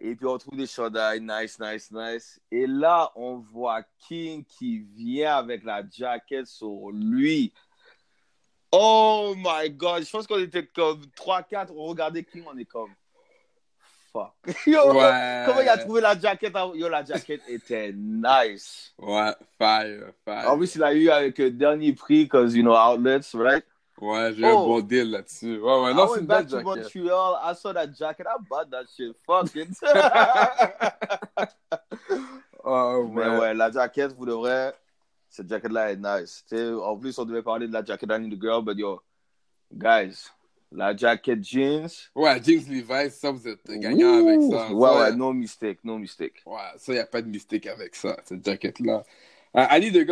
Et 0.00 0.14
puis, 0.14 0.26
on 0.26 0.38
trouve 0.38 0.56
des 0.56 0.66
chandails. 0.66 1.20
Nice, 1.20 1.58
nice, 1.58 1.90
nice. 1.90 2.40
Et 2.50 2.66
là, 2.66 3.10
on 3.16 3.36
voit 3.36 3.82
King 3.98 4.44
qui 4.44 4.78
vient 4.78 5.36
avec 5.36 5.64
la 5.64 5.82
jacket 5.90 6.46
sur 6.46 6.90
lui. 6.92 7.52
Oh 8.72 9.34
my 9.36 9.70
God. 9.70 10.04
Je 10.04 10.10
pense 10.10 10.26
qu'on 10.26 10.38
était 10.38 10.66
comme 10.66 11.02
3-4. 11.16 11.68
On 11.74 11.84
regardait 11.84 12.24
King. 12.24 12.44
On 12.52 12.56
est 12.58 12.64
comme. 12.64 12.90
Fuck. 14.12 14.32
Yo, 14.66 14.92
Ouais. 14.94 15.42
comment 15.46 15.60
il 15.60 15.68
a 15.68 15.78
trouvé 15.78 16.00
la 16.00 16.18
jacket? 16.18 16.52
Yo, 16.74 16.88
la 16.88 17.04
jacket 17.04 17.40
était 17.48 17.92
nice. 17.94 18.94
Ouais, 18.98 19.32
fire, 19.58 20.12
fire. 20.24 20.50
En 20.50 20.56
plus, 20.56 20.74
il 20.74 20.82
a 20.82 20.94
eu 20.94 21.08
avec 21.10 21.38
le 21.38 21.50
dernier 21.50 21.92
prix, 21.92 22.28
cause 22.28 22.54
you 22.54 22.62
know, 22.62 22.74
outlets, 22.74 23.34
right? 23.34 23.64
Ouais, 24.00 24.32
j'ai 24.34 24.44
Oh. 24.44 24.48
un 24.58 24.66
bon 24.66 24.80
deal 24.80 25.10
là-dessus. 25.10 25.58
Ouais, 25.58 25.82
ouais, 25.84 25.94
non, 25.94 26.04
I 26.04 26.08
c'est 26.08 26.12
went 26.14 26.20
une 26.20 26.26
back 26.26 26.46
belle 26.46 26.62
to 26.62 26.68
jacket. 26.74 26.94
Montreal, 26.94 27.34
I 27.42 27.54
saw 27.56 27.72
that 27.72 27.86
jacket, 27.98 28.26
I 28.26 28.42
bought 28.48 28.70
that 28.70 28.84
shit. 28.94 29.16
Fuck 29.26 29.54
it. 29.54 29.68
Oh, 32.64 33.08
Mais 33.12 33.38
ouais, 33.38 33.54
la 33.54 33.70
jacket, 33.70 34.08
vous 34.16 34.26
devrez, 34.26 34.72
cette 35.30 35.48
jacket-là 35.48 35.92
est 35.92 35.96
nice. 35.96 36.44
Tu 36.48 36.56
sais, 36.56 36.72
en 36.72 36.96
plus, 36.96 37.16
on 37.18 37.24
devait 37.24 37.42
parler 37.42 37.68
de 37.68 37.72
la 37.72 37.84
jacket 37.84 38.08
I 38.10 38.18
Need 38.20 38.34
a 38.34 38.40
Girl, 38.40 38.62
but 38.64 38.76
yo, 38.76 39.00
guys, 39.72 40.28
la 40.72 40.94
jacket 40.96 41.42
jeans. 41.42 41.88
Ouais, 42.14 42.40
James 42.42 42.64
Levi's, 42.68 43.14
ça, 43.14 43.30
vous 43.30 43.46
êtes 43.46 43.64
gagnant 43.68 44.18
avec 44.18 44.40
Ouh. 44.40 44.50
ça. 44.52 44.72
Ouais, 44.72 44.88
Ça, 44.88 44.98
ouais, 45.00 45.12
no 45.16 45.32
mistake, 45.32 45.78
no 45.84 45.96
mistake. 45.96 46.42
Ouais, 46.44 46.58
ça, 46.76 46.92
il 46.92 46.96
n'y 46.96 47.00
a 47.00 47.06
pas 47.06 47.22
de 47.22 47.28
mistake 47.28 47.66
avec 47.68 47.94
ça, 47.94 48.16
cette 48.24 48.44
jacket-là. 48.44 49.04
Uh, 49.56 49.64
Ali 49.70 49.90
de 49.90 50.02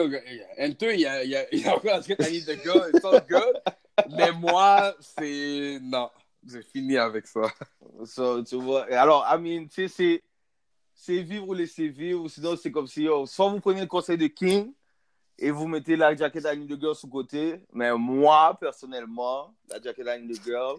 Enter, 0.59 0.95
il 0.95 1.01
y 1.01 1.07
a, 1.07 1.23
il 1.23 1.29
y 1.29 1.37
a, 1.37 1.45
il 1.53 1.61
y 1.61 1.69
a 1.69 1.79
jaquette 1.83 2.23
Ali 2.23 2.43
de 2.43 2.55
it's 2.55 3.05
all 3.05 3.21
good. 3.29 3.61
Mais 4.11 4.33
moi, 4.33 4.95
c'est. 4.99 5.79
Non, 5.83 6.09
j'ai 6.47 6.63
fini 6.63 6.97
avec 6.97 7.27
ça. 7.27 7.43
So, 8.07 8.43
tu 8.43 8.57
vois, 8.57 8.87
alors, 8.93 9.27
I 9.29 9.39
mean, 9.39 9.67
tu 9.69 9.87
sais, 9.89 10.23
c'est, 10.95 11.23
vivre 11.23 11.49
ou 11.49 11.53
laisser 11.55 11.89
vivre, 11.89 12.27
sinon, 12.29 12.57
c'est 12.57 12.71
comme 12.71 12.87
si, 12.87 13.07
soit 13.27 13.49
vous 13.51 13.61
prenez 13.61 13.83
le 13.83 13.87
conseil 13.87 14.17
de 14.17 14.29
King 14.29 14.73
et 15.39 15.51
vous 15.51 15.69
mettez 15.69 15.97
la 15.97 16.17
jacket 16.17 16.43
I 16.45 16.57
Need 16.59 16.73
a 16.73 16.81
Girl 16.81 16.95
sous 16.95 17.09
côté, 17.09 17.61
mais 17.73 17.93
moi, 17.93 18.57
personnellement, 18.59 19.55
la 19.69 19.81
jacket 19.81 20.07
I 20.07 20.23
Need 20.23 20.39
a 20.39 20.43
Girl, 20.43 20.79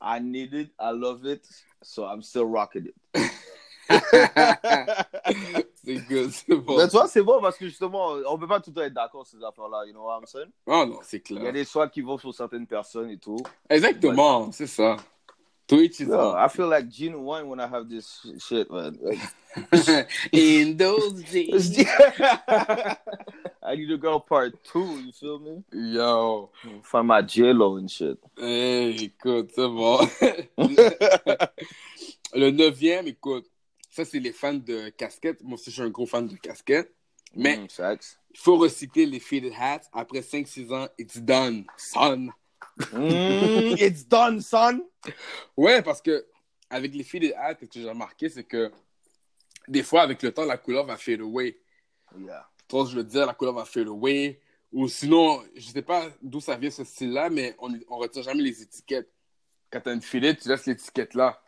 I 0.00 0.20
need 0.20 0.54
it, 0.54 0.72
I 0.80 0.92
love 0.92 1.24
it, 1.26 1.46
so 1.82 2.04
I'm 2.04 2.22
still 2.22 2.44
rocking 2.44 2.86
it. 2.86 2.94
C'est 5.84 5.96
good, 6.08 6.30
c'est 6.30 6.54
bon. 6.56 6.76
Mais 6.78 6.84
tu 6.88 6.92
vois, 6.96 7.08
c'est 7.08 7.22
bon 7.22 7.40
parce 7.40 7.56
que 7.56 7.66
justement, 7.66 8.14
on 8.28 8.38
peut 8.38 8.48
pas 8.48 8.60
tout 8.60 8.70
le 8.70 8.74
temps 8.74 8.82
être 8.82 8.94
d'accord 8.94 9.26
sur 9.26 9.38
ces 9.38 9.44
affaires-là, 9.44 9.84
you 9.86 9.92
know 9.92 10.04
what 10.04 10.18
I'm 10.20 10.26
saying? 10.26 10.50
Oh 10.66 10.84
non, 10.86 10.98
c'est 11.02 11.28
Il 11.30 11.36
y 11.36 11.38
a 11.38 11.40
clair. 11.40 11.52
des 11.52 11.64
choix 11.64 11.88
qui 11.88 12.00
vont 12.00 12.18
sur 12.18 12.34
certaines 12.34 12.66
personnes 12.66 13.10
et 13.10 13.18
tout. 13.18 13.38
Exactement, 13.68 14.50
c'est 14.52 14.66
ça. 14.66 14.96
To 15.68 15.80
each 15.80 15.98
his 15.98 16.06
Yo. 16.06 16.32
I 16.36 16.46
feel 16.48 16.68
like 16.68 16.88
Gene 16.88 17.16
Wine 17.16 17.48
when 17.48 17.58
I 17.58 17.66
have 17.66 17.88
this 17.88 18.24
shit, 18.38 18.70
man. 18.70 18.96
Like, 19.02 19.18
In 20.32 20.76
those 20.76 21.24
days. 21.24 21.76
I 22.48 23.74
need 23.74 23.90
a 23.90 23.96
girl 23.96 24.20
part 24.20 24.52
two, 24.62 25.00
you 25.04 25.10
feel 25.12 25.40
me? 25.40 25.64
Yo. 25.72 26.50
Find 26.84 27.08
my 27.08 27.20
J-Lo 27.20 27.78
and 27.78 27.90
shit. 27.90 28.16
Hey, 28.38 28.94
écoute, 29.06 29.50
c'est 29.56 29.66
bon. 29.66 29.98
Le 32.34 32.50
neuvième, 32.50 33.08
écoute, 33.08 33.46
ça, 33.96 34.04
c'est 34.04 34.18
les 34.18 34.32
fans 34.32 34.52
de 34.52 34.90
casquettes. 34.90 35.42
Moi 35.42 35.54
aussi, 35.54 35.70
je 35.70 35.76
suis 35.76 35.82
un 35.82 35.88
gros 35.88 36.04
fan 36.04 36.26
de 36.26 36.36
casquettes. 36.36 36.92
Mais 37.34 37.56
Mm, 37.56 37.66
il 38.30 38.38
faut 38.38 38.58
recycler 38.58 39.06
les 39.06 39.20
fitted 39.20 39.54
hats. 39.58 39.80
Après 39.90 40.20
5-6 40.20 40.70
ans, 40.72 40.86
it's 40.98 41.16
done, 41.16 41.64
son. 41.78 42.28
Mm, 42.92 43.74
it's 43.78 44.06
done, 44.06 44.42
son. 44.42 44.82
Ouais, 45.56 45.80
parce 45.82 46.02
que 46.02 46.26
avec 46.68 46.94
les 46.94 47.04
fitted 47.04 47.32
hats, 47.38 47.56
ce 47.58 47.64
que 47.64 47.80
j'ai 47.80 47.88
remarqué, 47.88 48.28
c'est 48.28 48.44
que 48.44 48.70
des 49.66 49.82
fois, 49.82 50.02
avec 50.02 50.22
le 50.22 50.30
temps, 50.30 50.44
la 50.44 50.58
couleur 50.58 50.84
va 50.84 50.98
fade 50.98 51.20
away. 51.20 51.58
Yeah. 52.18 52.46
Toi, 52.68 52.86
je 52.90 52.96
veux 52.96 53.04
dire, 53.04 53.24
la 53.24 53.32
couleur 53.32 53.54
va 53.54 53.64
fade 53.64 53.88
away. 53.88 54.40
Ou 54.72 54.88
sinon, 54.88 55.42
je 55.54 55.68
sais 55.68 55.82
pas 55.82 56.10
d'où 56.20 56.40
ça 56.40 56.54
vient 56.56 56.70
ce 56.70 56.84
style-là, 56.84 57.30
mais 57.30 57.56
on, 57.60 57.72
on 57.88 57.96
retire 57.96 58.22
jamais 58.22 58.42
les 58.42 58.60
étiquettes. 58.60 59.10
Quand 59.70 59.80
tu 59.80 59.88
as 59.88 59.92
une 59.92 60.02
filette, 60.02 60.42
tu 60.42 60.50
laisses 60.50 60.66
l'étiquette 60.66 61.14
là. 61.14 61.40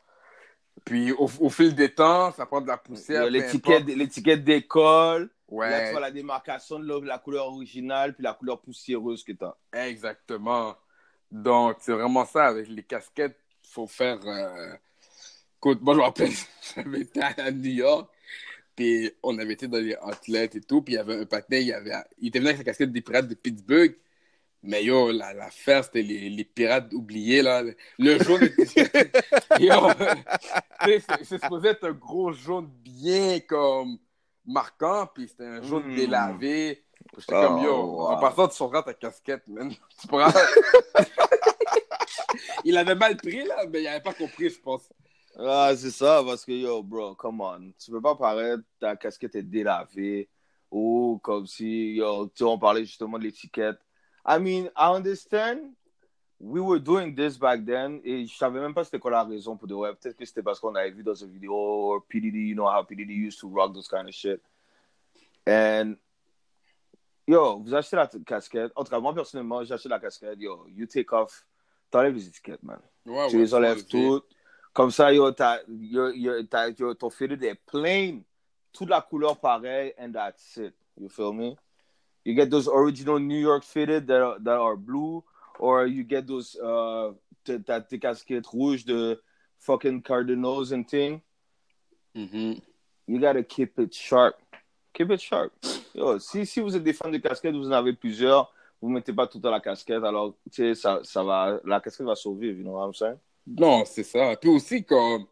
Puis 0.84 1.12
au, 1.12 1.28
au 1.40 1.50
fil 1.50 1.74
des 1.74 1.92
temps, 1.94 2.32
ça 2.32 2.46
prend 2.46 2.60
de 2.60 2.68
la 2.68 2.76
poussière. 2.76 3.28
L'étiquette, 3.30 4.44
d'école. 4.44 5.22
Là, 5.22 5.28
tu 5.28 5.54
Ouais, 5.54 5.90
vois 5.92 6.00
la 6.00 6.10
démarcation 6.10 6.78
de 6.78 7.06
la- 7.06 7.18
couleur 7.18 7.46
originale 7.46 8.14
puis 8.14 8.22
la 8.22 8.34
couleur 8.34 8.60
poussiéreuse 8.60 9.24
que 9.24 9.32
t'as. 9.32 9.54
exactement. 9.72 10.76
Donc, 11.30 11.76
c'est 11.80 11.92
vraiment 11.92 12.24
ça. 12.26 12.46
Avec 12.46 12.68
les 12.68 12.82
casquettes, 12.82 13.38
il 13.64 13.70
faut 13.70 13.86
faire. 13.86 14.18
euh, 14.26 14.74
Écoute, 15.58 15.80
moi, 15.82 15.94
je 15.94 15.98
me 15.98 16.04
rappelle, 16.04 16.30
j'avais 16.76 17.00
été 17.00 17.20
à 17.22 17.50
New 17.50 17.70
York, 17.72 18.08
puis 18.76 19.10
on 19.22 19.36
avait 19.38 19.54
été 19.54 19.66
dans 19.68 19.78
les 19.78 19.96
outlets 20.02 20.50
et 20.54 20.60
tout, 20.60 20.82
puis 20.82 20.94
il 20.94 20.96
y 20.96 21.00
avait 21.00 21.16
un 21.20 21.24
patin, 21.26 21.56
il, 21.56 21.72
avait... 21.72 21.92
il 22.18 22.28
était 22.28 22.38
venu 22.38 22.48
avec 22.50 22.58
sa 22.58 22.64
casquette 22.64 22.92
des 22.92 23.00
pirates 23.00 23.26
de 23.28 23.34
Pittsburgh. 23.34 23.96
Mais 24.62 24.82
yo, 24.84 25.12
la- 25.12 25.32
l'affaire, 25.34 25.84
c'était 25.84 26.02
les, 26.02 26.28
les 26.30 26.44
pirates 26.44 26.92
oubliés, 26.92 27.42
là. 27.42 27.62
Le 27.98 28.18
jaune 28.22 28.42
était... 28.42 29.10
yo, 29.60 29.72
c'est 31.22 31.40
supposé 31.40 31.68
être 31.68 31.84
un 31.88 31.92
gros 31.92 32.32
jaune 32.32 32.66
bien 32.82 33.38
comme 33.40 33.98
marquant, 34.44 35.06
puis 35.14 35.28
c'était 35.28 35.44
un 35.46 35.62
jaune 35.62 35.86
Mm. 35.92 35.94
délavé. 35.96 36.84
J'étais 37.16 37.34
Oh, 37.36 37.46
comme, 37.46 37.62
yo, 37.64 37.70
wow. 37.84 38.06
en 38.08 38.18
passant, 38.20 38.48
tu 38.48 38.56
sauveras 38.56 38.82
ta 38.82 38.94
casquette, 38.94 39.46
man. 39.48 39.70
Tu 40.00 40.06
pourras... 40.08 40.32
il 42.64 42.76
avait 42.76 42.94
mal 42.94 43.16
pris, 43.16 43.44
là, 43.44 43.64
mais 43.70 43.82
il 43.82 43.86
avait 43.86 44.02
pas 44.02 44.12
compris, 44.14 44.50
je 44.50 44.60
pense. 44.60 44.88
Ah, 45.38 45.72
c'est 45.76 45.90
ça, 45.92 46.22
parce 46.26 46.44
que, 46.44 46.52
yo, 46.52 46.82
bro, 46.82 47.14
come 47.14 47.40
on. 47.40 47.72
Tu 47.78 47.90
peux 47.90 48.00
pas 48.00 48.16
paraître, 48.16 48.62
ta 48.80 48.96
casquette 48.96 49.36
est 49.36 49.42
délavée, 49.42 50.28
ou 50.70 51.20
comme 51.22 51.46
si, 51.46 51.94
yo, 51.94 52.26
tu 52.26 52.38
sais, 52.38 52.44
on 52.44 52.58
parlait 52.58 52.84
justement 52.84 53.18
de 53.18 53.24
l'étiquette. 53.24 53.78
I 54.28 54.38
mean, 54.38 54.68
I 54.76 54.92
understand, 54.92 55.74
we 56.38 56.60
were 56.60 56.78
doing 56.78 57.14
this 57.14 57.38
back 57.38 57.64
then, 57.64 58.00
et 58.04 58.26
je 58.26 58.36
savais 58.36 58.60
même 58.60 58.74
pas 58.74 58.84
c'était 58.84 58.98
quoi 58.98 59.10
la 59.10 59.24
raison 59.24 59.56
pour 59.56 59.66
de 59.66 59.74
vrai. 59.74 59.94
Peut-être 59.94 60.16
que 60.16 60.24
c'était 60.24 60.42
parce 60.42 60.60
qu'on 60.60 60.74
avait 60.74 60.90
vu 60.90 61.02
dans 61.02 61.14
une 61.14 61.32
vidéo, 61.32 61.54
or 61.54 62.04
PDD, 62.06 62.48
you 62.48 62.54
know 62.54 62.66
how 62.66 62.84
PDD 62.84 63.10
used 63.10 63.40
to 63.40 63.48
rock 63.48 63.72
those 63.72 63.88
kind 63.88 64.06
of 64.06 64.12
shit. 64.12 64.42
And 65.46 65.96
Yo, 67.28 67.58
vous 67.58 67.74
achetez 67.74 67.94
la 67.94 68.06
casquette. 68.06 68.72
En 68.74 68.84
tout 68.84 68.90
cas, 68.90 68.98
moi, 68.98 69.12
personnellement, 69.12 69.62
j'achète 69.62 69.90
la 69.90 70.00
casquette. 70.00 70.40
Yo, 70.40 70.66
you 70.74 70.86
take 70.86 71.12
off. 71.12 71.46
T'enlèves 71.90 72.14
les 72.14 72.26
étiquettes, 72.26 72.62
man. 72.62 72.80
Ouais, 73.04 73.28
tu 73.28 73.36
ouais, 73.36 73.42
les 73.42 73.54
enlèves 73.54 73.84
toutes. 73.84 74.24
Comme 74.72 74.90
ça, 74.90 75.12
yo, 75.12 75.30
t'as, 75.32 75.60
yo, 75.68 76.10
yo, 76.12 76.42
t'as, 76.44 76.70
yo, 76.70 76.94
ton 76.94 77.10
fitted 77.10 77.42
est 77.44 77.54
plain. 77.66 78.20
Toute 78.72 78.88
la 78.88 79.02
couleur 79.02 79.38
pareille, 79.38 79.92
and 79.98 80.12
that's 80.12 80.56
it. 80.56 80.74
You 80.98 81.10
feel 81.10 81.34
me? 81.34 81.54
You 82.28 82.34
get 82.34 82.50
those 82.50 82.68
original 82.68 83.18
New 83.18 83.38
York 83.38 83.64
fitted 83.64 84.06
that 84.08 84.20
are, 84.20 84.38
that 84.40 84.58
are 84.58 84.76
blue, 84.76 85.24
or 85.58 85.86
you 85.86 86.04
get 86.04 86.26
those, 86.26 86.56
uh, 86.62 87.12
t'as 87.42 87.80
tes 87.80 87.98
casquettes 87.98 88.52
rouges 88.52 88.84
de 88.84 89.18
fucking 89.60 90.02
Cardinals 90.02 90.72
and 90.72 90.86
thing. 90.86 91.22
Mhm. 92.14 92.60
You 93.06 93.18
gotta 93.18 93.42
keep 93.42 93.78
it 93.78 93.94
sharp. 93.94 94.36
Keep 94.92 95.12
it 95.12 95.22
sharp. 95.22 95.54
Yo, 95.94 96.18
si, 96.18 96.44
si 96.44 96.60
vous 96.60 96.76
êtes 96.76 96.84
des 96.84 96.92
fans 96.92 97.10
de 97.10 97.16
casquettes, 97.16 97.54
vous 97.54 97.68
en 97.68 97.72
avez 97.72 97.94
plusieurs, 97.94 98.52
vous 98.82 98.90
mettez 98.90 99.14
pas 99.14 99.26
tout 99.26 99.38
dans 99.38 99.50
la 99.50 99.60
casquette, 99.60 100.04
alors, 100.04 100.34
ça, 100.74 101.00
ça 101.04 101.24
va, 101.24 101.58
la 101.64 101.80
casquette 101.80 102.06
va 102.06 102.14
survivre, 102.14 102.58
you 102.58 102.62
know 102.62 102.72
what 102.72 102.88
I'm 102.88 102.92
saying? 102.92 103.18
Non, 103.56 103.84
c'est 103.84 104.02
ça. 104.02 104.36
Puis 104.36 104.50
aussi, 104.50 104.84
comme, 104.84 105.26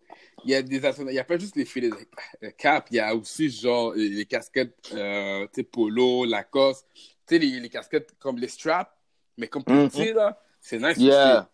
il 0.44 0.50
y 0.50 0.54
a 0.54 0.62
des 0.62 0.76
il 0.76 1.12
y 1.12 1.18
a 1.18 1.24
pas 1.24 1.38
juste 1.38 1.56
les 1.56 1.64
filets 1.64 1.90
de 1.90 2.48
cap, 2.50 2.86
il 2.90 2.96
y 2.96 3.00
a 3.00 3.14
aussi, 3.14 3.50
genre, 3.50 3.92
les, 3.94 4.24
casquettes, 4.26 4.74
euh, 4.92 5.46
tu 5.52 5.60
sais, 5.60 5.62
polo, 5.64 6.24
Lacoste, 6.24 6.86
tu 6.94 7.10
sais, 7.28 7.38
les, 7.38 7.60
les 7.60 7.68
casquettes 7.68 8.14
comme 8.18 8.38
les 8.38 8.48
straps, 8.48 8.90
mais 9.36 9.48
comme 9.48 9.64
Mhm. 9.66 9.88
petit, 9.88 10.12
là, 10.12 10.40
c'est 10.60 10.78
nice 10.78 10.98
Yeah. 10.98 11.40
aussi. 11.40 11.48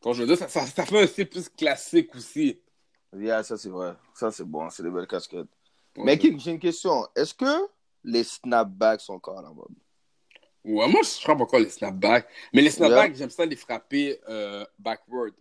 Quand 0.00 0.12
je 0.12 0.22
veux 0.22 0.26
dire, 0.26 0.38
ça, 0.38 0.48
ça, 0.48 0.66
ça 0.66 0.84
fait 0.84 1.02
un 1.02 1.06
style 1.06 1.28
plus 1.28 1.48
classique 1.48 2.14
aussi. 2.14 2.60
Yeah, 3.16 3.42
ça 3.42 3.56
c'est 3.56 3.68
vrai. 3.68 3.94
Ça 4.14 4.30
c'est 4.30 4.44
bon, 4.44 4.68
c'est 4.70 4.82
des 4.82 4.90
belles 4.90 5.06
casquettes. 5.06 5.48
Ouais, 5.96 6.04
Mais 6.04 6.18
j'ai 6.20 6.50
une 6.50 6.58
question. 6.58 7.06
Est-ce 7.14 7.32
que 7.32 7.68
les 8.02 8.24
snapbacks 8.24 9.00
sont 9.00 9.14
encore 9.14 9.40
la 9.40 9.50
mode? 9.50 9.74
Ouais, 10.64 10.88
moi, 10.88 11.02
je 11.02 11.20
frappe 11.20 11.40
encore 11.40 11.60
les 11.60 11.70
snapbacks. 11.70 12.26
Mais 12.52 12.62
les 12.62 12.70
snapbacks, 12.70 13.14
j'aime 13.14 13.30
ça 13.30 13.44
les 13.44 13.56
frapper 13.56 14.18
euh, 14.28 14.64
backward. 14.78 15.34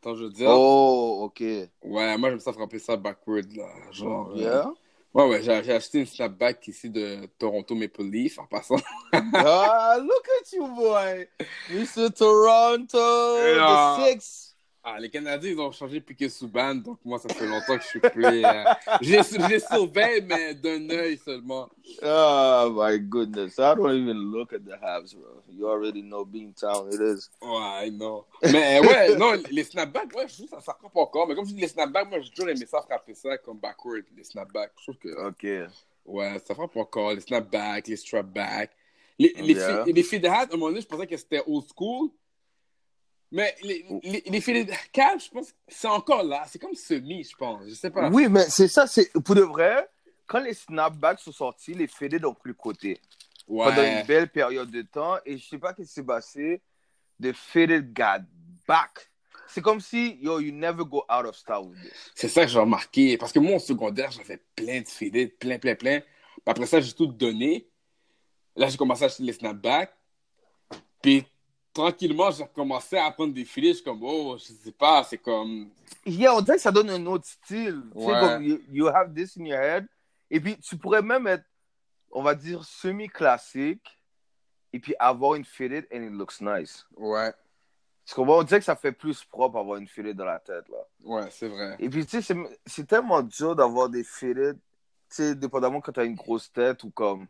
Attends, 0.00 0.14
je 0.14 0.24
veux 0.24 0.30
dire? 0.30 0.48
Oh, 0.48 1.22
ok. 1.24 1.40
Ouais, 1.40 2.16
moi, 2.18 2.30
j'aime 2.30 2.38
ça 2.40 2.52
frapper 2.52 2.78
ça 2.78 2.96
backward, 2.96 3.52
là. 3.56 3.66
Genre. 3.90 4.30
euh, 4.32 4.36
Yeah. 4.40 4.70
Ouais, 5.14 5.26
ouais, 5.26 5.42
j'ai 5.42 5.64
j'ai 5.64 5.72
acheté 5.72 6.00
une 6.00 6.06
snapback 6.06 6.68
ici 6.68 6.88
de 6.90 7.26
Toronto 7.38 7.74
Maple 7.74 8.04
Leaf 8.04 8.38
en 8.38 8.46
passant. 8.46 8.76
ah, 9.34 9.96
look 10.00 10.28
at 10.40 10.52
you, 10.52 10.68
boy. 10.68 11.26
Mr. 11.70 12.10
Toronto, 12.14 13.36
Yeah. 13.38 13.96
the 13.96 14.04
six. 14.12 14.54
Ah, 14.84 14.98
les 14.98 15.10
Canadiens, 15.10 15.50
ils 15.50 15.58
ont 15.60 15.70
changé 15.72 16.00
Piquet 16.00 16.28
Souban, 16.28 16.76
donc 16.76 16.98
moi, 17.04 17.18
ça 17.18 17.28
fait 17.28 17.46
longtemps 17.46 17.76
que 17.76 17.82
je 17.82 17.88
suis 17.88 18.00
plus. 18.00 18.24
euh, 18.44 18.64
les 19.02 19.58
surveille, 19.60 20.22
mais 20.26 20.54
d'un 20.54 20.88
œil 20.88 21.18
seulement. 21.18 21.68
Oh 22.02 22.70
my 22.74 22.98
goodness. 23.00 23.54
I 23.58 23.74
don't 23.76 23.92
even 23.92 24.16
look 24.32 24.52
at 24.52 24.60
the 24.60 24.78
Habs, 24.80 25.14
bro. 25.14 25.42
You 25.50 25.68
already 25.68 26.00
know 26.02 26.24
Beantown 26.24 26.88
it 26.92 27.00
is. 27.00 27.28
Ouais, 27.42 27.90
non. 27.90 28.24
Mais 28.44 28.80
ouais, 28.80 29.16
non, 29.16 29.32
les 29.50 29.64
snapbacks, 29.64 30.14
ouais, 30.16 30.26
je 30.28 30.34
trouve 30.36 30.48
ça, 30.48 30.60
ça 30.60 30.74
frappe 30.80 30.96
encore. 30.96 31.26
Mais 31.28 31.34
comme 31.34 31.44
je 31.46 31.52
dis, 31.54 31.60
les 31.60 31.68
snapbacks, 31.68 32.08
moi, 32.08 32.20
j'ai 32.20 32.30
toujours 32.30 32.48
aimé 32.48 32.64
ça 32.64 32.80
frapper 32.80 33.14
ça 33.14 33.36
comme 33.38 33.58
backward, 33.58 34.04
les 34.16 34.24
snapbacks. 34.24 34.72
Je 34.78 34.82
trouve 34.84 34.96
que, 34.98 35.26
Ok. 35.28 35.70
ouais, 36.06 36.38
ça 36.46 36.54
frappe 36.54 36.76
encore. 36.76 37.12
Les 37.12 37.20
snapbacks, 37.20 37.88
les 37.88 37.96
strapbacks. 37.96 38.70
Les, 39.18 39.34
les, 39.38 39.54
Yeah. 39.54 39.82
filles, 39.84 39.92
les 39.92 40.02
filles 40.04 40.20
de 40.20 40.28
hat, 40.28 40.42
à 40.42 40.44
un 40.44 40.56
moment 40.56 40.68
donné, 40.68 40.80
je 40.80 40.86
pensais 40.86 41.06
que 41.08 41.16
c'était 41.16 41.42
old 41.46 41.64
school. 41.76 42.10
Mais 43.30 43.54
les, 43.62 43.84
les, 44.02 44.22
les 44.26 44.40
filles 44.40 44.64
de 44.64 44.72
cap, 44.92 45.20
je 45.20 45.28
pense 45.30 45.52
que 45.52 45.56
c'est 45.68 45.88
encore 45.88 46.22
là. 46.22 46.44
C'est 46.48 46.58
comme 46.58 46.74
semi, 46.74 47.24
je 47.24 47.36
pense. 47.36 47.62
Je 47.68 47.74
sais 47.74 47.90
pas. 47.90 48.08
Oui, 48.08 48.26
mais 48.28 48.44
c'est 48.48 48.68
ça, 48.68 48.86
c'est 48.86 49.10
pour 49.22 49.34
de 49.34 49.42
vrai. 49.42 49.86
Quand 50.26 50.40
les 50.40 50.54
snapbacks 50.54 51.20
sont 51.20 51.32
sortis, 51.32 51.74
les 51.74 51.86
faded 51.86 52.24
ont 52.24 52.34
pris 52.34 52.48
le 52.48 52.54
côté. 52.54 53.00
pendant 53.46 53.70
une 53.82 53.96
Ouais. 53.96 54.04
belle 54.04 54.28
période 54.28 54.70
de 54.70 54.82
temps 54.82 55.16
et 55.24 55.36
je 55.38 55.46
sais 55.48 55.58
pas 55.58 55.70
ce 55.72 55.82
qui 55.82 55.86
s'est 55.86 56.02
passé. 56.02 56.60
The 57.22 57.32
faded 57.32 57.92
got 57.94 58.22
back. 58.66 59.10
C'est 59.46 59.62
comme 59.62 59.80
si, 59.80 60.18
yo, 60.20 60.40
you 60.40 60.52
never 60.52 60.84
go 60.84 61.04
out 61.10 61.24
of 61.24 61.34
style 61.34 61.68
with 61.68 61.80
this. 61.82 62.12
C'est 62.14 62.28
ça 62.28 62.42
que 62.44 62.48
j'ai 62.50 62.58
remarqué. 62.58 63.16
Parce 63.16 63.32
que 63.32 63.38
moi, 63.38 63.56
au 63.56 63.58
secondaire, 63.58 64.10
j'avais 64.10 64.42
plein 64.54 64.82
de 64.82 64.86
faded, 64.88 65.38
plein, 65.38 65.58
plein, 65.58 65.74
plein. 65.74 66.00
Après 66.44 66.66
ça, 66.66 66.80
j'ai 66.80 66.92
tout 66.92 67.06
donné. 67.06 67.66
Là, 68.54 68.68
j'ai 68.68 68.76
commencé 68.76 69.02
à 69.04 69.06
acheter 69.06 69.22
les 69.22 69.32
snapbacks. 69.32 69.94
Puis 71.00 71.24
tranquillement, 71.72 72.30
j'ai 72.30 72.46
commencé 72.54 72.96
à 72.96 73.06
apprendre 73.06 73.32
des 73.34 73.44
filets. 73.44 73.70
Je 73.70 73.74
suis 73.76 73.84
comme, 73.84 74.02
oh, 74.02 74.36
je 74.38 74.44
sais 74.52 74.72
pas, 74.72 75.04
c'est 75.04 75.18
comme. 75.18 75.70
Yeah, 76.06 76.34
on 76.34 76.40
dirait 76.40 76.56
que 76.56 76.62
ça 76.62 76.72
donne 76.72 76.90
un 76.90 77.04
autre 77.06 77.26
style. 77.26 77.82
Tu 77.94 78.00
sais, 78.00 78.06
comme 78.20 78.42
you, 78.42 78.60
you 78.70 78.86
have 78.88 79.12
this 79.14 79.36
in 79.36 79.44
your 79.44 79.58
head. 79.60 79.86
Et 80.30 80.40
puis, 80.40 80.58
tu 80.58 80.76
pourrais 80.76 81.02
même 81.02 81.26
être, 81.26 81.44
on 82.10 82.22
va 82.22 82.34
dire, 82.34 82.64
semi-classique 82.64 83.98
et 84.72 84.78
puis 84.80 84.94
avoir 84.98 85.34
une 85.34 85.44
faded 85.44 85.86
and 85.92 86.02
it 86.02 86.12
looks 86.12 86.40
nice. 86.40 86.86
Ouais, 86.96 87.32
Tu 88.06 88.14
comprends? 88.14 88.38
On 88.38 88.42
dirait 88.42 88.60
que 88.60 88.64
ça 88.66 88.76
fait 88.76 88.92
plus 88.92 89.24
propre 89.24 89.58
avoir 89.58 89.78
une 89.78 89.88
faded 89.88 90.16
dans 90.16 90.24
la 90.24 90.38
tête, 90.38 90.68
là. 90.68 90.78
ouais, 91.04 91.28
c'est 91.30 91.48
vrai. 91.48 91.76
Et 91.78 91.88
puis, 91.88 92.04
tu 92.06 92.20
sais, 92.20 92.22
c'est- 92.22 92.60
c'est 92.66 92.86
tellement 92.86 93.22
dur 93.22 93.54
d'avoir 93.56 93.88
des 93.88 94.04
faded, 94.04 94.56
tu 94.56 94.60
sais, 95.08 95.34
dépendamment 95.34 95.80
quand 95.80 95.92
t'as 95.92 96.04
une 96.04 96.14
grosse 96.14 96.50
tête 96.52 96.84
ou 96.84 96.90
comme, 96.90 97.26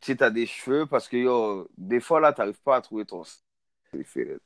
tu 0.00 0.16
t'as 0.16 0.30
des 0.30 0.46
cheveux, 0.46 0.86
parce 0.86 1.08
que, 1.08 1.16
yo, 1.16 1.68
des 1.76 2.00
fois, 2.00 2.20
là, 2.20 2.32
t'arrives 2.32 2.60
pas 2.62 2.76
à 2.76 2.80
trouver 2.80 3.04
ton 3.04 3.24
style 3.24 4.04
faded. 4.04 4.40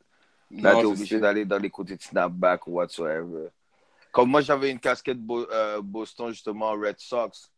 Là, 0.50 0.74
t'es 0.76 0.82
je 0.82 0.86
obligé 0.86 1.20
d'aller 1.20 1.44
dans 1.44 1.58
les 1.58 1.70
côtés 1.70 1.96
de 1.96 2.02
snapback 2.02 2.66
ou 2.66 2.72
whatsoever. 2.72 3.48
Comme 4.12 4.30
moi, 4.30 4.40
j'avais 4.40 4.70
une 4.70 4.78
casquette 4.78 5.18
Bo- 5.18 5.50
euh, 5.50 5.80
Boston, 5.82 6.28
justement, 6.30 6.72
Red 6.72 6.98
Sox, 6.98 7.50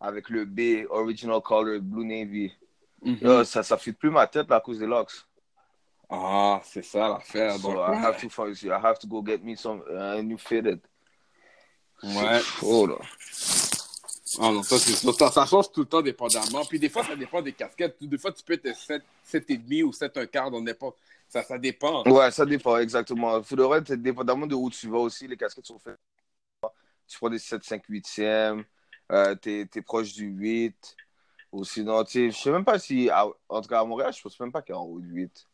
avec 0.00 0.28
le 0.30 0.44
B, 0.44 0.86
Original 0.88 1.40
Color, 1.42 1.80
Blue 1.80 2.04
Navy. 2.04 2.52
Mhm. 3.02 3.18
Yo, 3.20 3.44
ça, 3.44 3.62
ça 3.62 3.76
fit 3.76 3.92
plus 3.92 4.10
ma 4.10 4.26
tête, 4.26 4.48
là, 4.48 4.56
à 4.56 4.60
cause 4.60 4.78
des 4.78 4.86
locks. 4.86 5.12
Ah, 6.08 6.60
c'est 6.64 6.82
ça 6.82 7.08
l'affaire. 7.08 7.56
So 7.56 7.68
Donc, 7.68 7.76
I 7.76 7.90
ouais. 7.90 7.96
have 7.96 8.20
to 8.20 8.28
find, 8.28 8.56
I 8.64 8.80
have 8.82 8.98
to 8.98 9.06
go 9.06 9.22
get 9.22 9.44
me 9.44 9.56
some 9.56 9.82
uh, 9.88 10.20
new 10.22 10.38
fitted. 10.38 10.80
Ouais. 12.02 12.40
Oh, 12.62 12.86
là. 12.86 12.96
Ah 14.38 14.52
non, 14.52 14.62
ça 14.62 14.78
c'est. 14.78 14.92
Ça, 14.92 15.30
ça 15.30 15.46
change 15.46 15.72
tout 15.72 15.80
le 15.80 15.86
temps 15.86 16.02
dépendamment. 16.02 16.64
Puis 16.64 16.78
des 16.78 16.88
fois, 16.88 17.02
ça 17.04 17.16
dépend 17.16 17.42
des 17.42 17.52
casquettes. 17.52 17.96
Des 18.00 18.18
fois, 18.18 18.32
tu 18.32 18.42
peux 18.44 18.52
être 18.54 18.74
7, 18.76 19.02
7,5 19.24 19.82
ou 19.84 19.92
7 19.92 20.16
un 20.18 20.26
quart 20.26 20.50
dans 20.50 20.60
n'importe. 20.60 20.96
Ça, 21.28 21.42
ça 21.42 21.58
dépend. 21.58 22.02
Ouais, 22.08 22.30
ça 22.30 22.44
dépend, 22.46 22.76
exactement. 22.78 23.42
Faudrait, 23.42 23.78
être- 23.78 23.92
dépendamment 23.94 24.46
de 24.46 24.54
où 24.54 24.68
tu 24.70 24.88
vas 24.88 24.98
aussi, 24.98 25.26
les 25.26 25.36
casquettes 25.36 25.66
sont 25.66 25.78
faites. 25.78 25.98
Tu 27.08 27.18
prends 27.18 27.28
des 27.30 27.38
7, 27.38 27.62
5, 27.64 27.82
8e, 27.88 28.64
euh, 29.10 29.34
t'es 29.34 29.68
es 29.74 29.82
proche 29.82 30.12
du 30.12 30.26
8. 30.26 30.96
Ou 31.52 31.64
sinon, 31.64 32.04
tu 32.04 32.12
sais, 32.12 32.30
je 32.30 32.36
sais 32.36 32.50
même 32.52 32.64
pas 32.64 32.78
si, 32.78 33.10
à- 33.10 33.26
en 33.48 33.60
tout 33.60 33.68
cas 33.68 33.80
à 33.80 33.84
Montréal, 33.84 34.12
je 34.16 34.22
pense 34.22 34.38
même 34.38 34.52
pas 34.52 34.62
qu'il 34.62 34.72
y 34.74 34.78
a 34.78 34.80
en 34.80 34.84
haut 34.84 35.00
de 35.00 35.06
8. 35.06 35.46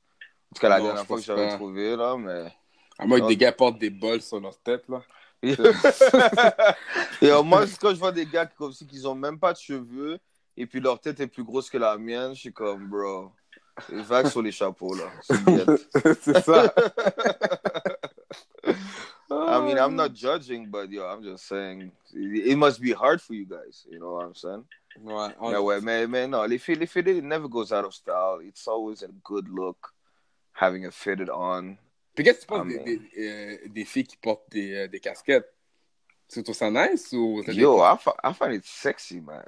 En 0.50 0.54
tout 0.54 0.60
cas, 0.60 0.68
la 0.68 0.78
Non, 0.78 0.84
dernière 0.84 1.06
fois 1.06 1.16
que 1.16 1.22
j'avais 1.22 1.48
pas. 1.48 1.54
trouvé, 1.56 1.96
là, 1.96 2.16
mais. 2.18 2.52
À 2.98 3.06
moins 3.06 3.20
que 3.20 3.26
des 3.28 3.36
gars 3.36 3.52
portent 3.52 3.78
des 3.78 3.90
bols 3.90 4.20
sur 4.22 4.38
leur 4.40 4.58
tête, 4.58 4.86
là. 4.88 5.02
et 7.22 7.30
moi, 7.44 7.64
quand 7.80 7.90
je 7.94 7.98
vois 7.98 8.12
des 8.12 8.26
gars 8.26 8.46
qui, 8.46 8.56
comme 8.56 8.72
si, 8.72 8.86
qu'ils 8.86 9.06
ont 9.06 9.14
même 9.14 9.38
pas 9.38 9.52
de 9.52 9.58
cheveux, 9.58 10.18
et 10.56 10.66
puis 10.66 10.80
leur 10.80 10.98
tête 11.00 11.20
est 11.20 11.26
plus 11.26 11.44
grosse 11.44 11.68
que 11.70 11.78
la 11.78 11.96
mienne, 11.98 12.34
je 12.34 12.40
suis 12.40 12.52
comme, 12.52 12.88
bro, 12.88 13.30
les 13.90 14.02
vagues 14.02 14.28
sur 14.28 14.42
les 14.42 14.52
chapeaux, 14.52 14.94
là. 14.94 15.10
C'est 16.20 16.40
ça. 16.44 16.72
I 19.28 19.60
mean, 19.60 19.78
I'm 19.78 19.94
not 19.94 20.14
judging, 20.14 20.66
but 20.70 20.90
yo, 20.90 21.04
I'm 21.04 21.22
just 21.22 21.46
saying, 21.46 21.90
it 22.14 22.56
must 22.56 22.80
be 22.80 22.92
hard 22.92 23.20
for 23.20 23.34
you 23.34 23.44
guys. 23.44 23.84
You 23.90 23.98
know 23.98 24.14
what 24.14 24.24
I'm 24.26 24.34
saying? 24.34 24.64
Ouais. 25.02 25.34
on- 25.38 25.50
Yeah, 25.52 25.60
ouais, 25.60 25.80
mais, 25.80 26.06
mais 26.06 26.26
non, 26.26 26.44
les 26.48 26.58
fitted, 26.58 26.88
fitted, 26.88 27.16
it 27.16 27.24
never 27.24 27.48
goes 27.48 27.70
out 27.72 27.84
of 27.84 27.92
style. 27.94 28.38
It's 28.42 28.66
always 28.66 29.02
a 29.02 29.08
good 29.24 29.48
look 29.48 29.92
having 30.52 30.86
a 30.86 30.90
fitted 30.90 31.28
on. 31.28 31.76
Puis 32.16 32.24
qu'est-ce 32.24 32.38
que 32.38 32.42
tu 32.42 32.46
penses 32.46 32.66
Ah, 32.80 32.82
des, 32.82 33.00
euh, 33.18 33.58
des 33.68 33.84
filles 33.84 34.06
qui 34.06 34.16
portent 34.16 34.50
des, 34.50 34.74
euh, 34.74 34.88
des 34.88 35.00
casquettes? 35.00 35.52
Tu 36.28 36.42
trouves 36.42 36.56
ça 36.56 36.70
nice 36.70 37.12
ou 37.12 37.42
Yo? 37.46 37.78
I, 37.78 37.96
I 38.24 38.32
find 38.32 38.54
it 38.54 38.64
sexy, 38.64 39.20
man. 39.20 39.44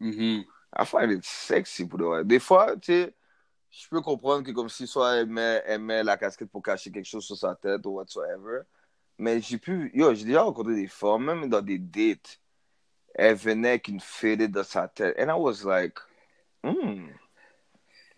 Mhm. 0.00 0.44
I 0.78 0.84
find 0.86 1.10
it 1.10 1.24
sexy 1.24 1.86
pour 1.86 1.98
de. 1.98 2.22
Des 2.22 2.38
fois, 2.38 2.76
tu 2.76 2.92
sais, 2.92 3.14
je 3.70 3.88
peux 3.88 4.00
comprendre 4.00 4.44
que 4.44 4.52
comme 4.52 4.68
si 4.68 4.86
soit 4.86 5.16
elle 5.16 5.26
met, 5.26 5.62
elle 5.66 5.80
met 5.80 6.04
la 6.04 6.16
casquette 6.16 6.50
pour 6.50 6.62
cacher 6.62 6.92
quelque 6.92 7.04
chose 7.04 7.24
sur 7.24 7.36
sa 7.36 7.56
tête 7.56 7.84
ou 7.84 7.90
whatsoever. 7.90 8.60
Mais 9.18 9.40
j'ai 9.40 9.58
pu, 9.58 9.90
yo, 9.92 10.14
j'ai 10.14 10.24
déjà 10.24 10.42
rencontré 10.42 10.76
des 10.76 10.86
femmes, 10.88 11.24
même 11.24 11.48
dans 11.48 11.60
des 11.60 11.78
dates, 11.78 12.40
elle 13.14 13.34
venait 13.34 13.70
avec 13.70 13.88
une 13.88 14.00
fitted 14.00 14.52
dans 14.52 14.64
sa 14.64 14.86
tête. 14.86 15.16
And 15.18 15.30
I 15.30 15.36
was 15.36 15.64
like, 15.64 15.98
hmm, 16.62 17.08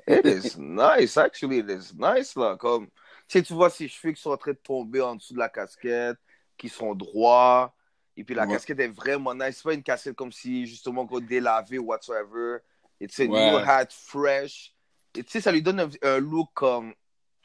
it 0.07 0.27
is 0.27 0.57
nice. 0.59 1.17
Actually, 1.17 1.59
it 1.59 1.71
is 1.71 1.95
nice, 1.95 2.37
là. 2.37 2.57
Comme, 2.57 2.89
sais, 3.29 3.43
tu 3.43 3.53
vois 3.55 3.71
ses 3.71 3.89
cheveux 3.89 4.13
qui 4.13 4.21
sont 4.21 4.31
en 4.31 4.37
train 4.37 4.53
de 4.53 4.57
tomber 4.57 5.01
en 5.01 5.17
dessous 5.17 5.35
de 5.35 5.39
la 5.39 5.49
casquette, 5.49 6.19
qui 6.57 6.69
sont 6.69 6.95
droits. 6.95 7.75
Et 8.17 8.25
puis 8.25 8.35
la 8.35 8.47
Ouais. 8.47 8.55
casquette 8.55 8.81
est 8.81 8.89
vraiment 8.89 9.35
nice. 9.35 9.57
C'est 9.59 9.63
pas 9.65 9.75
une 9.75 9.83
casquette 9.83 10.17
comme 10.17 10.33
si, 10.33 10.67
justement, 10.67 11.07
qu'on 11.07 11.21
délavait 11.21 11.79
ou 11.79 11.87
whatsoever. 11.87 12.59
Et 13.01 13.07
tu 13.09 13.15
sais, 13.15 13.27
Ouais. 13.29 13.51
new 13.51 13.57
hat, 13.59 13.89
fresh. 13.91 14.75
Et 15.15 15.23
tu 15.25 15.31
sais, 15.31 15.41
ça 15.41 15.53
lui 15.53 15.63
donne 15.63 15.81
un, 15.81 15.91
un 16.03 16.19
look 16.19 16.51
comme, 16.55 16.95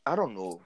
I 0.07 0.15
don't 0.15 0.31
know. 0.31 0.61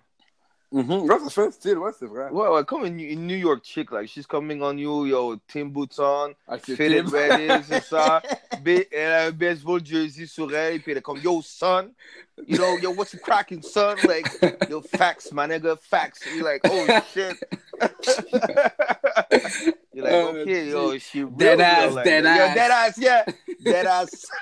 Mhm. 0.75 1.09
Ouais, 1.09 1.19
ça 1.19 1.29
fait 1.29 1.47
un 1.47 1.51
style, 1.51 1.77
ouais, 1.77 1.91
c'est 1.97 2.05
vrai. 2.05 2.29
Ouais, 2.31 2.49
ouais, 2.49 2.65
comme 2.65 2.85
une, 2.85 2.99
une 2.99 3.27
New 3.27 3.37
York 3.37 3.61
chick, 3.63 3.91
like, 3.91 4.09
she's 4.09 4.27
coming 4.27 4.61
on 4.61 4.77
you, 4.77 5.05
yo, 5.05 5.37
Tim 5.47 5.67
boots 5.69 5.97
on, 5.99 6.33
Avec 6.49 6.65
ses 6.65 6.75
fitted 6.75 7.05
Tim. 7.05 7.11
ready, 7.11 7.63
c'est 7.65 7.81
ça. 7.81 8.21
ba- 8.61 8.83
elle 8.91 9.11
a 9.13 9.23
un 9.27 9.31
baseball 9.31 9.79
jersey 9.85 10.25
sur 10.25 10.53
elle, 10.53 10.81
puis 10.81 10.91
elle 10.91 10.97
est 10.97 11.01
comme, 11.01 11.19
yo, 11.19 11.41
son, 11.41 11.91
you 12.45 12.57
know, 12.57 12.77
yo, 12.79 12.91
what's 12.91 13.15
cracking, 13.23 13.61
son? 13.61 13.95
Like, 14.05 14.27
yo, 14.69 14.81
facts, 14.81 15.31
my 15.31 15.47
nigga, 15.47 15.77
facts. 15.79 16.19
You're 16.35 16.43
like, 16.43 16.59
oh, 16.69 16.87
shit. 17.13 17.37
You're 19.95 20.03
like, 20.03 20.13
Oh, 20.13 20.35
okay, 20.39 20.69
yo, 20.69 20.97
she 20.97 21.23
real, 21.23 21.31
Dead 21.37 21.61
ass, 21.61 21.93
like, 21.93 22.03
dead 22.03 22.23
yo, 22.25 22.29
ass. 22.29 22.55
dead 22.55 22.71
ass, 22.71 22.97
yeah, 22.97 23.23
dead 23.63 23.85
ass. 23.85 24.25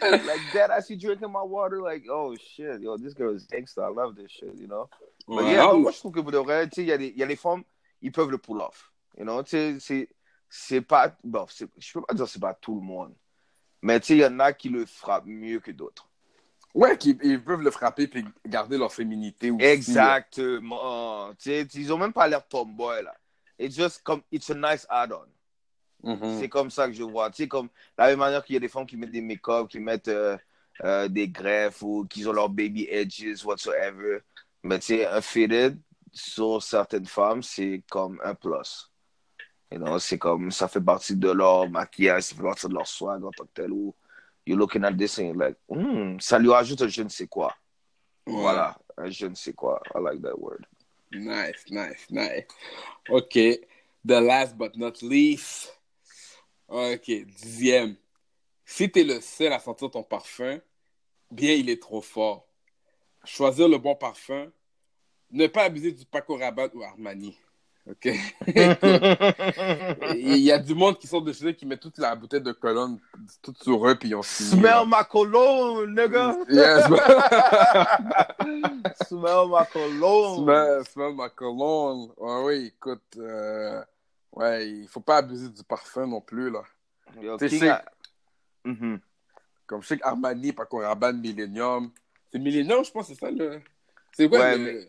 like, 0.26 0.40
dead 0.54 0.70
ass, 0.70 0.88
you 0.88 0.96
drinking 0.96 1.30
my 1.30 1.42
water? 1.42 1.82
Like, 1.82 2.06
oh, 2.10 2.34
shit, 2.34 2.80
yo, 2.80 2.96
this 2.96 3.12
girl 3.12 3.34
is 3.34 3.46
gangsta. 3.46 3.84
I 3.84 3.88
love 3.88 4.16
this 4.16 4.30
shit, 4.30 4.54
you 4.56 4.66
know? 4.66 4.88
Yeah, 5.28 5.58
non, 5.58 5.74
non, 5.74 5.80
moi, 5.82 5.92
je 5.92 5.98
trouve 5.98 6.12
que 6.12 6.20
pour 6.20 6.32
de 6.32 6.38
vrai, 6.38 6.66
tu 6.70 6.76
sais, 6.76 6.82
il 6.82 6.88
y, 6.88 7.22
a 7.22 7.26
des- 7.26 7.36
femmes, 7.36 7.62
ils 8.00 8.10
peuvent 8.10 8.30
le 8.30 8.38
pull 8.38 8.62
off. 8.62 8.90
You 9.18 9.24
know, 9.24 9.42
tu 9.42 9.50
sais, 9.50 9.76
c'est, 9.80 10.08
c'est 10.48 10.80
pas, 10.80 11.14
bon, 11.22 11.46
je 11.50 11.66
peux 11.92 12.00
pas 12.00 12.14
dire 12.14 12.24
que 12.24 12.30
c'est 12.30 12.40
pas 12.40 12.54
tout 12.54 12.74
le 12.74 12.80
monde. 12.80 13.14
Mais 13.82 14.00
tu 14.00 14.06
sais, 14.06 14.16
il 14.16 14.20
y 14.20 14.24
en 14.24 14.40
a 14.40 14.54
qui 14.54 14.70
le 14.70 14.86
frappent 14.86 15.26
mieux 15.26 15.60
que 15.60 15.72
d'autres. 15.72 16.09
Ouais, 16.74 16.96
qu'ils 16.96 17.18
ils 17.22 17.42
peuvent 17.42 17.62
le 17.62 17.70
frapper 17.70 18.06
puis 18.06 18.24
garder 18.46 18.78
leur 18.78 18.92
féminité 18.92 19.50
aussi. 19.50 19.64
Exactement. 19.64 21.30
Sais, 21.38 21.62
ils 21.74 21.92
ont 21.92 21.98
même 21.98 22.12
pas 22.12 22.28
l'air 22.28 22.46
tomboy, 22.46 23.02
là. 23.02 23.14
It's 23.58 23.76
just 23.76 24.02
comme, 24.02 24.22
it's 24.32 24.50
a 24.50 24.54
nice 24.54 24.86
add-on. 24.88 25.26
Mhm. 26.02 26.38
C'est 26.38 26.48
comme 26.48 26.70
ça 26.70 26.86
que 26.86 26.94
je 26.94 27.02
vois. 27.02 27.30
Tu 27.30 27.42
sais, 27.42 27.48
comme, 27.48 27.68
la 27.98 28.06
même 28.06 28.18
manière 28.18 28.44
qu'il 28.44 28.54
y 28.54 28.56
a 28.56 28.60
des 28.60 28.68
femmes 28.68 28.86
qui 28.86 28.96
mettent 28.96 29.10
des 29.10 29.20
make-up, 29.20 29.68
qui 29.68 29.80
mettent 29.80 30.08
euh, 30.08 30.36
euh, 30.84 31.08
des 31.08 31.28
greffes 31.28 31.82
ou 31.82 32.06
qui 32.08 32.26
ont 32.26 32.32
leurs 32.32 32.48
baby 32.48 32.86
edges, 32.88 33.44
whatsoever. 33.44 34.20
Mais 34.62 34.78
tu 34.78 34.86
sais, 34.86 35.06
un 35.06 35.20
fitted 35.20 35.78
sur 36.12 36.62
certaines 36.62 37.06
femmes, 37.06 37.42
c'est 37.42 37.82
comme 37.90 38.20
un 38.24 38.34
plus. 38.34 38.90
You 39.72 39.78
know, 39.78 39.98
c'est 39.98 40.18
comme, 40.18 40.50
ça 40.50 40.68
fait 40.68 40.80
partie 40.80 41.14
de 41.14 41.30
leur 41.30 41.68
maquillage, 41.68 42.24
ça 42.24 42.34
fait 42.34 42.42
partie 42.42 42.66
de 42.66 42.74
leur 42.74 42.86
swag 42.86 43.22
en 43.24 43.30
tant 43.30 43.44
que 43.44 43.50
tel. 43.54 43.72
Ou 43.72 43.94
you're 44.50 44.58
looking 44.58 44.84
at 44.84 44.96
this 44.98 45.18
and 45.18 45.28
you're 45.28 45.36
like, 45.36 45.56
hmm, 45.68 46.18
ça 46.18 46.38
lui 46.38 46.50
rajoute 46.50 46.82
un 46.82 46.88
je 46.88 47.02
ne 47.02 47.08
sais 47.08 47.28
quoi. 47.28 47.54
Ouais. 48.26 48.34
Voilà, 48.34 48.76
un 48.96 49.08
je 49.08 49.26
ne 49.26 49.34
sais 49.34 49.52
quoi. 49.52 49.80
I 49.94 50.00
like 50.00 50.20
that 50.22 50.38
word. 50.38 50.66
Nice, 51.12 51.64
nice, 51.70 52.06
nice. 52.10 52.46
OK. 53.08 53.34
The 54.04 54.20
last 54.20 54.56
but 54.56 54.76
not 54.76 55.02
least. 55.02 55.72
OK, 56.68 57.06
dixième. 57.06 57.96
Si 58.64 58.90
t'es 58.90 59.04
le 59.04 59.20
seul 59.20 59.52
à 59.52 59.58
sentir 59.58 59.90
ton 59.90 60.02
parfum, 60.02 60.60
bien 61.30 61.54
il 61.54 61.68
est 61.70 61.80
trop 61.82 62.00
fort. 62.00 62.46
Choisir 63.24 63.68
le 63.68 63.78
bon 63.78 63.94
parfum. 63.94 64.50
Ne 65.30 65.46
pas 65.46 65.64
abuser 65.64 65.92
du 65.92 66.04
Paco 66.04 66.36
Rabanne 66.36 66.70
ou 66.74 66.82
Armani. 66.82 67.36
OK? 67.88 68.08
Il 70.14 70.36
y 70.38 70.52
a 70.52 70.58
du 70.58 70.74
monde 70.74 70.98
qui 70.98 71.06
sort 71.06 71.22
de 71.22 71.32
chez 71.32 71.46
eux 71.46 71.52
qui 71.52 71.64
met 71.66 71.76
toute 71.78 71.96
la 71.98 72.14
bouteille 72.14 72.42
de 72.42 72.52
colonne 72.52 72.98
toute 73.42 73.62
sur 73.62 73.86
eux 73.88 73.94
puis 73.94 74.10
ils 74.10 74.14
ont 74.14 74.22
fini. 74.22 74.50
Smell 74.50 74.84
my 74.86 75.02
cologne, 75.10 75.94
nigga. 75.94 76.36
Yes, 76.48 76.84
Smell 79.08 79.46
my 79.48 79.64
cologne. 79.72 80.44
Smell, 80.44 80.84
smell 80.86 81.14
ma 81.14 81.28
cologne. 81.30 82.10
Ouais, 82.16 82.42
oui, 82.44 82.72
écoute, 82.76 83.02
euh, 83.18 83.82
ouais, 84.32 84.68
il 84.68 84.88
faut 84.88 85.00
pas 85.00 85.18
abuser 85.18 85.48
du 85.48 85.62
parfum 85.64 86.06
non 86.06 86.20
plus, 86.20 86.50
là. 86.50 86.62
King 87.38 87.48
c'est- 87.48 87.68
a- 87.68 87.84
Mhm. 88.64 89.00
Comme 89.66 89.82
je 89.82 89.88
sais 89.88 89.98
qu'Armani, 89.98 90.52
Paco 90.52 90.78
Rabanne, 90.78 91.20
Millennium. 91.20 91.90
C'est 92.30 92.38
Millennium, 92.38 92.84
je 92.84 92.90
pense, 92.90 93.06
c'est 93.08 93.14
ça, 93.14 93.30
le... 93.30 93.60
C'est 94.12 94.28
quoi, 94.28 94.38
Ouais, 94.40 94.58
le- 94.58 94.64
mais- 94.64 94.88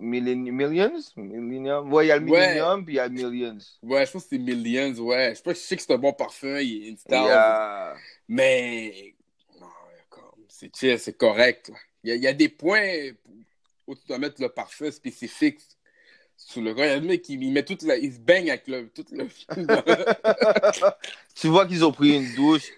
Millen- 0.00 0.50
Millions? 0.52 1.12
Millennium? 1.16 1.92
Ouais, 1.92 2.06
il 2.06 2.08
y 2.08 2.12
a 2.12 2.18
le. 2.18 2.24
Millennium, 2.24 2.84
puis 2.84 2.94
il 2.94 2.96
y 2.96 3.00
a 3.00 3.08
le 3.08 3.14
Millions. 3.14 3.58
Ouais, 3.82 4.06
je 4.06 4.12
pense 4.12 4.22
que 4.24 4.28
c'est 4.30 4.38
Millions, 4.38 4.94
ouais. 5.00 5.34
Je, 5.34 5.42
pense, 5.42 5.54
je 5.54 5.60
sais 5.60 5.76
que 5.76 5.82
c'est 5.82 5.92
un 5.92 5.98
bon 5.98 6.12
parfum, 6.12 6.58
il 6.60 6.88
est 6.88 6.88
une 6.88 7.14
a- 7.14 7.94
mais... 8.28 9.14
Non, 9.60 9.66
c'est 10.48 10.74
chill, 10.74 10.98
c'est 10.98 11.16
correct. 11.16 11.72
Il 12.04 12.10
y, 12.10 12.12
a, 12.12 12.16
il 12.16 12.22
y 12.22 12.26
a 12.26 12.32
des 12.32 12.48
points 12.48 13.10
où 13.86 13.94
tu 13.94 14.06
dois 14.06 14.18
mettre 14.18 14.40
le 14.40 14.48
parfum 14.48 14.90
spécifique 14.90 15.60
sous 16.36 16.62
le 16.62 16.74
gars. 16.74 16.86
Il 16.86 16.90
y 16.90 16.92
a 16.92 17.00
des 17.00 17.06
mecs 17.08 17.22
qui 17.22 17.36
met 17.36 17.64
toute 17.64 17.82
la... 17.82 17.96
Il 17.96 18.12
se 18.12 18.20
baigne 18.20 18.50
avec 18.50 18.68
le... 18.68 18.88
Tout 18.90 19.04
le... 19.10 19.26
tu 21.34 21.48
vois 21.48 21.66
qu'ils 21.66 21.84
ont 21.84 21.92
pris 21.92 22.16
une 22.16 22.34
douche. 22.34 22.70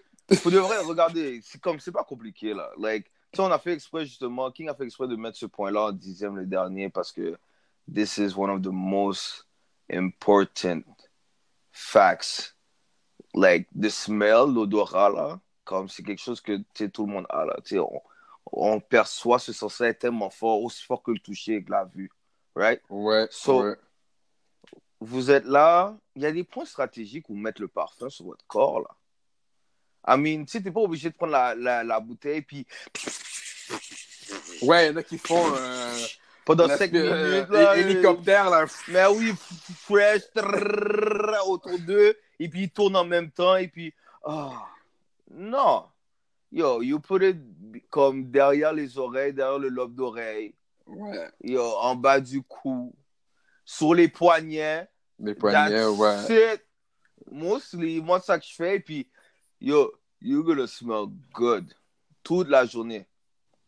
Pour 0.42 0.50
de 0.52 0.58
vrai, 0.58 0.78
regardez, 0.78 1.40
c'est 1.44 1.60
comme, 1.60 1.80
c'est 1.80 1.92
pas 1.92 2.04
compliqué, 2.04 2.54
là. 2.54 2.70
Like, 2.78 3.06
on 3.38 3.50
a 3.50 3.58
fait 3.58 3.72
exprès, 3.72 4.04
justement, 4.04 4.50
King 4.50 4.68
a 4.68 4.74
fait 4.74 4.84
exprès 4.84 5.06
de 5.08 5.16
mettre 5.16 5.36
ce 5.36 5.46
point-là 5.46 5.86
en 5.86 5.92
dixième 5.92 6.36
le 6.36 6.46
dernier 6.46 6.88
parce 6.88 7.12
que 7.12 7.38
this 7.92 8.18
is 8.18 8.34
one 8.36 8.50
of 8.50 8.62
the 8.62 8.72
most 8.72 9.46
important 9.90 10.82
facts. 11.70 12.56
Like, 13.34 13.68
the 13.80 13.88
smell, 13.88 14.52
l'odorat, 14.52 15.10
là, 15.10 15.40
comme 15.64 15.88
c'est 15.88 16.02
quelque 16.02 16.20
chose 16.20 16.40
que, 16.40 16.58
tout 16.88 17.06
le 17.06 17.12
monde 17.12 17.26
a, 17.28 17.44
là. 17.44 17.56
On, 17.74 18.00
on 18.52 18.80
perçoit 18.80 19.38
ce 19.38 19.52
sens 19.52 19.80
tellement 20.00 20.30
fort, 20.30 20.60
aussi 20.62 20.82
fort 20.84 21.02
que 21.02 21.12
le 21.12 21.20
toucher 21.20 21.54
avec 21.54 21.68
la 21.68 21.84
vue. 21.84 22.10
Right? 22.56 22.82
Ouais, 22.90 23.28
So- 23.30 23.62
ouais. 23.62 23.76
vous 24.98 25.30
êtes 25.30 25.44
là, 25.44 25.96
il 26.16 26.22
y 26.22 26.26
a 26.26 26.32
des 26.32 26.42
points 26.42 26.64
stratégiques 26.64 27.28
où 27.28 27.36
mettre 27.36 27.60
le 27.60 27.68
parfum 27.68 28.10
sur 28.10 28.24
votre 28.24 28.44
corps, 28.48 28.80
là. 28.80 28.88
I 30.06 30.16
mean, 30.16 30.44
tu 30.44 30.52
sais, 30.52 30.62
t'es 30.62 30.70
pas 30.70 30.80
obligé 30.80 31.10
de 31.10 31.14
prendre 31.14 31.32
la, 31.32 31.54
la, 31.54 31.84
la 31.84 32.00
bouteille, 32.00 32.42
puis 32.42 32.66
Ouais, 34.62 34.86
il 34.86 34.90
y 34.90 34.92
en 34.92 34.96
a 34.96 35.02
qui 35.02 35.18
font 35.18 35.54
euh, 35.54 36.06
pendant 36.44 36.66
la- 36.66 36.76
5 36.76 36.92
euh, 36.94 37.32
minutes, 37.32 37.50
là, 37.50 37.76
hé- 37.76 37.80
hélicoptère, 37.80 38.50
là. 38.50 38.62
euh, 38.62 38.66
mais 38.88 39.06
oui, 39.06 39.32
fresh, 39.86 40.22
trrrr, 40.34 41.48
autour 41.48 41.78
d'eux, 41.78 42.14
et 42.38 42.48
puis 42.48 42.62
ils 42.64 42.70
tournent 42.70 42.96
en 42.96 43.04
même 43.04 43.30
temps, 43.30 43.56
et 43.56 43.68
puis, 43.68 43.94
non. 45.30 45.84
Yo, 46.52 46.82
you 46.82 46.98
put 46.98 47.22
it 47.22 47.36
comme 47.90 48.28
derrière 48.30 48.72
les 48.72 48.98
oreilles, 48.98 49.32
derrière 49.32 49.58
le 49.58 49.68
lobe 49.68 49.94
d'oreille, 49.94 50.54
Ouais, 50.86 51.28
yo, 51.44 51.62
en 51.62 51.94
bas 51.94 52.18
du 52.20 52.42
cou, 52.42 52.92
sur 53.64 53.94
les 53.94 54.08
poignets, 54.08 54.88
les 55.20 55.34
poignets, 55.36 55.70
That's 55.70 56.28
ouais. 56.28 56.54
it. 56.54 56.62
Mostly, 57.30 58.00
moi, 58.00 58.18
ça 58.20 58.38
que 58.40 58.44
je 58.44 58.54
fais, 58.54 58.80
puis, 58.80 59.08
yo, 59.60 59.92
you're 60.20 60.44
gonna 60.44 60.66
smell 60.66 61.06
good 61.34 61.72
toute 62.22 62.48
la 62.48 62.64
journée. 62.66 63.06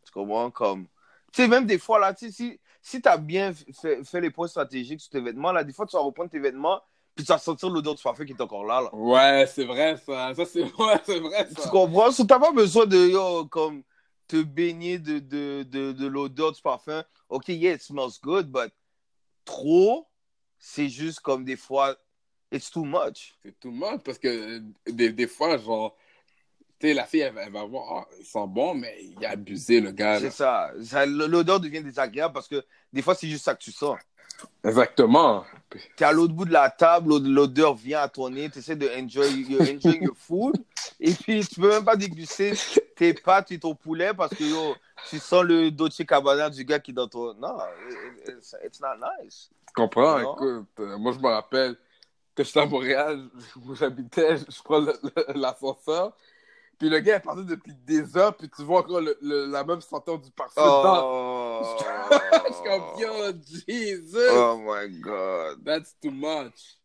Tu 0.05 0.13
comprends? 0.13 0.51
Comme, 0.51 0.87
tu 1.33 1.43
sais, 1.43 1.49
même 1.49 1.67
des 1.67 1.79
fois, 1.79 1.99
là, 1.99 2.13
tu 2.15 2.27
sais, 2.27 2.33
si, 2.33 2.61
si 2.81 3.01
t'as 3.01 3.17
bien 3.17 3.53
fait, 3.55 4.05
fait 4.05 4.21
les 4.21 4.31
points 4.31 4.49
stratégiques 4.49 5.01
sur 5.01 5.11
tes 5.11 5.21
vêtements, 5.21 5.53
là, 5.53 5.65
des 5.65 5.73
fois, 5.73 5.87
tu 5.87 5.97
vas 5.97 6.03
reprendre 6.03 6.31
tes 6.31 6.39
vêtements, 6.39 6.81
puis 7.15 7.25
tu 7.25 7.33
vas 7.33 7.39
sentir 7.39 7.71
l'odeur 7.71 7.95
du 7.95 8.03
parfum 8.03 8.25
qui 8.25 8.33
est 8.33 8.41
encore 8.41 8.65
là, 8.65 8.81
là. 8.81 8.95
Ouais, 8.95 9.47
c'est 9.47 9.65
vrai, 9.65 9.97
ça. 9.97 10.35
Ça, 10.35 10.45
c'est 10.45 10.63
ouais, 10.79 11.01
c'est 11.05 11.21
vrai, 11.21 11.49
Tu 11.49 11.55
ça. 11.61 11.69
comprends? 11.71 12.11
So, 12.11 12.25
t'as 12.25 12.39
pas 12.39 12.53
besoin 12.53 12.87
de, 12.87 13.09
yo, 13.09 13.47
comme, 13.47 13.83
te 14.27 14.43
baigner 14.43 14.99
de, 14.99 15.19
de, 15.19 15.63
de, 15.63 15.93
de 15.93 16.07
l'odeur 16.07 16.53
du 16.53 16.63
parfum. 16.63 17.05
OK, 17.29 17.49
yeah, 17.49 17.75
it 17.75 17.83
smells 17.83 18.19
good, 18.23 18.51
but 18.51 18.73
trop, 19.45 20.07
c'est 20.59 20.89
juste 20.89 21.21
comme 21.21 21.45
des 21.45 21.57
fois, 21.57 21.97
it's 22.53 22.71
too 22.71 22.85
much. 22.85 23.35
C'est 23.43 23.55
le 23.65 23.71
monde 23.71 24.03
parce 24.03 24.19
que 24.19 24.29
euh, 24.29 24.61
des, 24.87 25.11
des 25.11 25.27
fois, 25.27 25.57
genre, 25.59 25.97
tu 26.79 26.89
sais, 26.89 26.95
la 26.95 27.05
fille, 27.07 27.21
elle, 27.21 27.33
va- 27.35 27.43
elle 27.45 27.53
va 27.53 27.65
voir, 27.65 27.85
ah, 27.93 28.09
ils 28.19 28.25
sont 28.27 28.47
bons, 28.47 28.75
mais 28.75 28.97
il 29.19 29.25
a 29.25 29.31
abusé, 29.31 29.81
le 29.81 29.91
gars. 29.93 30.19
C'est 30.21 30.31
ça. 30.31 30.71
Ça- 30.83 31.07
L'odeur 31.07 31.61
devient 31.61 31.83
désagréable 31.83 32.35
parce 32.35 32.49
que 32.49 32.63
des 32.93 33.03
fois, 33.03 33.15
c'est 33.15 33.29
juste 33.29 33.45
ça 33.45 33.55
que 33.55 33.63
tu 33.63 33.73
sens. 33.73 33.97
Exactement. 34.65 35.45
Tu 35.71 35.79
es 36.01 36.05
à 36.05 36.13
l'autre 36.13 36.35
bout 36.35 36.45
de 36.45 36.53
la 36.53 36.69
table, 36.71 37.11
l'od- 37.11 37.27
l'odeur 37.27 37.75
vient 37.75 38.01
à 38.01 38.09
ton 38.09 38.29
nez, 38.31 38.51
tu 38.51 38.59
essaies 38.59 38.77
de 38.77 38.89
enjoy, 38.89 39.29
you're 39.49 39.63
enjoying 39.63 40.03
your 40.05 40.17
food, 40.17 40.57
et 41.01 41.13
puis 41.13 41.47
tu 41.47 41.61
peux 41.61 41.69
même 41.69 41.85
pas 41.85 41.97
déguster 41.97 42.53
tes 42.97 43.15
pâtes 43.15 43.53
et 43.53 43.59
ton 43.59 43.75
poulet 43.75 44.13
parce 44.15 44.35
que 44.35 44.43
yo, 44.45 44.75
tu 45.09 45.19
sens 45.19 45.45
le 45.45 45.71
Dolce 45.71 46.03
Cabana 46.07 46.51
du 46.51 46.65
gars 46.65 46.81
qui 46.81 46.91
est 46.91 46.95
dans 46.95 47.07
ton. 47.09 47.35
Non, 47.35 47.57
it- 47.89 48.29
it's, 48.39 48.57
it's 48.65 48.81
not 48.81 48.97
nice. 49.23 49.51
Tu 49.69 49.73
comprends? 49.75 50.19
Écoute, 50.35 50.67
euh, 50.81 50.99
moi, 50.99 51.13
je 51.13 51.19
me 51.19 51.29
rappelle 51.29 51.77
que 52.35 52.45
j'étais 52.45 52.61
à 52.61 52.67
Montréal, 52.67 53.29
où 53.65 53.75
j'habitais, 53.75 54.37
je, 54.39 54.63
prends 54.63 54.85
l'ascenseur, 55.35 56.17
puis 56.79 56.89
le 56.89 56.99
gars 57.01 57.17
est 57.17 57.21
parti 57.21 57.45
depuis 57.45 57.75
des 57.75 58.17
heures, 58.17 58.37
puis 58.37 58.49
tu 58.49 58.63
vois 58.63 58.81
encore 58.81 59.01
le- 59.01 59.19
le- 59.21 59.47
la 59.47 59.65
même 59.65 59.81
senteur 59.81 60.19
du 60.19 60.31
parfum. 60.31 60.63
Oh, 60.65 61.61
Je 62.49 62.53
suis 62.53 62.65
comme, 62.65 62.83
yo, 62.99 63.33
Jesus! 63.43 64.31
oh 64.31 64.59
my 64.59 64.89
god. 65.01 65.65
That's 65.65 65.95
too 66.01 66.11
much. 66.11 66.77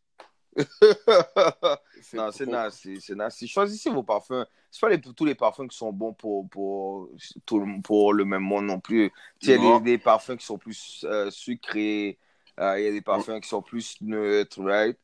Non, 2.14 2.32
c'est 2.32 2.46
nasty, 2.46 3.02
c'est 3.02 3.16
nasty. 3.16 3.48
Choisissez 3.48 3.90
vos 3.90 4.04
parfums. 4.04 4.46
C'est 4.72 4.80
pas 4.82 4.90
les- 4.90 5.02
tous 5.02 5.26
les 5.26 5.36
parfums 5.36 5.68
qui 5.68 5.78
sont 5.78 5.92
bons 5.92 6.14
pour, 6.14 6.48
pour, 6.50 7.10
tout 7.46 7.60
le, 7.60 7.82
pour 7.82 8.14
le 8.14 8.26
même 8.26 8.42
monde 8.44 8.66
non 8.66 8.80
plus. 8.80 9.12
Tu 9.40 9.48
sais, 9.48 9.56
Il 9.56 9.64
y 9.64 9.72
a 9.72 9.80
des 9.80 9.98
parfums 9.98 10.38
qui 10.38 10.46
sont 10.46 10.58
plus 10.58 11.06
euh, 11.08 11.30
sucrés, 11.32 12.18
euh, 12.60 12.80
il 12.80 12.86
y 12.86 12.88
a 12.88 12.92
des 12.92 13.02
parfums 13.02 13.40
qui 13.42 13.50
sont 13.50 13.62
plus 13.62 13.98
neutres, 14.02 14.62
right? 14.64 14.98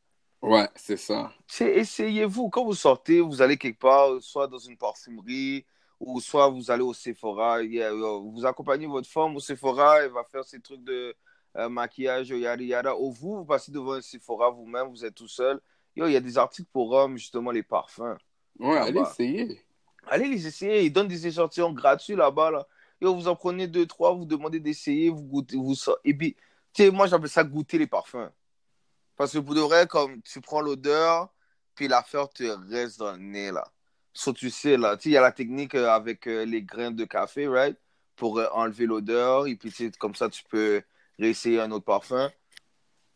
Ouais, 0.44 0.68
c'est 0.76 0.98
ça. 0.98 1.32
Essayez-vous. 1.58 2.50
Quand 2.50 2.64
vous 2.64 2.74
sortez, 2.74 3.20
vous 3.22 3.40
allez 3.40 3.56
quelque 3.56 3.78
part, 3.78 4.20
soit 4.20 4.46
dans 4.46 4.58
une 4.58 4.76
parfumerie, 4.76 5.64
ou 5.98 6.20
soit 6.20 6.48
vous 6.50 6.70
allez 6.70 6.82
au 6.82 6.92
Sephora. 6.92 7.62
Yeah, 7.62 7.90
yo, 7.92 8.30
vous 8.30 8.44
accompagnez 8.44 8.86
votre 8.86 9.08
femme 9.08 9.34
au 9.36 9.40
Sephora, 9.40 10.02
elle 10.02 10.10
va 10.10 10.22
faire 10.24 10.44
ses 10.44 10.60
trucs 10.60 10.84
de 10.84 11.16
euh, 11.56 11.68
maquillage, 11.70 12.28
yada 12.28 12.62
yada. 12.62 12.94
Ou 12.94 13.10
vous, 13.10 13.36
vous 13.38 13.44
passez 13.46 13.72
devant 13.72 13.94
un 13.94 14.02
Sephora 14.02 14.50
vous-même, 14.50 14.88
vous 14.88 15.02
êtes 15.02 15.14
tout 15.14 15.28
seul, 15.28 15.58
il 15.96 16.06
y 16.10 16.16
a 16.16 16.20
des 16.20 16.36
articles 16.36 16.68
pour 16.70 16.92
hommes, 16.92 17.16
justement, 17.16 17.50
les 17.50 17.62
parfums. 17.62 18.18
Ouais, 18.58 18.76
allez 18.76 19.00
essayer. 19.00 19.62
Allez 20.06 20.28
les 20.28 20.46
essayer. 20.46 20.84
Ils 20.84 20.92
donnent 20.92 21.08
des 21.08 21.26
échantillons 21.26 21.72
gratuits 21.72 22.16
là-bas. 22.16 22.50
Là. 22.50 22.66
Yo, 23.00 23.14
vous 23.14 23.28
en 23.28 23.34
prenez 23.34 23.66
deux, 23.66 23.86
trois, 23.86 24.12
vous 24.12 24.26
demandez 24.26 24.60
d'essayer, 24.60 25.08
vous 25.08 25.22
goûtez, 25.22 25.56
vous 25.56 25.74
sort- 25.74 25.98
Et 26.04 26.12
puis, 26.12 26.36
tu 26.74 26.82
sais, 26.84 26.90
moi, 26.90 27.06
j'appelle 27.06 27.30
ça 27.30 27.42
goûter 27.44 27.78
les 27.78 27.86
parfums. 27.86 28.28
Parce 29.16 29.32
que 29.32 29.38
pour 29.38 29.54
de 29.54 29.60
vrai, 29.60 29.86
comme 29.86 30.20
tu 30.22 30.40
prends 30.40 30.60
l'odeur, 30.60 31.28
puis 31.74 31.88
l'affaire 31.88 32.28
te 32.28 32.44
reste 32.70 32.98
dans 32.98 33.12
le 33.12 33.18
nez, 33.18 33.50
là. 33.52 33.64
So, 34.12 34.32
tu 34.32 34.50
sais, 34.50 34.76
là, 34.76 34.96
tu 34.96 35.08
il 35.08 35.12
y 35.12 35.16
a 35.16 35.20
la 35.20 35.32
technique 35.32 35.74
euh, 35.74 35.90
avec 35.90 36.28
euh, 36.28 36.44
les 36.44 36.62
grains 36.62 36.92
de 36.92 37.04
café, 37.04 37.48
right? 37.48 37.76
Pour 38.14 38.38
euh, 38.38 38.46
enlever 38.52 38.86
l'odeur, 38.86 39.46
et 39.48 39.56
puis, 39.56 39.72
comme 39.98 40.14
ça, 40.14 40.28
tu 40.28 40.44
peux 40.44 40.82
réessayer 41.18 41.60
un 41.60 41.70
autre 41.72 41.84
parfum. 41.84 42.30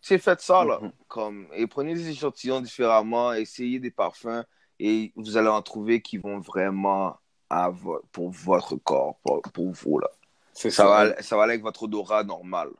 Tu 0.00 0.18
faites 0.18 0.40
ça, 0.40 0.64
là. 0.64 0.80
Mhm. 0.80 0.92
Comme, 1.06 1.48
et 1.52 1.66
prenez 1.66 1.94
des 1.94 2.08
échantillons 2.08 2.60
différemment, 2.60 3.32
essayez 3.32 3.78
des 3.78 3.90
parfums, 3.90 4.44
et 4.80 5.12
vous 5.16 5.36
allez 5.36 5.48
en 5.48 5.62
trouver 5.62 6.02
qui 6.02 6.18
vont 6.18 6.40
vraiment 6.40 7.16
à 7.50 7.70
vo- 7.70 8.02
pour 8.12 8.30
votre 8.30 8.76
corps, 8.76 9.18
pour, 9.24 9.42
pour 9.42 9.70
vous, 9.70 9.98
là. 10.00 10.08
C'est 10.52 10.70
Ça 10.70 10.86
va, 10.86 11.22
ça 11.22 11.36
va 11.36 11.44
aller 11.44 11.52
avec 11.52 11.62
votre 11.62 11.84
odorat 11.84 12.24
normal. 12.24 12.70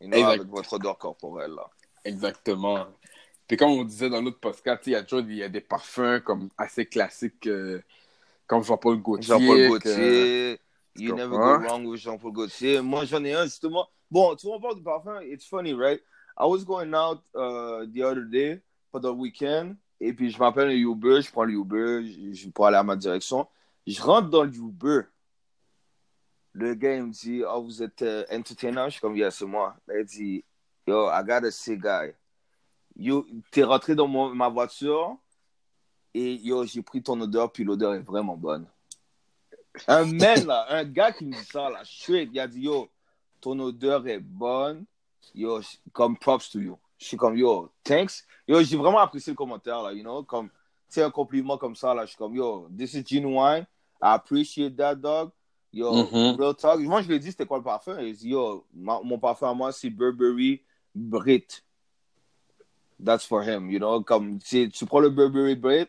Et 0.00 0.08
non 0.08 0.16
Exact. 0.16 0.32
avec 0.32 0.48
votre 0.48 0.72
odeur 0.72 0.98
corporelle, 0.98 1.52
là. 1.52 1.70
Exactement. 2.04 2.86
Puis 3.46 3.56
comme 3.56 3.70
on 3.70 3.84
disait 3.84 4.08
dans 4.08 4.22
l'autre 4.22 4.40
podcast, 4.40 4.82
il 4.86 4.92
y 4.92 4.96
a 4.96 5.02
toujours 5.02 5.24
des, 5.24 5.32
il 5.32 5.38
y 5.38 5.42
a 5.42 5.48
des 5.48 5.60
parfums 5.60 6.20
comme 6.24 6.48
assez 6.56 6.86
classiques, 6.86 7.46
euh, 7.46 7.82
comme 8.46 8.62
Jean-Paul 8.62 8.98
Gaultier. 8.98 9.28
Jean-Paul 9.28 9.56
que- 9.56 9.68
Gaultier. 9.68 10.60
You 10.96 11.10
tu 11.10 11.14
never 11.16 11.36
go 11.36 11.58
wrong 11.58 11.84
with 11.86 12.00
Jean-Paul 12.00 12.32
Gaultier. 12.32 12.80
Moi, 12.80 13.04
j'en 13.04 13.24
ai 13.24 13.34
un, 13.34 13.44
justement. 13.44 13.88
Bon, 14.10 14.36
tu 14.36 14.46
vois, 14.46 14.56
on 14.56 14.60
parle 14.60 14.76
de 14.76 14.80
parfum. 14.80 15.20
It's 15.22 15.44
funny, 15.44 15.74
right? 15.74 16.00
I 16.38 16.46
was 16.46 16.64
going 16.64 16.94
out 16.94 17.20
uh, 17.34 17.84
the 17.92 18.02
other 18.02 18.24
day 18.24 18.60
for 18.92 19.00
the 19.00 19.12
weekend. 19.12 19.76
Et 20.00 20.12
puis, 20.12 20.30
je 20.30 20.38
m'appelle 20.38 20.68
le 20.68 20.74
Uber. 20.76 21.20
Je 21.20 21.32
prends 21.32 21.44
le 21.44 21.54
Uber. 21.54 22.06
Je, 22.06 22.32
je 22.32 22.48
pour 22.48 22.66
aller 22.66 22.76
à 22.76 22.84
ma 22.84 22.94
direction. 22.94 23.48
Je 23.86 24.00
rentre 24.00 24.30
dans 24.30 24.44
le 24.44 24.54
Uber. 24.54 25.00
Le 26.52 26.74
gars, 26.74 26.94
il 26.94 27.02
me 27.02 27.10
dit, 27.10 27.42
oh, 27.44 27.62
vous 27.64 27.82
êtes 27.82 28.02
euh, 28.02 28.24
entertainer? 28.30 28.84
Je 28.86 28.90
suis 28.92 29.00
comme, 29.00 29.16
yeah, 29.16 29.32
c'est 29.32 29.44
moi. 29.44 29.76
Il 29.92 30.04
dit, 30.04 30.44
yo, 30.86 31.08
I 31.08 31.22
got 31.22 31.44
a 31.44 31.50
sick 31.50 31.80
guy. 31.80 32.12
Yo, 32.96 33.26
t'es 33.50 33.62
rentré 33.64 33.94
dans 33.94 34.06
mon- 34.06 34.34
ma 34.34 34.48
voiture. 34.48 35.16
Et 36.14 36.34
yo, 36.36 36.64
j'ai 36.64 36.82
pris 36.82 37.02
ton 37.02 37.20
odeur, 37.20 37.50
puis 37.50 37.64
l'odeur 37.64 37.94
est 37.94 38.00
vraiment 38.00 38.36
bonne. 38.36 38.66
Un 39.88 40.04
man, 40.12 40.46
là, 40.46 40.66
un 40.70 40.84
gars 40.84 41.10
qui 41.12 41.24
me 41.24 41.32
dit 41.32 41.44
ça, 41.44 41.68
là, 41.68 41.80
straight, 41.84 42.30
il 42.32 42.38
a 42.38 42.46
dit, 42.46 42.60
yo, 42.62 42.88
ton 43.40 43.58
odeur 43.58 44.06
est 44.06 44.20
bonne, 44.20 44.84
yo, 45.34 45.60
comme 45.92 46.16
props 46.16 46.50
to 46.50 46.60
you. 46.60 46.78
Je 46.98 47.06
suis 47.06 47.16
comme, 47.16 47.36
yo, 47.36 47.68
thanks. 47.82 48.24
Yo, 48.46 48.62
j'ai 48.62 48.76
vraiment 48.76 48.98
apprécié 49.00 49.32
le 49.32 49.36
commentaire, 49.36 49.82
là, 49.82 49.92
you 49.92 50.02
know, 50.02 50.22
comme, 50.22 50.48
c'est 50.88 51.02
un 51.02 51.10
compliment 51.10 51.58
comme 51.58 51.74
ça, 51.74 51.92
là, 51.92 52.02
je 52.04 52.10
suis 52.10 52.16
comme, 52.16 52.36
yo, 52.36 52.68
this 52.76 52.94
is 52.94 53.04
genuine, 53.04 53.66
I 54.00 54.14
appreciate 54.14 54.76
that, 54.76 54.94
dog. 54.94 55.32
Yo, 55.72 55.92
Mhm. 55.92 56.36
real 56.38 56.54
talk. 56.54 56.78
Moi, 56.78 57.02
je 57.02 57.08
lui 57.08 57.16
ai 57.16 57.18
dit, 57.18 57.32
c'était 57.32 57.46
quoi 57.46 57.58
le 57.58 57.64
parfum? 57.64 57.98
Il 57.98 58.14
dit, 58.14 58.28
yo, 58.28 58.64
ma- 58.72 59.00
mon 59.02 59.18
parfum 59.18 59.50
à 59.50 59.54
moi, 59.54 59.72
c'est 59.72 59.90
Burberry 59.90 60.62
Brit. 60.94 61.62
That's 63.04 63.24
for 63.26 63.42
him, 63.42 63.70
you 63.70 63.78
know, 63.78 64.02
comme, 64.02 64.38
tu, 64.38 64.68
tu 64.70 64.86
prends 64.86 65.00
le 65.00 65.10
Burberry 65.10 65.56
Brit, 65.56 65.88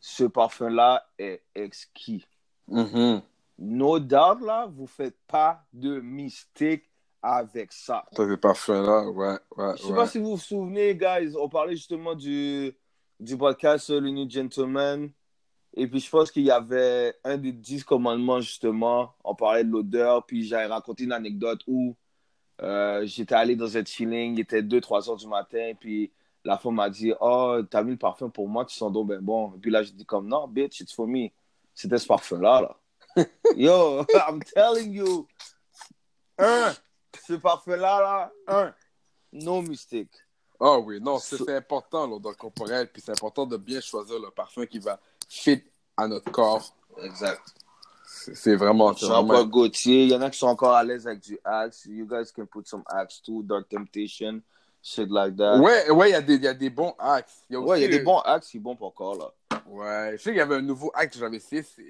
ce 0.00 0.24
parfum-là 0.24 1.04
est 1.18 1.42
exquis 1.54 2.24
Mhm. 2.66 3.20
no 3.58 3.98
doubt, 4.00 4.40
là, 4.40 4.66
vous 4.66 4.86
faites 4.86 5.16
pas 5.28 5.62
de 5.72 6.00
mistake 6.00 6.84
avec 7.22 7.72
ça. 7.72 8.04
Ces 8.16 8.36
parfums-là, 8.38 9.08
ouais, 9.10 9.38
ouais, 9.56 9.72
Je 9.76 9.82
sais 9.82 9.88
ouais. 9.90 9.94
pas 9.96 10.06
si 10.06 10.18
vous 10.18 10.30
vous 10.32 10.38
souvenez, 10.38 10.94
guys, 10.96 11.34
on 11.38 11.48
parlait 11.48 11.76
justement 11.76 12.14
du, 12.14 12.72
du 13.20 13.36
podcast 13.36 13.90
Le 13.90 14.08
New 14.10 14.28
Gentleman. 14.28 15.10
Et 15.76 15.86
puis, 15.88 16.00
je 16.00 16.08
pense 16.10 16.30
qu'il 16.30 16.44
y 16.44 16.50
avait 16.50 17.14
un 17.24 17.36
des 17.36 17.52
dix 17.52 17.82
commandements, 17.84 18.40
justement. 18.40 19.12
On 19.24 19.34
parlait 19.34 19.64
de 19.64 19.70
l'odeur. 19.70 20.24
Puis, 20.24 20.44
j'avais 20.46 20.66
raconté 20.66 21.04
une 21.04 21.12
anecdote 21.12 21.60
où 21.66 21.96
euh, 22.62 23.02
j'étais 23.04 23.34
allé 23.34 23.56
dans 23.56 23.76
un 23.76 23.84
chilling. 23.84 24.34
Il 24.34 24.40
était 24.40 24.62
2-3 24.62 25.10
heures 25.10 25.16
du 25.16 25.26
matin. 25.26 25.72
Puis, 25.78 26.10
la 26.44 26.58
femme 26.58 26.74
m'a 26.74 26.90
dit 26.90 27.12
Oh, 27.20 27.58
t'as 27.70 27.82
mis 27.82 27.92
le 27.92 27.96
parfum 27.98 28.28
pour 28.28 28.48
moi, 28.48 28.64
tu 28.64 28.74
sens 28.76 28.92
donc 28.92 29.08
ben 29.08 29.20
bon. 29.20 29.54
Et 29.54 29.58
puis 29.58 29.70
là, 29.70 29.82
je 29.82 29.92
dis 29.92 30.04
comme 30.04 30.28
Non, 30.28 30.46
bitch, 30.46 30.80
it's 30.80 30.92
for 30.92 31.06
me. 31.06 31.28
C'était 31.72 31.98
ce 31.98 32.06
parfum-là, 32.06 32.60
là. 32.60 33.24
Yo, 33.56 34.04
I'm 34.28 34.40
telling 34.42 34.92
you. 34.92 35.26
Un, 36.38 36.72
ce 37.26 37.34
parfum-là, 37.34 38.00
là, 38.00 38.32
un, 38.48 38.74
no 39.32 39.62
mistake. 39.62 40.10
Ah 40.60 40.78
oui, 40.78 41.00
non, 41.00 41.18
c'est 41.18 41.36
So- 41.36 41.50
important, 41.50 42.06
l'odeur 42.06 42.36
corporelle, 42.36 42.90
puis 42.90 43.02
c'est 43.04 43.12
important 43.12 43.46
de 43.46 43.56
bien 43.56 43.80
choisir 43.80 44.18
le 44.18 44.30
parfum 44.30 44.66
qui 44.66 44.78
va 44.78 44.98
fit 45.28 45.62
à 45.96 46.06
notre 46.08 46.30
corps. 46.30 46.74
Exact. 47.02 47.40
C'est 48.32 48.54
vraiment... 48.56 48.94
c'est 48.94 49.06
Jean-Paul 49.06 49.46
Gaultier, 49.48 50.04
il 50.04 50.10
y 50.10 50.14
en 50.14 50.22
a 50.22 50.30
qui 50.30 50.38
sont 50.38 50.46
encore 50.46 50.74
à 50.74 50.84
l'aise 50.84 51.06
avec 51.06 51.20
du 51.20 51.38
Axe. 51.44 51.86
You 51.86 52.06
guys 52.06 52.30
can 52.34 52.46
put 52.46 52.64
some 52.66 52.82
Axe 52.86 53.20
too, 53.22 53.42
Dark 53.42 53.68
Temptation, 53.68 54.40
shit 54.82 55.08
like 55.10 55.36
that. 55.36 55.58
Ouais, 55.58 55.90
ouais, 55.90 56.10
il 56.10 56.12
y, 56.12 56.16
a 56.16 56.22
des- 56.22 56.36
y 56.36 56.46
a 56.46 56.54
des 56.54 56.70
bons 56.70 56.94
axes. 56.98 57.42
Il 57.50 57.54
y 57.54 57.56
a 57.56 57.60
Ouais, 57.60 57.80
il 57.80 57.82
y 57.82 57.86
a 57.86 57.88
des 57.88 58.04
bons 58.04 58.18
Axe 58.20 58.46
qui 58.48 58.58
sont 58.58 58.62
bons 58.62 58.76
pour 58.76 58.94
corps, 58.94 59.16
là. 59.16 59.58
Ouais, 59.66 60.12
je 60.12 60.22
sais 60.22 60.30
qu'il 60.30 60.38
y 60.38 60.42
avait 60.42 60.56
un 60.56 60.62
nouveau 60.62 60.90
axe 60.94 61.14
que 61.14 61.20
j'avais 61.20 61.38
essayé. 61.38 61.62
Je 61.62 61.88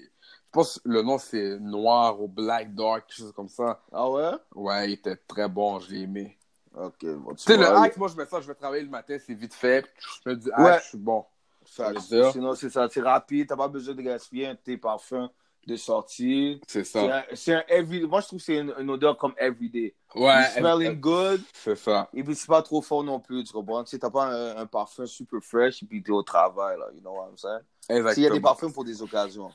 pense 0.52 0.78
que 0.78 0.88
le 0.88 1.02
nom 1.02 1.18
c'est 1.18 1.58
Noir 1.58 2.20
ou 2.22 2.28
Black 2.28 2.72
Dark, 2.74 3.06
quelque 3.08 3.16
chose 3.16 3.32
comme 3.32 3.48
ça. 3.48 3.80
Ah 3.92 4.08
ouais? 4.08 4.30
Ouais, 4.54 4.88
il 4.90 4.92
était 4.94 5.16
très 5.16 5.48
bon, 5.48 5.80
je 5.80 5.90
l'ai 5.90 6.02
aimé. 6.02 6.38
Ok, 6.76 7.04
bon, 7.04 7.34
tu 7.34 7.42
sais, 7.42 7.56
le 7.56 7.66
axe, 7.66 7.96
moi 7.96 8.08
je 8.08 8.16
mets 8.16 8.26
ça, 8.26 8.40
je 8.40 8.46
vais 8.46 8.54
travailler 8.54 8.82
le 8.84 8.88
matin, 8.90 9.16
c'est 9.24 9.34
vite 9.34 9.54
fait. 9.54 9.84
Je 10.24 10.30
mets 10.30 10.36
du 10.36 10.50
axe, 10.52 10.62
Ouais. 10.62 10.78
je 10.82 10.88
suis 10.90 10.98
bon. 10.98 11.24
Ça. 11.66 11.92
Sinon, 12.30 12.54
c'est 12.54 12.70
ça, 12.70 12.88
c'est 12.90 13.00
rapide, 13.00 13.48
t'as 13.48 13.56
pas 13.56 13.68
besoin 13.68 13.94
de 13.94 14.02
gaspiller 14.02 14.46
un 14.48 14.54
tes 14.54 14.76
parfums 14.76 15.28
de 15.66 15.76
sortie. 15.76 16.60
C'est 16.66 16.84
ça. 16.84 17.24
c'est 17.34 17.54
un 17.54 17.64
every... 17.68 18.06
Moi, 18.06 18.20
je 18.20 18.26
trouve 18.26 18.38
que 18.38 18.44
c'est 18.44 18.58
une, 18.58 18.74
une 18.78 18.90
odeur 18.90 19.16
comme 19.16 19.34
everyday. 19.36 19.94
Ouais, 20.14 20.44
smelling 20.56 21.00
good, 21.00 21.42
c'est 21.52 21.74
ça. 21.76 22.08
et 22.12 22.22
puis 22.22 22.34
c'est 22.36 22.46
pas 22.46 22.62
trop 22.62 22.80
fort 22.80 23.02
non 23.02 23.18
plus, 23.18 23.42
tu 23.42 23.52
comprends? 23.52 23.82
Tu 23.82 23.90
sais, 23.90 23.98
t'as 23.98 24.10
pas 24.10 24.26
un, 24.26 24.56
un 24.58 24.66
parfum 24.66 25.06
super 25.06 25.40
fresh, 25.42 25.82
et 25.82 25.86
puis 25.86 26.02
t'es 26.02 26.12
au 26.12 26.22
travail, 26.22 26.78
là, 26.78 26.86
you 26.94 27.00
know 27.00 27.10
what 27.10 27.30
I'm 27.30 27.36
saying? 27.36 27.58
Exactement. 27.88 28.14
S'il 28.14 28.22
y 28.22 28.26
a 28.26 28.30
des 28.30 28.40
parfums 28.40 28.72
pour 28.72 28.84
des 28.84 29.02
occasions. 29.02 29.50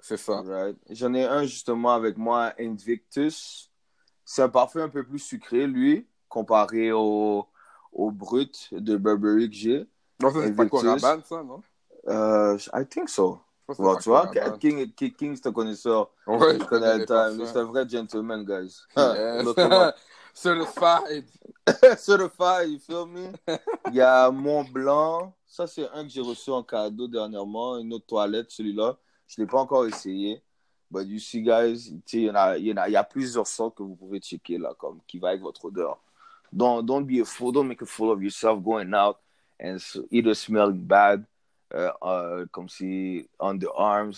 C'est 0.00 0.16
ça. 0.16 0.42
Right. 0.42 0.76
J'en 0.90 1.14
ai 1.14 1.24
un 1.24 1.44
justement 1.44 1.92
avec 1.94 2.16
moi, 2.16 2.52
Invictus. 2.58 3.70
C'est 4.24 4.42
un 4.42 4.48
parfum 4.48 4.82
un 4.82 4.88
peu 4.88 5.04
plus 5.04 5.18
sucré, 5.18 5.66
lui, 5.66 6.06
comparé 6.28 6.92
au, 6.92 7.46
au 7.92 8.10
brut 8.10 8.68
de 8.72 8.96
Burberry 8.96 9.48
que 9.48 9.56
j'ai. 9.56 9.86
Non, 10.20 10.30
ça 10.32 10.40
c'est 10.44 10.54
pas. 10.56 10.78
Rabanne, 10.78 11.22
ça, 11.24 11.42
non? 11.42 11.62
Euh, 12.08 12.58
I 12.74 12.84
think 12.86 13.08
so. 13.08 13.40
Bon, 13.76 13.96
tu 13.96 14.08
vois. 14.08 14.26
King, 14.58 14.92
King, 14.92 15.12
King 15.14 15.36
c'est 15.36 15.48
un 15.48 15.52
connaisseur. 15.52 16.10
Ouais, 16.26 16.58
Je 16.58 16.64
connais 16.64 16.94
le 16.94 16.98
les 17.00 17.06
time. 17.06 17.16
parfums. 17.16 17.44
C'est 17.46 17.58
un 17.58 17.64
vrai 17.64 17.88
gentleman, 17.88 18.44
guys. 18.44 18.82
Yes. 18.96 19.54
Certified. 20.34 21.24
Certified, 21.98 22.68
you 22.70 22.78
feel 22.78 23.06
me? 23.06 23.32
Il 23.88 23.94
y 23.96 24.00
a 24.00 24.30
Mont 24.30 24.64
Blanc. 24.64 25.34
Ça, 25.46 25.66
c'est 25.66 25.88
un 25.92 26.04
que 26.04 26.10
j'ai 26.10 26.20
reçu 26.20 26.50
en 26.50 26.62
cadeau 26.62 27.08
dernièrement. 27.08 27.78
Une 27.78 27.92
autre 27.92 28.06
toilette, 28.06 28.50
celui-là. 28.50 28.96
Je 29.26 29.40
ne 29.40 29.44
l'ai 29.44 29.50
pas 29.50 29.58
encore 29.58 29.86
essayé. 29.86 30.42
But 30.90 31.06
you 31.06 31.18
see, 31.18 31.42
guys, 31.42 31.90
tu 31.90 32.00
sais, 32.06 32.16
il 32.18 32.22
y, 32.24 32.30
en 32.30 32.34
a, 32.34 32.56
il 32.56 32.66
y, 32.66 32.72
en 32.72 32.76
a, 32.78 32.88
il 32.88 32.92
y 32.92 32.96
a 32.96 33.04
plusieurs 33.04 33.46
sortes 33.46 33.76
que 33.76 33.82
vous 33.82 33.94
pouvez 33.96 34.20
checker 34.20 34.56
là, 34.56 34.72
comme 34.78 35.00
qui 35.06 35.18
va 35.18 35.28
avec 35.30 35.42
votre 35.42 35.66
odeur. 35.66 35.98
Don't, 36.52 36.82
don't 36.82 37.04
be 37.04 37.20
a 37.20 37.24
fool. 37.26 37.52
Don't 37.52 37.66
make 37.66 37.82
a 37.82 37.86
fool 37.86 38.10
of 38.12 38.22
yourself 38.22 38.62
going 38.62 38.94
out 38.94 39.16
and 39.60 39.74
s- 39.76 39.98
either 40.10 40.34
smelling 40.34 40.80
bad, 40.86 41.24
comme 42.50 42.68
si 42.68 43.28
underarms, 43.40 44.14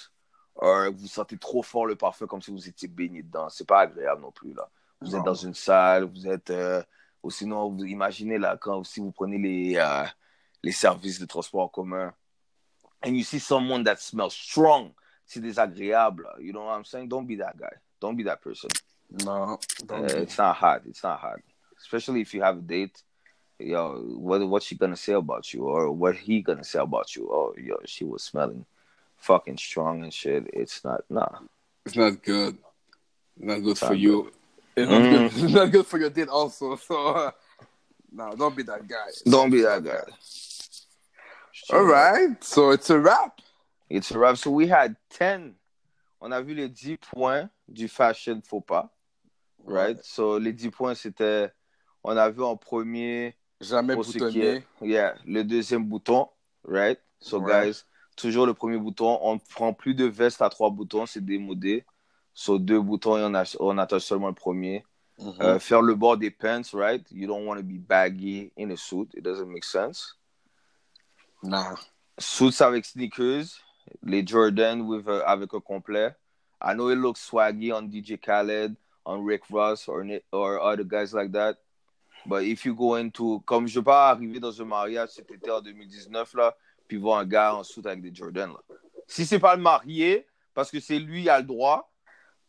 ou 0.61 0.93
vous 0.95 1.07
sentez 1.07 1.39
trop 1.39 1.63
fort 1.63 1.87
le 1.87 1.97
parfum 1.97 2.27
comme 2.27 2.43
si 2.43 2.51
vous 2.51 2.69
étiez 2.69 2.89
baigné 2.89 3.23
dedans. 3.23 3.49
C'est 3.49 3.67
pas 3.67 3.81
agréable 3.81 4.23
non 4.23 4.33
plus 4.33 4.53
là. 4.55 4.69
Vous 5.01 5.17
êtes 5.17 5.25
dans 5.25 5.35
une 5.35 5.55
salle, 5.55 6.05
vous 6.05 6.29
êtes 6.29 6.51
euh, 6.51 6.83
ou 7.23 7.31
sinon 7.31 7.71
vous 7.71 7.85
imaginez 7.85 8.37
là 8.37 8.59
quand 8.59 8.85
si 8.85 9.01
vous 9.01 9.13
prenez 9.13 9.39
les 9.39 9.77
euh, 9.77 10.05
les 10.63 10.73
services 10.73 11.19
de 11.19 11.25
transport 11.25 11.63
en 11.63 11.69
commun 11.69 12.13
and 13.03 13.17
you 13.17 13.25
see 13.25 13.39
someone 13.39 13.83
that 13.85 13.99
smells 14.01 14.35
strong, 14.35 14.93
c'est 15.27 15.41
désagréable. 15.41 16.27
You 16.39 16.53
know 16.53 16.65
what 16.65 16.77
I'm 16.77 16.85
saying? 16.85 17.09
Don't 17.09 17.27
be 17.27 17.37
that 17.37 17.57
guy. 17.57 17.73
Don't 18.01 18.17
be 18.17 18.25
that 18.25 18.43
person. 18.43 18.69
Non. 19.25 19.59
Uh, 19.89 20.05
it's 20.05 20.39
not 20.39 20.57
hot. 20.57 20.83
It's 20.87 21.03
not 21.03 21.19
hot. 21.19 21.41
Especially 21.79 22.21
if 22.21 22.35
you 22.35 22.43
have 22.43 22.59
a 22.59 22.61
date. 22.61 23.03
Yo, 23.61 24.01
what 24.17 24.47
what's 24.49 24.67
she 24.67 24.75
gonna 24.75 24.97
say 24.97 25.13
about 25.13 25.53
you, 25.53 25.65
or 25.65 25.91
what 25.93 26.17
he 26.17 26.41
gonna 26.41 26.65
say 26.65 26.79
about 26.81 27.15
you? 27.15 27.29
Oh, 27.31 27.55
yo, 27.59 27.77
she 27.85 28.05
was 28.05 28.23
smelling 28.23 28.65
fucking 29.17 29.59
strong 29.59 30.03
and 30.03 30.13
shit. 30.13 30.49
It's 30.53 30.83
not. 30.85 31.03
Nah. 31.11 31.29
It's 31.85 31.97
not 31.97 32.23
good. 32.23 32.57
Not 33.39 33.59
good 33.63 33.71
It's 33.73 33.81
for 33.81 33.87
not 33.91 33.99
you. 33.99 34.33
It's 34.77 34.91
not, 34.91 35.03
Mm. 35.03 35.11
good. 35.11 35.45
it's 35.45 35.53
not 35.55 35.71
good 35.71 35.87
for 35.91 35.99
your 35.99 36.11
date 36.11 36.29
also. 36.29 36.77
So, 36.77 37.09
uh, 37.09 37.31
no, 38.13 38.33
don't 38.37 38.57
be 38.57 38.63
that 38.65 38.87
guy. 38.89 39.09
Don't 39.27 39.51
be 39.51 39.61
that 39.63 39.85
guy. 39.85 40.05
All 41.73 41.85
right. 41.85 42.43
So 42.43 42.71
it's 42.71 42.91
a 42.91 42.99
wrap. 42.99 43.41
It's 43.89 44.11
a 44.11 44.19
wrap. 44.19 44.37
So 44.37 44.51
we 44.51 44.67
had 44.69 44.97
10. 45.11 45.55
On 46.23 46.33
a 46.33 46.41
vu 46.43 46.55
les 46.55 46.69
10 46.69 46.99
points 46.99 47.49
du 47.69 47.89
fashion 47.89 48.43
faux 48.45 48.61
pas. 48.67 48.91
Right? 49.65 49.99
So 50.05 50.39
les 50.39 50.53
10 50.53 50.71
points, 50.71 50.95
c'était. 50.95 51.51
On 52.03 52.17
a 52.17 52.31
vu 52.31 52.43
en 52.43 52.57
premier 52.57 53.35
Jamais 53.61 53.95
Pour 53.95 54.05
est, 54.47 54.65
yeah, 54.81 55.15
le 55.27 55.45
deuxième 55.45 55.85
bouton, 55.85 56.29
right? 56.65 56.99
So, 57.21 57.41
guys, 57.65 57.83
toujours 58.17 58.47
le 58.47 58.55
premier 58.55 58.79
bouton. 58.79 59.19
On 59.23 59.35
ne 59.35 59.41
prend 59.55 59.75
plus 59.75 59.95
de 59.95 60.07
veste 60.07 60.41
à 60.41 60.49
trois 60.49 60.71
boutons, 60.71 61.05
c'est 61.07 61.23
démodé. 61.25 61.85
So, 62.33 62.59
deux 62.59 62.81
boutons 62.81 63.19
et 63.19 63.23
on, 63.23 63.35
a- 63.35 63.57
on 63.61 63.77
attache 63.77 64.05
seulement 64.05 64.29
le 64.29 64.35
premier. 64.35 64.85
Mhm. 65.19 65.35
Euh, 65.43 65.59
faire 65.59 65.83
le 65.83 65.95
bord 65.95 66.17
des 66.17 66.31
pants, 66.31 66.63
right? 66.73 67.05
You 67.11 67.27
don't 67.27 67.47
want 67.47 67.57
to 67.57 67.63
be 67.63 67.79
baggy 67.79 68.51
in 68.59 68.71
a 68.71 68.77
suit. 68.77 69.09
It 69.15 69.23
doesn't 69.23 69.47
make 69.49 69.65
sense. 69.65 70.17
Non. 71.43 71.75
Suits 72.19 72.63
avec 72.63 72.87
sneakers, 72.87 73.61
les 74.03 74.27
Jordan 74.27 74.81
with, 74.83 75.07
uh, 75.07 75.23
avec 75.27 75.53
un 75.53 75.61
complet. 75.61 76.15
I 76.63 76.73
know 76.75 76.91
it 76.91 76.97
looks 76.97 77.21
swaggy 77.21 77.73
on 77.73 77.83
DJ 77.91 78.19
Khaled, 78.19 78.75
on 79.05 79.23
Rick 79.25 79.43
Ross, 79.51 79.89
or, 79.89 80.05
or 80.33 80.61
other 80.61 80.85
guys 80.85 81.13
like 81.13 81.33
that. 81.33 81.59
But 82.27 82.43
if 82.45 82.65
you 82.65 82.75
go 82.75 82.95
into, 82.97 83.41
comme 83.41 83.67
je 83.67 83.79
veux 83.79 83.85
pas 83.85 84.11
arriver 84.11 84.39
dans 84.41 84.61
un 84.61 84.65
mariage 84.65 85.11
cet 85.11 85.31
été 85.31 85.51
en 85.51 85.61
2019, 85.61 86.35
là, 86.35 86.55
puis 86.87 86.97
voir 86.99 87.19
un 87.21 87.25
gars 87.27 87.55
en 87.55 87.63
suit 87.63 87.83
avec 87.87 88.03
des 88.03 88.15
Jordan, 88.15 88.51
là. 88.51 88.77
Si 89.07 89.27
c'est 89.27 89.39
pas 89.41 89.57
le 89.57 89.63
marié, 89.63 90.27
parce 90.55 90.71
que 90.71 90.79
c'est 90.79 90.99
lui 90.99 91.23
qui 91.23 91.31
a 91.31 91.39
le 91.41 91.47
droit, 91.47 91.91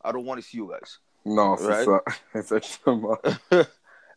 I 0.04 0.12
don't 0.12 0.26
want 0.26 0.36
to 0.36 0.42
see 0.42 0.58
you 0.58 0.68
guys. 0.68 1.00
Non, 1.26 1.56
c'est 1.58 1.66
Right? 1.68 1.86
ça. 1.86 2.04
Exactement. 2.40 3.18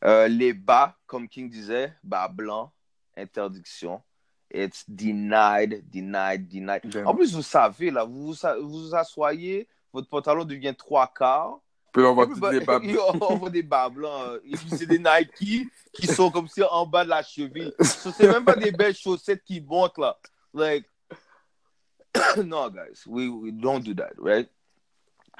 Euh, 0.05 0.29
les 0.29 0.53
bas, 0.53 0.95
comme 1.07 1.27
King 1.27 1.49
disait, 1.49 1.95
bas 2.03 2.29
blanc, 2.29 2.71
interdiction. 3.17 4.03
It's 4.53 4.85
denied, 4.87 5.83
denied, 5.91 6.47
denied. 6.47 6.83
Bien. 6.85 7.07
En 7.07 7.15
plus, 7.15 7.35
vous 7.35 7.41
savez, 7.43 7.91
là, 7.91 8.05
vous 8.05 8.35
vous, 8.61 8.95
asseyez, 8.95 9.67
votre 9.95 10.09
pantalon 10.09 10.45
devient 10.45 10.75
trois 10.77 11.07
quarts. 11.07 11.59
Puis 11.95 12.03
là, 12.03 12.09
on 12.11 12.15
va 12.15 12.25
Et 12.53 12.61
puis, 12.61 12.93
tout 12.93 13.19
bah, 13.19 13.27
on 13.31 13.37
voit 13.37 13.51
des 13.51 13.63
bas 13.63 13.89
blancs. 13.89 14.41
c'est 14.69 14.87
des 14.87 14.99
Nike 14.99 15.69
qui 15.93 16.07
sont 16.09 16.29
comme 16.29 16.49
si 16.49 16.61
en 16.63 16.85
bas 16.85 17.05
de 17.05 17.11
la 17.11 17.23
cheville. 17.23 17.73
So, 17.81 18.11
c'est 18.11 18.27
même 18.27 18.45
pas 18.45 18.57
des 18.57 18.73
belles 18.73 18.97
chaussettes 18.97 19.45
qui 19.45 19.61
montent, 19.61 19.97
là. 19.97 20.19
Like, 20.53 20.87
no, 22.45 22.69
guys, 22.69 23.07
we, 23.07 23.29
we 23.29 23.53
don't 23.53 23.81
do 23.81 23.95
that, 23.95 24.13
right? 24.19 24.49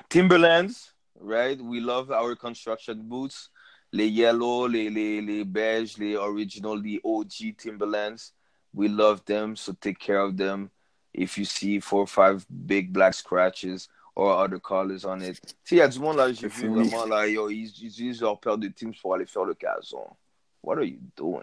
Timberlands, 0.09 0.93
right? 1.21 1.61
We 1.61 1.81
love 1.81 2.13
our 2.13 2.37
construction 2.37 3.03
boots. 3.03 3.51
Les 3.93 4.09
yellow, 4.09 4.69
les, 4.69 4.91
les, 4.91 5.21
les 5.21 5.45
beige, 5.45 5.99
les 5.99 6.17
original, 6.17 6.81
the 6.81 7.01
OG 7.05 7.57
Timberlands. 7.59 8.33
We 8.73 8.89
love 8.89 9.25
them, 9.25 9.57
so 9.57 9.73
take 9.73 9.99
care 9.99 10.21
of 10.21 10.37
them. 10.37 10.71
If 11.13 11.37
you 11.37 11.45
see 11.45 11.81
four 11.81 12.03
or 12.03 12.07
five 12.09 12.47
big 12.49 12.93
black 12.93 13.15
scratches 13.15 13.89
or 14.17 14.45
other 14.45 14.59
colors 14.61 15.05
on 15.05 15.21
it. 15.21 15.41
Tu 15.41 15.49
sais, 15.65 15.75
il 15.77 15.79
y 15.79 15.81
a 15.81 15.89
du 15.89 15.99
monde 15.99 16.17
là, 16.19 16.33
j'ai 16.33 16.49
vu 16.49 16.69
vraiment 16.69 17.05
là, 17.07 17.27
yo, 17.29 17.49
ils, 17.51 17.65
ils 17.65 17.87
utilisent 17.89 18.21
leur 18.21 18.39
paire 18.39 18.57
de 18.59 18.69
Tims 18.69 18.93
pour 19.01 19.15
aller 19.15 19.27
faire 19.27 19.45
le 19.45 19.55
gazon. 19.55 20.07
What 20.63 20.77
are 20.79 20.85
you 20.85 20.99
doing? 21.17 21.43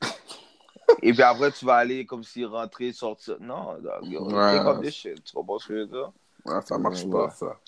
Et 1.02 1.12
puis 1.12 1.22
après, 1.22 1.50
tu 1.52 1.64
vas 1.64 1.76
aller 1.76 2.04
comme 2.04 2.22
si 2.24 2.44
rentrer, 2.44 2.92
sortir. 2.92 3.36
Non, 3.40 3.78
dog, 3.80 4.04
yo, 4.10 4.24
Ouais. 4.24 4.56
take 4.58 4.66
off 4.68 4.80
this 4.82 4.94
shit. 4.94 5.24
Tu 5.24 5.32
comprends 5.32 5.58
ce 5.58 5.68
que 5.68 5.74
je 5.74 5.80
veux 5.80 5.86
dire? 5.86 6.12
Ouais, 6.44 6.60
ça 6.64 6.76
marche 6.78 7.04
Ouais. 7.04 7.10
pas, 7.10 7.30
ça. 7.30 7.58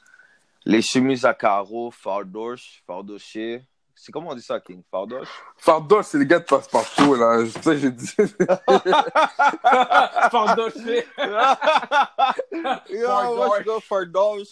Les 0.66 0.82
chemises 0.82 1.24
à 1.24 1.34
carreaux, 1.34 1.90
fardoche, 1.90 2.82
fardoché. 2.86 3.64
C'est 4.04 4.12
comment 4.12 4.32
on 4.32 4.34
dit 4.34 4.42
ça, 4.42 4.60
King? 4.60 4.82
Fardoche? 4.90 5.30
Fardoche, 5.56 6.04
c'est 6.04 6.18
les 6.18 6.26
gars 6.26 6.38
de 6.38 6.44
passe-partout, 6.44 7.14
là. 7.14 7.42
Tu 7.42 7.62
sais, 7.62 7.78
j'ai 7.78 7.90
dit. 7.90 8.06
Fardoché. 10.30 11.06
Yo, 12.90 13.06
Fardoche. 13.06 13.36
moi, 13.36 13.58
je 13.58 13.64
go 13.64 13.80
fardoche, 13.80 14.48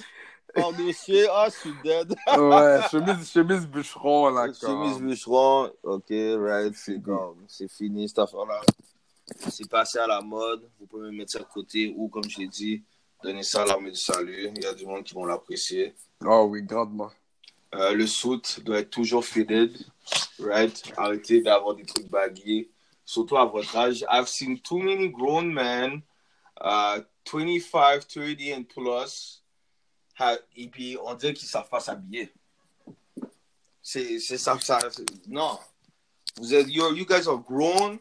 fardoché. 0.55 1.29
Ah, 1.31 1.49
je 1.51 1.55
suis 1.55 1.75
dead. 1.85 2.15
Ouais, 2.39 2.81
chemise, 2.91 3.31
chemise 3.31 3.67
bûcheron, 3.67 4.31
là. 4.31 4.47
Chemise 4.55 4.95
comme. 4.97 5.07
bûcheron. 5.07 5.71
Ok, 5.83 6.09
right. 6.09 6.75
C'est 6.75 7.03
comme, 7.03 7.45
c'est 7.47 7.71
fini 7.71 8.09
cette 8.09 8.21
affaire-là. 8.21 8.63
C'est 9.51 9.69
passé 9.69 9.99
à 9.99 10.07
la 10.07 10.23
mode. 10.23 10.67
Vous 10.81 10.87
pouvez 10.87 11.11
mettre 11.11 11.33
ça 11.33 11.41
de 11.41 11.45
côté 11.45 11.93
ou, 11.95 12.09
comme 12.09 12.25
je 12.25 12.39
l'ai 12.39 12.49
dit, 12.49 12.83
donner 13.23 13.43
ça 13.43 13.65
à 13.65 13.67
l'armée 13.67 13.91
du 13.91 14.01
salut. 14.01 14.51
Il 14.57 14.63
y 14.63 14.67
a 14.67 14.73
du 14.73 14.87
monde 14.87 15.05
qui 15.05 15.13
vont 15.13 15.27
l'apprécier. 15.27 15.95
Oh 16.25 16.47
oui, 16.49 16.63
grandement. 16.63 17.11
Euh, 17.75 17.95
le 17.95 18.07
suit 18.07 18.61
doit 18.65 18.81
être 18.81 18.91
toujours 18.91 19.25
fitted, 19.25 19.75
right? 20.39 20.93
Arrêtez 20.97 21.41
d'avoir 21.41 21.75
des 21.75 21.85
trucs 21.85 22.09
baggy, 22.09 22.69
surtout 23.05 23.39
à 23.39 23.47
votre 23.47 23.75
âge. 23.77 24.05
I've 24.11 24.29
seen 24.29 24.61
too 24.61 24.79
many 24.79 25.09
grown 25.09 25.53
men, 25.53 26.03
uh, 26.61 27.01
25, 27.25 28.07
30 28.07 28.53
and 28.55 28.65
plus, 28.65 29.43
et 30.55 30.69
puis 30.69 30.99
on 31.03 31.15
dirait 31.15 31.33
qu'ils 31.33 31.49
savent 31.49 31.69
pas 31.69 31.81
s'habiller. 31.81 32.31
C'est, 33.81 34.19
ça, 34.19 34.59
ça, 34.61 34.79
non. 35.27 35.59
Vous 36.37 36.55
êtes, 36.55 36.69
yo, 36.69 36.93
you 36.95 37.07
guys 37.07 37.27
are 37.27 37.39
grown. 37.39 37.99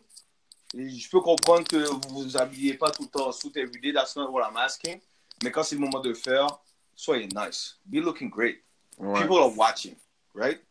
Je 0.73 1.09
peux 1.09 1.21
comprendre 1.21 1.67
que 1.67 1.77
vous 1.77 2.23
vous 2.23 2.37
habillez 2.37 2.75
pas 2.75 2.91
tout 2.91 3.03
le 3.03 3.09
temps 3.09 3.27
en 3.27 3.31
suit 3.31 3.51
everyday, 3.55 3.93
that's 3.93 4.15
not 4.15 4.29
what 4.31 4.47
I'm 4.47 4.57
asking. 4.57 4.99
Mais 5.43 5.51
quand 5.51 5.63
c'est 5.63 5.75
le 5.75 5.81
moment 5.81 5.99
de 6.01 6.09
le 6.09 6.15
faire, 6.15 6.47
soyez 6.95 7.27
nice. 7.27 7.77
Be 7.85 7.95
looking 7.95 8.29
great 8.29 8.61
Ouais. 9.01 9.21
people 9.21 9.37
are 9.37 9.49
watching, 9.49 9.95
right? 10.35 10.61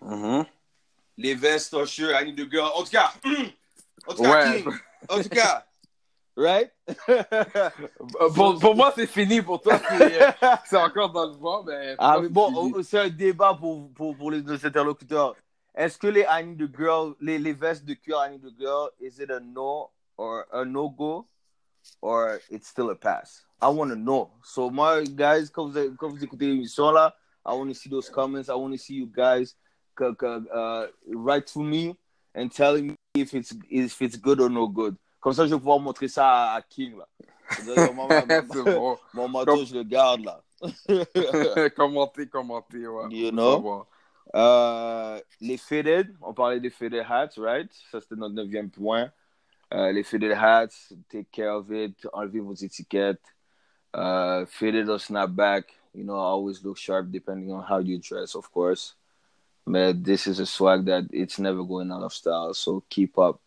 Mm 0.00 0.22
-hmm. 0.22 0.46
Les 1.16 1.34
vestes, 1.34 1.74
oh, 1.74 1.84
sure, 1.84 2.14
I 2.14 2.24
need 2.24 2.36
the 2.36 2.48
girl. 2.48 2.70
En 2.74 2.84
tout 2.84 2.90
cas, 2.90 3.12
en 4.06 4.14
tout 4.14 4.22
cas, 4.22 4.30
Ouais. 4.30 4.62
King. 4.62 4.72
En 5.08 5.22
tout 5.22 5.28
cas, 5.28 5.66
right? 6.36 6.70
Pour, 8.34 8.58
pour 8.58 8.74
moi, 8.76 8.92
c'est 8.94 9.06
fini. 9.06 9.42
Pour 9.42 9.60
toi, 9.60 9.78
c'est 9.78 10.22
euh, 10.22 10.30
c'est 10.64 10.76
encore 10.76 11.10
dans 11.10 11.26
le 11.26 11.36
vent. 11.36 11.64
Mais 11.64 11.96
pour 11.96 12.04
ah, 12.06 12.20
moi, 12.20 12.22
mais 12.22 12.28
c'est 12.28 12.70
bon, 12.70 12.82
c'est 12.82 12.98
un 12.98 13.08
débat 13.08 13.54
pour, 13.54 13.92
pour, 13.92 14.16
pour 14.16 14.30
les, 14.30 14.40
nos 14.42 14.64
interlocuteurs. 14.64 15.34
Est-ce 15.74 15.98
que 15.98 16.06
les 16.06 16.24
I 16.28 16.44
need 16.44 16.58
the 16.58 16.76
girl, 16.76 17.14
les, 17.20 17.38
les 17.38 17.52
vestes 17.52 17.84
de 17.84 17.94
cuir 17.94 18.18
I 18.24 18.30
need 18.30 18.42
the 18.42 18.56
girl, 18.56 18.90
is 19.00 19.18
it 19.20 19.30
a 19.30 19.40
no 19.40 19.90
or 20.16 20.46
a 20.52 20.64
no 20.64 20.88
go 20.88 21.26
or 22.00 22.40
it's 22.50 22.68
still 22.68 22.90
a 22.90 22.96
pass? 22.96 23.44
I 23.60 23.68
want 23.68 23.90
to 23.90 23.96
know. 23.96 24.30
So, 24.42 24.70
moi, 24.70 25.02
guys, 25.02 25.50
quand 25.52 25.68
vous, 25.68 25.96
quand 25.96 26.08
vous 26.08 26.22
écoutez 26.22 26.46
l'émission 26.46 26.90
là, 26.92 27.14
I 27.44 27.54
want 27.54 27.68
to 27.68 27.74
see 27.74 27.88
those 27.88 28.08
comments. 28.08 28.48
I 28.48 28.54
want 28.54 28.72
to 28.72 28.78
see 28.78 28.94
you 28.94 29.06
guys 29.06 29.54
uh, 30.00 30.86
write 31.08 31.46
to 31.48 31.62
me 31.62 31.96
and 32.34 32.52
telling 32.52 32.88
me 32.88 32.96
if 33.14 33.34
it's, 33.34 33.54
if 33.70 34.00
it's 34.02 34.16
good 34.16 34.40
or 34.40 34.48
no 34.48 34.66
good. 34.66 34.96
Comme 35.20 35.34
ça, 35.34 35.46
je 35.46 35.54
vais 35.54 35.58
pouvoir 35.58 35.80
montrer 35.80 36.08
ça 36.08 36.54
à, 36.54 36.62
King 36.62 36.96
là. 36.96 37.06
Mon, 37.92 38.08
c'est 38.52 38.74
bon. 38.74 38.96
mon 39.12 39.28
manteau, 39.28 39.64
je 39.64 39.74
le 39.74 39.82
garde 39.82 40.24
là. 40.24 40.40
commenter, 41.76 42.26
commenter, 42.26 42.86
ouais. 42.86 43.08
You 43.10 43.30
know? 43.30 43.86
Euh, 44.34 45.20
les 45.40 45.56
fitted, 45.56 46.14
on 46.22 46.32
parlait 46.32 46.60
des 46.60 46.70
fitted 46.70 47.04
hats, 47.08 47.30
right? 47.36 47.70
Ça, 47.90 48.00
c'était 48.00 48.14
notre 48.14 48.34
neuvième 48.34 48.70
point. 48.70 49.10
Euh, 49.74 49.92
les 49.92 50.02
fitted 50.02 50.32
hats, 50.32 50.92
take 51.08 51.28
care 51.30 51.56
of 51.56 51.70
it, 51.70 52.06
enlevez 52.12 52.40
vos 52.40 52.54
étiquettes. 52.54 53.22
Uh, 53.92 54.46
fitted 54.46 54.88
or 54.88 55.00
snapback, 55.00 55.64
you 55.94 56.04
know, 56.04 56.14
always 56.14 56.64
look 56.64 56.76
sharp 56.78 57.10
depending 57.10 57.52
on 57.52 57.62
how 57.62 57.78
you 57.78 57.98
dress, 57.98 58.34
of 58.34 58.50
course. 58.52 58.94
But 59.66 60.02
this 60.04 60.26
is 60.26 60.40
a 60.40 60.46
swag 60.46 60.86
that 60.86 61.04
it's 61.12 61.38
never 61.38 61.62
going 61.62 61.92
out 61.92 62.02
of 62.02 62.12
style, 62.12 62.54
so 62.54 62.82
keep 62.88 63.18
up 63.18 63.40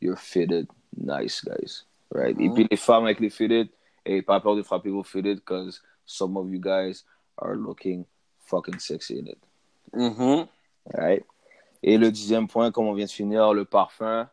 your 0.00 0.16
fitted 0.16 0.68
nice, 0.96 1.40
guys, 1.40 1.84
right? 2.10 2.36
Et 2.38 2.48
Mhm. 2.48 2.54
puis 2.54 2.66
les 2.70 2.76
femmes 2.76 3.04
avec 3.04 3.20
les 3.20 3.30
fitted, 3.30 3.68
et 4.04 4.22
pas 4.22 4.40
peur 4.40 4.56
de 4.56 4.62
frapper 4.62 4.90
vos 4.90 5.04
fitted, 5.04 5.36
because 5.36 5.80
some 6.04 6.36
of 6.36 6.50
you 6.50 6.58
guys 6.58 7.04
are 7.38 7.56
looking 7.56 8.04
fucking 8.40 8.78
sexy 8.78 9.18
in 9.18 9.26
it. 9.28 9.38
Mm-hmm. 9.94 10.48
Right. 10.94 11.24
Et 11.82 11.96
le 11.98 12.10
dixième 12.10 12.48
point, 12.48 12.70
comme 12.72 12.86
on 12.86 12.94
vient 12.94 13.06
de 13.06 13.10
finir, 13.10 13.54
le 13.54 13.64
parfum. 13.64 14.28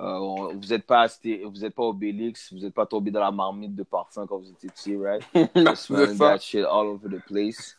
Euh, 0.00 0.54
vous 0.54 0.66
n'êtes 0.68 0.86
pas, 0.86 1.02
asté- 1.06 1.44
vous 1.44 1.62
êtes 1.64 1.74
pas 1.74 1.82
Obélix, 1.82 2.52
vous 2.54 2.60
n'êtes 2.60 2.72
pas 2.72 2.86
tombé 2.86 3.10
dans 3.10 3.20
la 3.20 3.30
marmite 3.30 3.74
de 3.76 3.82
parfum 3.82 4.26
quand 4.26 4.38
vous 4.38 4.48
étiez 4.50 4.70
petit, 4.70 4.96
right? 4.96 5.22
Smelling 5.76 6.16
that 6.16 6.38
shit 6.38 6.64
all 6.64 6.86
over 6.86 7.08
the 7.10 7.20
place. 7.26 7.76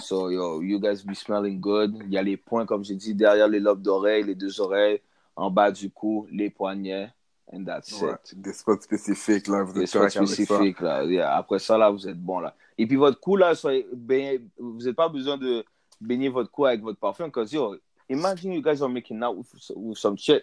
So, 0.00 0.30
yo, 0.30 0.62
you 0.62 0.80
guys 0.80 1.04
be 1.04 1.14
smelling 1.14 1.60
good. 1.60 1.96
Il 2.06 2.12
y 2.12 2.18
a 2.18 2.22
les 2.22 2.36
points, 2.36 2.66
comme 2.66 2.82
j'ai 2.84 2.96
dit, 2.96 3.14
derrière 3.14 3.46
les 3.46 3.60
lobes 3.60 3.82
d'oreilles, 3.82 4.24
les 4.24 4.34
deux 4.34 4.60
oreilles, 4.60 5.00
en 5.36 5.48
bas 5.48 5.70
du 5.70 5.90
cou, 5.90 6.26
les 6.32 6.50
poignets, 6.50 7.08
and 7.52 7.64
that's 7.64 7.92
Ouais, 8.02 8.14
it. 8.32 8.40
Des 8.40 8.52
spots 8.52 8.80
spécifiques, 8.80 9.46
là. 9.46 9.62
Vous 9.62 9.72
Des 9.74 9.82
êtes 9.82 9.88
spots 9.90 9.98
avec 10.00 10.12
ça. 10.12 10.26
spécifiques, 10.26 10.80
là. 10.80 11.04
Yeah, 11.04 11.36
Après 11.36 11.60
ça, 11.60 11.78
là, 11.78 11.88
vous 11.88 12.08
êtes 12.08 12.18
bon, 12.20 12.40
là. 12.40 12.52
Et 12.76 12.84
puis, 12.86 12.96
votre 12.96 13.20
cou, 13.20 13.36
là, 13.36 13.54
soyez 13.54 13.86
vous 13.92 14.78
n'avez 14.78 14.92
pas 14.94 15.08
besoin 15.08 15.38
de 15.38 15.64
baigner 16.00 16.30
votre 16.30 16.50
cou 16.50 16.64
avec 16.66 16.82
votre 16.82 16.98
parfum, 16.98 17.26
because, 17.26 17.52
yo, 17.52 17.76
imagine 18.08 18.52
you 18.54 18.62
guys 18.62 18.82
are 18.82 18.88
making 18.88 19.22
out 19.22 19.36
with, 19.36 19.46
with 19.76 19.96
some 19.98 20.16
shit, 20.18 20.42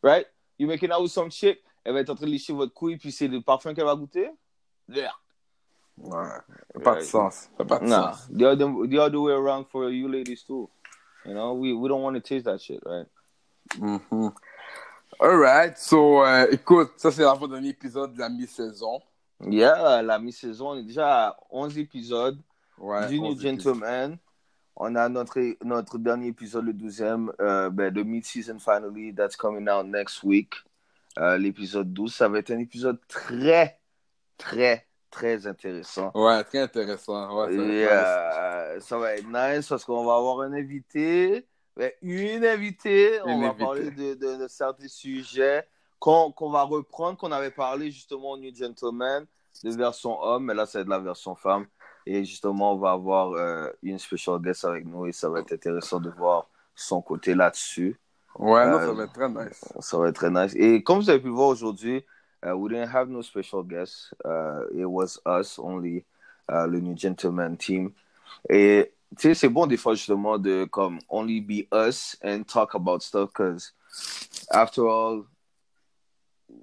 right? 0.00 0.26
You 0.60 0.66
making 0.66 0.92
out 0.92 1.00
with 1.00 1.10
some 1.10 1.30
shit, 1.30 1.58
elle 1.84 1.94
va 1.94 2.00
être 2.00 2.10
en 2.10 2.14
train 2.14 2.26
de 2.26 2.30
lécher 2.30 2.52
votre 2.52 2.74
cou, 2.74 2.90
et 2.90 2.98
puis 2.98 3.10
c'est 3.10 3.28
le 3.28 3.40
parfum 3.40 3.72
qu'elle 3.72 3.86
va 3.86 3.94
goûter? 3.96 4.30
Yeah. 4.90 5.10
Ouais. 5.96 6.12
Pas 6.84 6.90
de 6.96 6.96
Right. 6.98 7.02
sens. 7.04 7.48
Pas 7.56 7.78
de 7.78 7.86
Nah, 7.86 8.12
sens. 8.12 8.28
the 8.28 8.42
other, 8.42 8.66
the 8.88 8.98
other 8.98 9.18
way 9.20 9.32
around 9.32 9.64
for 9.68 9.88
you 9.90 10.06
ladies, 10.06 10.44
too. 10.46 10.68
You 11.24 11.32
know, 11.32 11.54
we, 11.54 11.72
we 11.72 11.88
don't 11.88 12.02
want 12.02 12.12
to 12.14 12.20
taste 12.20 12.44
that 12.44 12.58
shit, 12.58 12.80
right? 12.84 13.06
Mhm. 13.78 14.32
Alright. 15.18 15.78
So, 15.78 16.22
euh, 16.24 16.46
écoute, 16.50 16.92
ça, 16.98 17.10
c'est 17.10 17.22
l'avant-dernier 17.22 17.70
épisode 17.70 18.12
de 18.12 18.18
la 18.18 18.28
mi-saison. 18.28 19.00
Yeah, 19.46 20.02
la 20.02 20.18
mi-saison, 20.18 20.72
on 20.72 20.76
est 20.76 20.82
déjà 20.82 21.28
à 21.28 21.36
11 21.50 21.78
épisodes. 21.78 22.38
Ouais. 22.78 23.06
du 23.08 23.18
New 23.20 23.38
Gentleman. 23.38 24.16
On 24.82 24.94
a 24.94 25.08
notre, 25.10 25.38
notre 25.62 25.98
dernier 25.98 26.28
épisode, 26.28 26.64
le 26.64 26.72
12e, 26.72 27.30
euh, 27.40 27.68
ben, 27.68 27.92
de 27.92 28.02
Mid-Season 28.02 28.58
Finally, 28.58 29.14
that's 29.14 29.36
coming 29.36 29.68
out 29.68 29.84
next 29.84 30.22
week. 30.22 30.54
Euh, 31.18 31.36
l'épisode 31.36 31.92
12, 31.92 32.14
ça 32.14 32.28
va 32.28 32.38
être 32.38 32.50
un 32.50 32.58
épisode 32.58 32.98
très, 33.06 33.78
très, 34.38 34.86
très 35.10 35.46
intéressant. 35.46 36.10
Ouais, 36.14 36.42
très 36.44 36.60
intéressant. 36.60 37.44
Ouais, 37.44 37.54
ça, 37.86 38.74
Et, 38.74 38.80
ça 38.80 38.98
va 38.98 39.14
être 39.16 39.26
nice 39.26 39.68
parce 39.68 39.84
qu'on 39.84 40.06
va 40.06 40.16
avoir 40.16 40.40
un 40.40 40.54
invité, 40.54 41.46
ben, 41.76 41.92
une 42.00 42.44
invitée. 42.46 43.16
Une 43.26 43.32
on 43.32 43.40
va 43.42 43.52
parler 43.52 43.90
de, 43.90 44.14
de, 44.14 44.42
de 44.42 44.48
certains 44.48 44.88
sujets 44.88 45.66
qu'on 45.98 46.32
qu'on 46.32 46.50
va 46.50 46.62
reprendre, 46.62 47.18
qu'on 47.18 47.32
avait 47.32 47.50
parlé 47.50 47.90
justement 47.90 48.30
au 48.30 48.38
New 48.38 48.54
Gentleman, 48.54 49.26
de 49.62 49.70
version 49.76 50.18
homme, 50.22 50.46
mais 50.46 50.54
là 50.54 50.64
c'est 50.64 50.84
de 50.84 50.90
la 50.90 50.98
version 50.98 51.34
femme. 51.34 51.66
Et 52.06 52.24
justement, 52.24 52.74
on 52.74 52.78
va 52.78 52.92
avoir 52.92 53.32
euh, 53.32 53.68
une 53.82 53.98
special 53.98 54.40
guest 54.40 54.64
avec 54.64 54.86
nous 54.86 55.06
et 55.06 55.12
ça 55.12 55.28
va 55.28 55.40
être 55.40 55.52
intéressant 55.52 56.00
de 56.00 56.10
voir 56.10 56.46
son 56.74 57.02
côté 57.02 57.34
là-dessus. 57.34 57.98
ouais 58.38 58.66
non, 58.66 58.78
Euh, 58.78 58.86
ça 58.86 58.92
va 58.92 59.04
être 59.04 59.12
très 59.12 59.28
nice. 59.28 59.64
Ça 59.80 59.98
va 59.98 60.08
être 60.08 60.14
très 60.14 60.30
nice. 60.30 60.54
Et 60.56 60.82
comme 60.82 60.98
vous 61.00 61.10
avez 61.10 61.20
pu 61.20 61.26
le 61.26 61.32
voir 61.32 61.48
aujourd'hui, 61.48 62.04
uh, 62.44 62.52
we 62.52 62.70
didn't 62.72 62.88
have 62.94 63.08
no 63.08 63.22
special 63.22 63.62
guests. 63.62 64.14
Uh, 64.24 64.64
it 64.74 64.86
was 64.86 65.20
us 65.26 65.58
only, 65.58 66.04
uh, 66.50 66.66
le 66.66 66.80
New 66.80 66.96
Gentleman 66.96 67.56
team. 67.56 67.92
Et 68.48 68.92
tu 69.16 69.22
sais, 69.28 69.34
c'est 69.34 69.48
bon 69.48 69.66
des 69.66 69.76
fois 69.76 69.94
justement 69.94 70.38
de 70.38 70.64
comme 70.70 70.98
only 71.08 71.40
be 71.40 71.66
us 71.72 72.16
and 72.24 72.44
talk 72.44 72.74
about 72.74 73.00
stuff 73.02 73.30
because 73.32 73.72
after 74.50 74.86
all, 74.88 75.24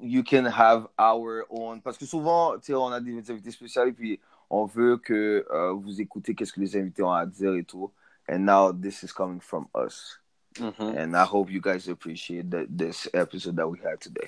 you 0.01 0.23
can 0.23 0.45
have 0.45 0.87
our 0.97 1.45
own. 1.49 1.81
Parce 1.81 1.97
que 1.97 2.05
souvent, 2.05 2.55
tu 2.57 2.67
sais, 2.67 2.73
on 2.73 2.87
a 2.87 2.99
des 2.99 3.29
invités 3.29 3.51
spéciaux 3.51 3.85
et 3.85 3.91
puis 3.91 4.19
on 4.49 4.65
veut 4.65 4.97
que 4.97 5.45
euh, 5.51 5.73
vous 5.73 6.01
écoutez 6.01 6.35
qu'est-ce 6.35 6.53
que 6.53 6.59
les 6.59 6.75
invités 6.77 7.03
ont 7.03 7.11
à 7.11 7.25
dire 7.25 7.55
et 7.55 7.63
tout. 7.63 7.91
And 8.29 8.39
now 8.39 8.73
this 8.73 9.03
is 9.03 9.11
coming 9.13 9.39
from 9.41 9.67
us. 9.75 10.19
Mhm. 10.59 10.97
And 10.97 11.15
I 11.15 11.23
hope 11.23 11.51
you 11.51 11.61
guys 11.61 11.87
appreciate 11.87 12.49
the, 12.49 12.65
this 12.67 13.07
episode 13.13 13.55
that 13.57 13.67
we 13.67 13.79
had 13.79 13.99
today. 13.99 14.27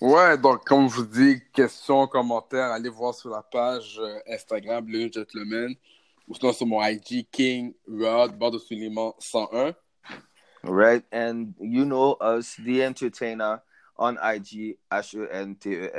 Ouais, 0.00 0.36
donc 0.36 0.64
comme 0.66 0.88
je 0.88 0.96
vous 0.96 1.06
dis, 1.06 1.40
questions, 1.52 2.06
commentaires, 2.08 2.72
allez 2.72 2.88
voir 2.88 3.14
sur 3.14 3.30
la 3.30 3.42
page 3.42 3.98
euh, 4.00 4.18
Instagram 4.28 4.86
Le 4.88 5.10
Gentleman 5.10 5.74
ou 6.28 6.34
sinon 6.34 6.52
sur 6.52 6.66
mon 6.66 6.82
IG 6.82 7.26
King 7.30 7.74
Rod, 7.88 8.36
barre 8.36 8.50
de 8.50 8.58
soulignement 8.58 9.14
101. 9.18 9.74
Right? 10.64 11.04
And 11.12 11.54
you 11.60 11.84
know 11.84 12.16
us, 12.20 12.56
The 12.56 12.84
Entertainer, 12.84 13.60
on 13.98 14.16
IG, 14.22 14.78
H-E-N-T-E-R-T-I-N-A. 14.90 15.94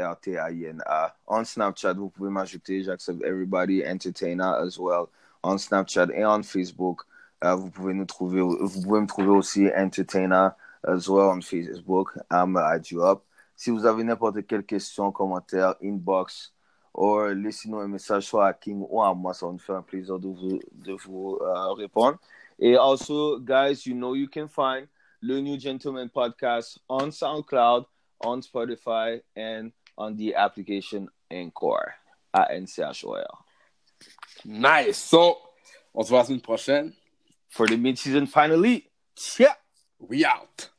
On 1.27 1.43
Snapchat, 1.43 1.93
vous 1.93 2.09
pouvez 2.09 2.29
m'ajouter, 2.29 2.83
j'accepte 2.83 3.23
everybody, 3.23 3.83
Entertainer 3.85 4.55
as 4.61 4.77
well. 4.79 5.07
On 5.43 5.57
Snapchat 5.57 6.07
et 6.13 6.25
on 6.25 6.43
Facebook, 6.43 7.01
euh, 7.43 7.55
vous 7.55 7.69
pouvez 7.69 7.93
nous 7.93 8.05
trouver, 8.05 8.41
vous 8.41 8.81
pouvez 8.81 9.01
me 9.01 9.07
trouver 9.07 9.29
aussi 9.29 9.69
Entertainer 9.75 10.49
as 10.83 11.07
well 11.07 11.29
on 11.29 11.41
Facebook. 11.41 12.17
I'm 12.31 12.57
add 12.57 12.89
you 12.89 13.03
up. 13.03 13.23
Si 13.55 13.69
vous 13.69 13.85
avez 13.85 14.03
n'importe 14.03 14.45
quelle 14.47 14.65
question, 14.65 15.11
commentaire, 15.11 15.75
inbox, 15.81 16.53
ou 16.93 17.19
laissez-nous 17.25 17.79
un 17.79 17.87
message 17.87 18.27
soit 18.27 18.47
à 18.47 18.53
King 18.53 18.85
ou 18.89 19.01
à 19.01 19.13
moi, 19.13 19.33
ça 19.33 19.45
va 19.45 19.51
nous 19.51 19.59
faire 19.59 19.75
un 19.75 19.81
plaisir 19.81 20.19
de 20.19 20.27
vous, 20.27 20.59
de 20.71 20.93
vous 20.93 21.39
euh, 21.41 21.73
répondre. 21.73 22.17
Et 22.59 22.75
also, 22.75 23.39
guys, 23.39 23.85
you 23.85 23.95
know 23.95 24.15
you 24.15 24.27
can 24.27 24.47
find 24.47 24.87
the 25.25 25.41
New 25.41 25.57
Gentleman 25.57 26.11
podcast 26.13 26.77
on 26.89 27.09
SoundCloud, 27.09 27.85
on 28.21 28.41
Spotify, 28.41 29.21
and 29.37 29.71
on 29.97 30.17
the 30.17 30.35
application 30.35 31.07
Encore 31.31 31.91
à 32.35 32.51
NCHOL. 32.51 33.25
Nice! 34.43 34.97
So, 34.97 35.37
on 35.93 36.03
se 36.03 36.09
voit 36.09 36.19
la 36.19 36.25
semaine 36.25 36.41
prochaine. 36.41 36.93
For 37.49 37.67
the 37.67 37.77
mid-season 37.77 38.27
finally, 38.27 38.89
yeah! 39.39 39.53
We 39.97 40.25
out! 40.25 40.72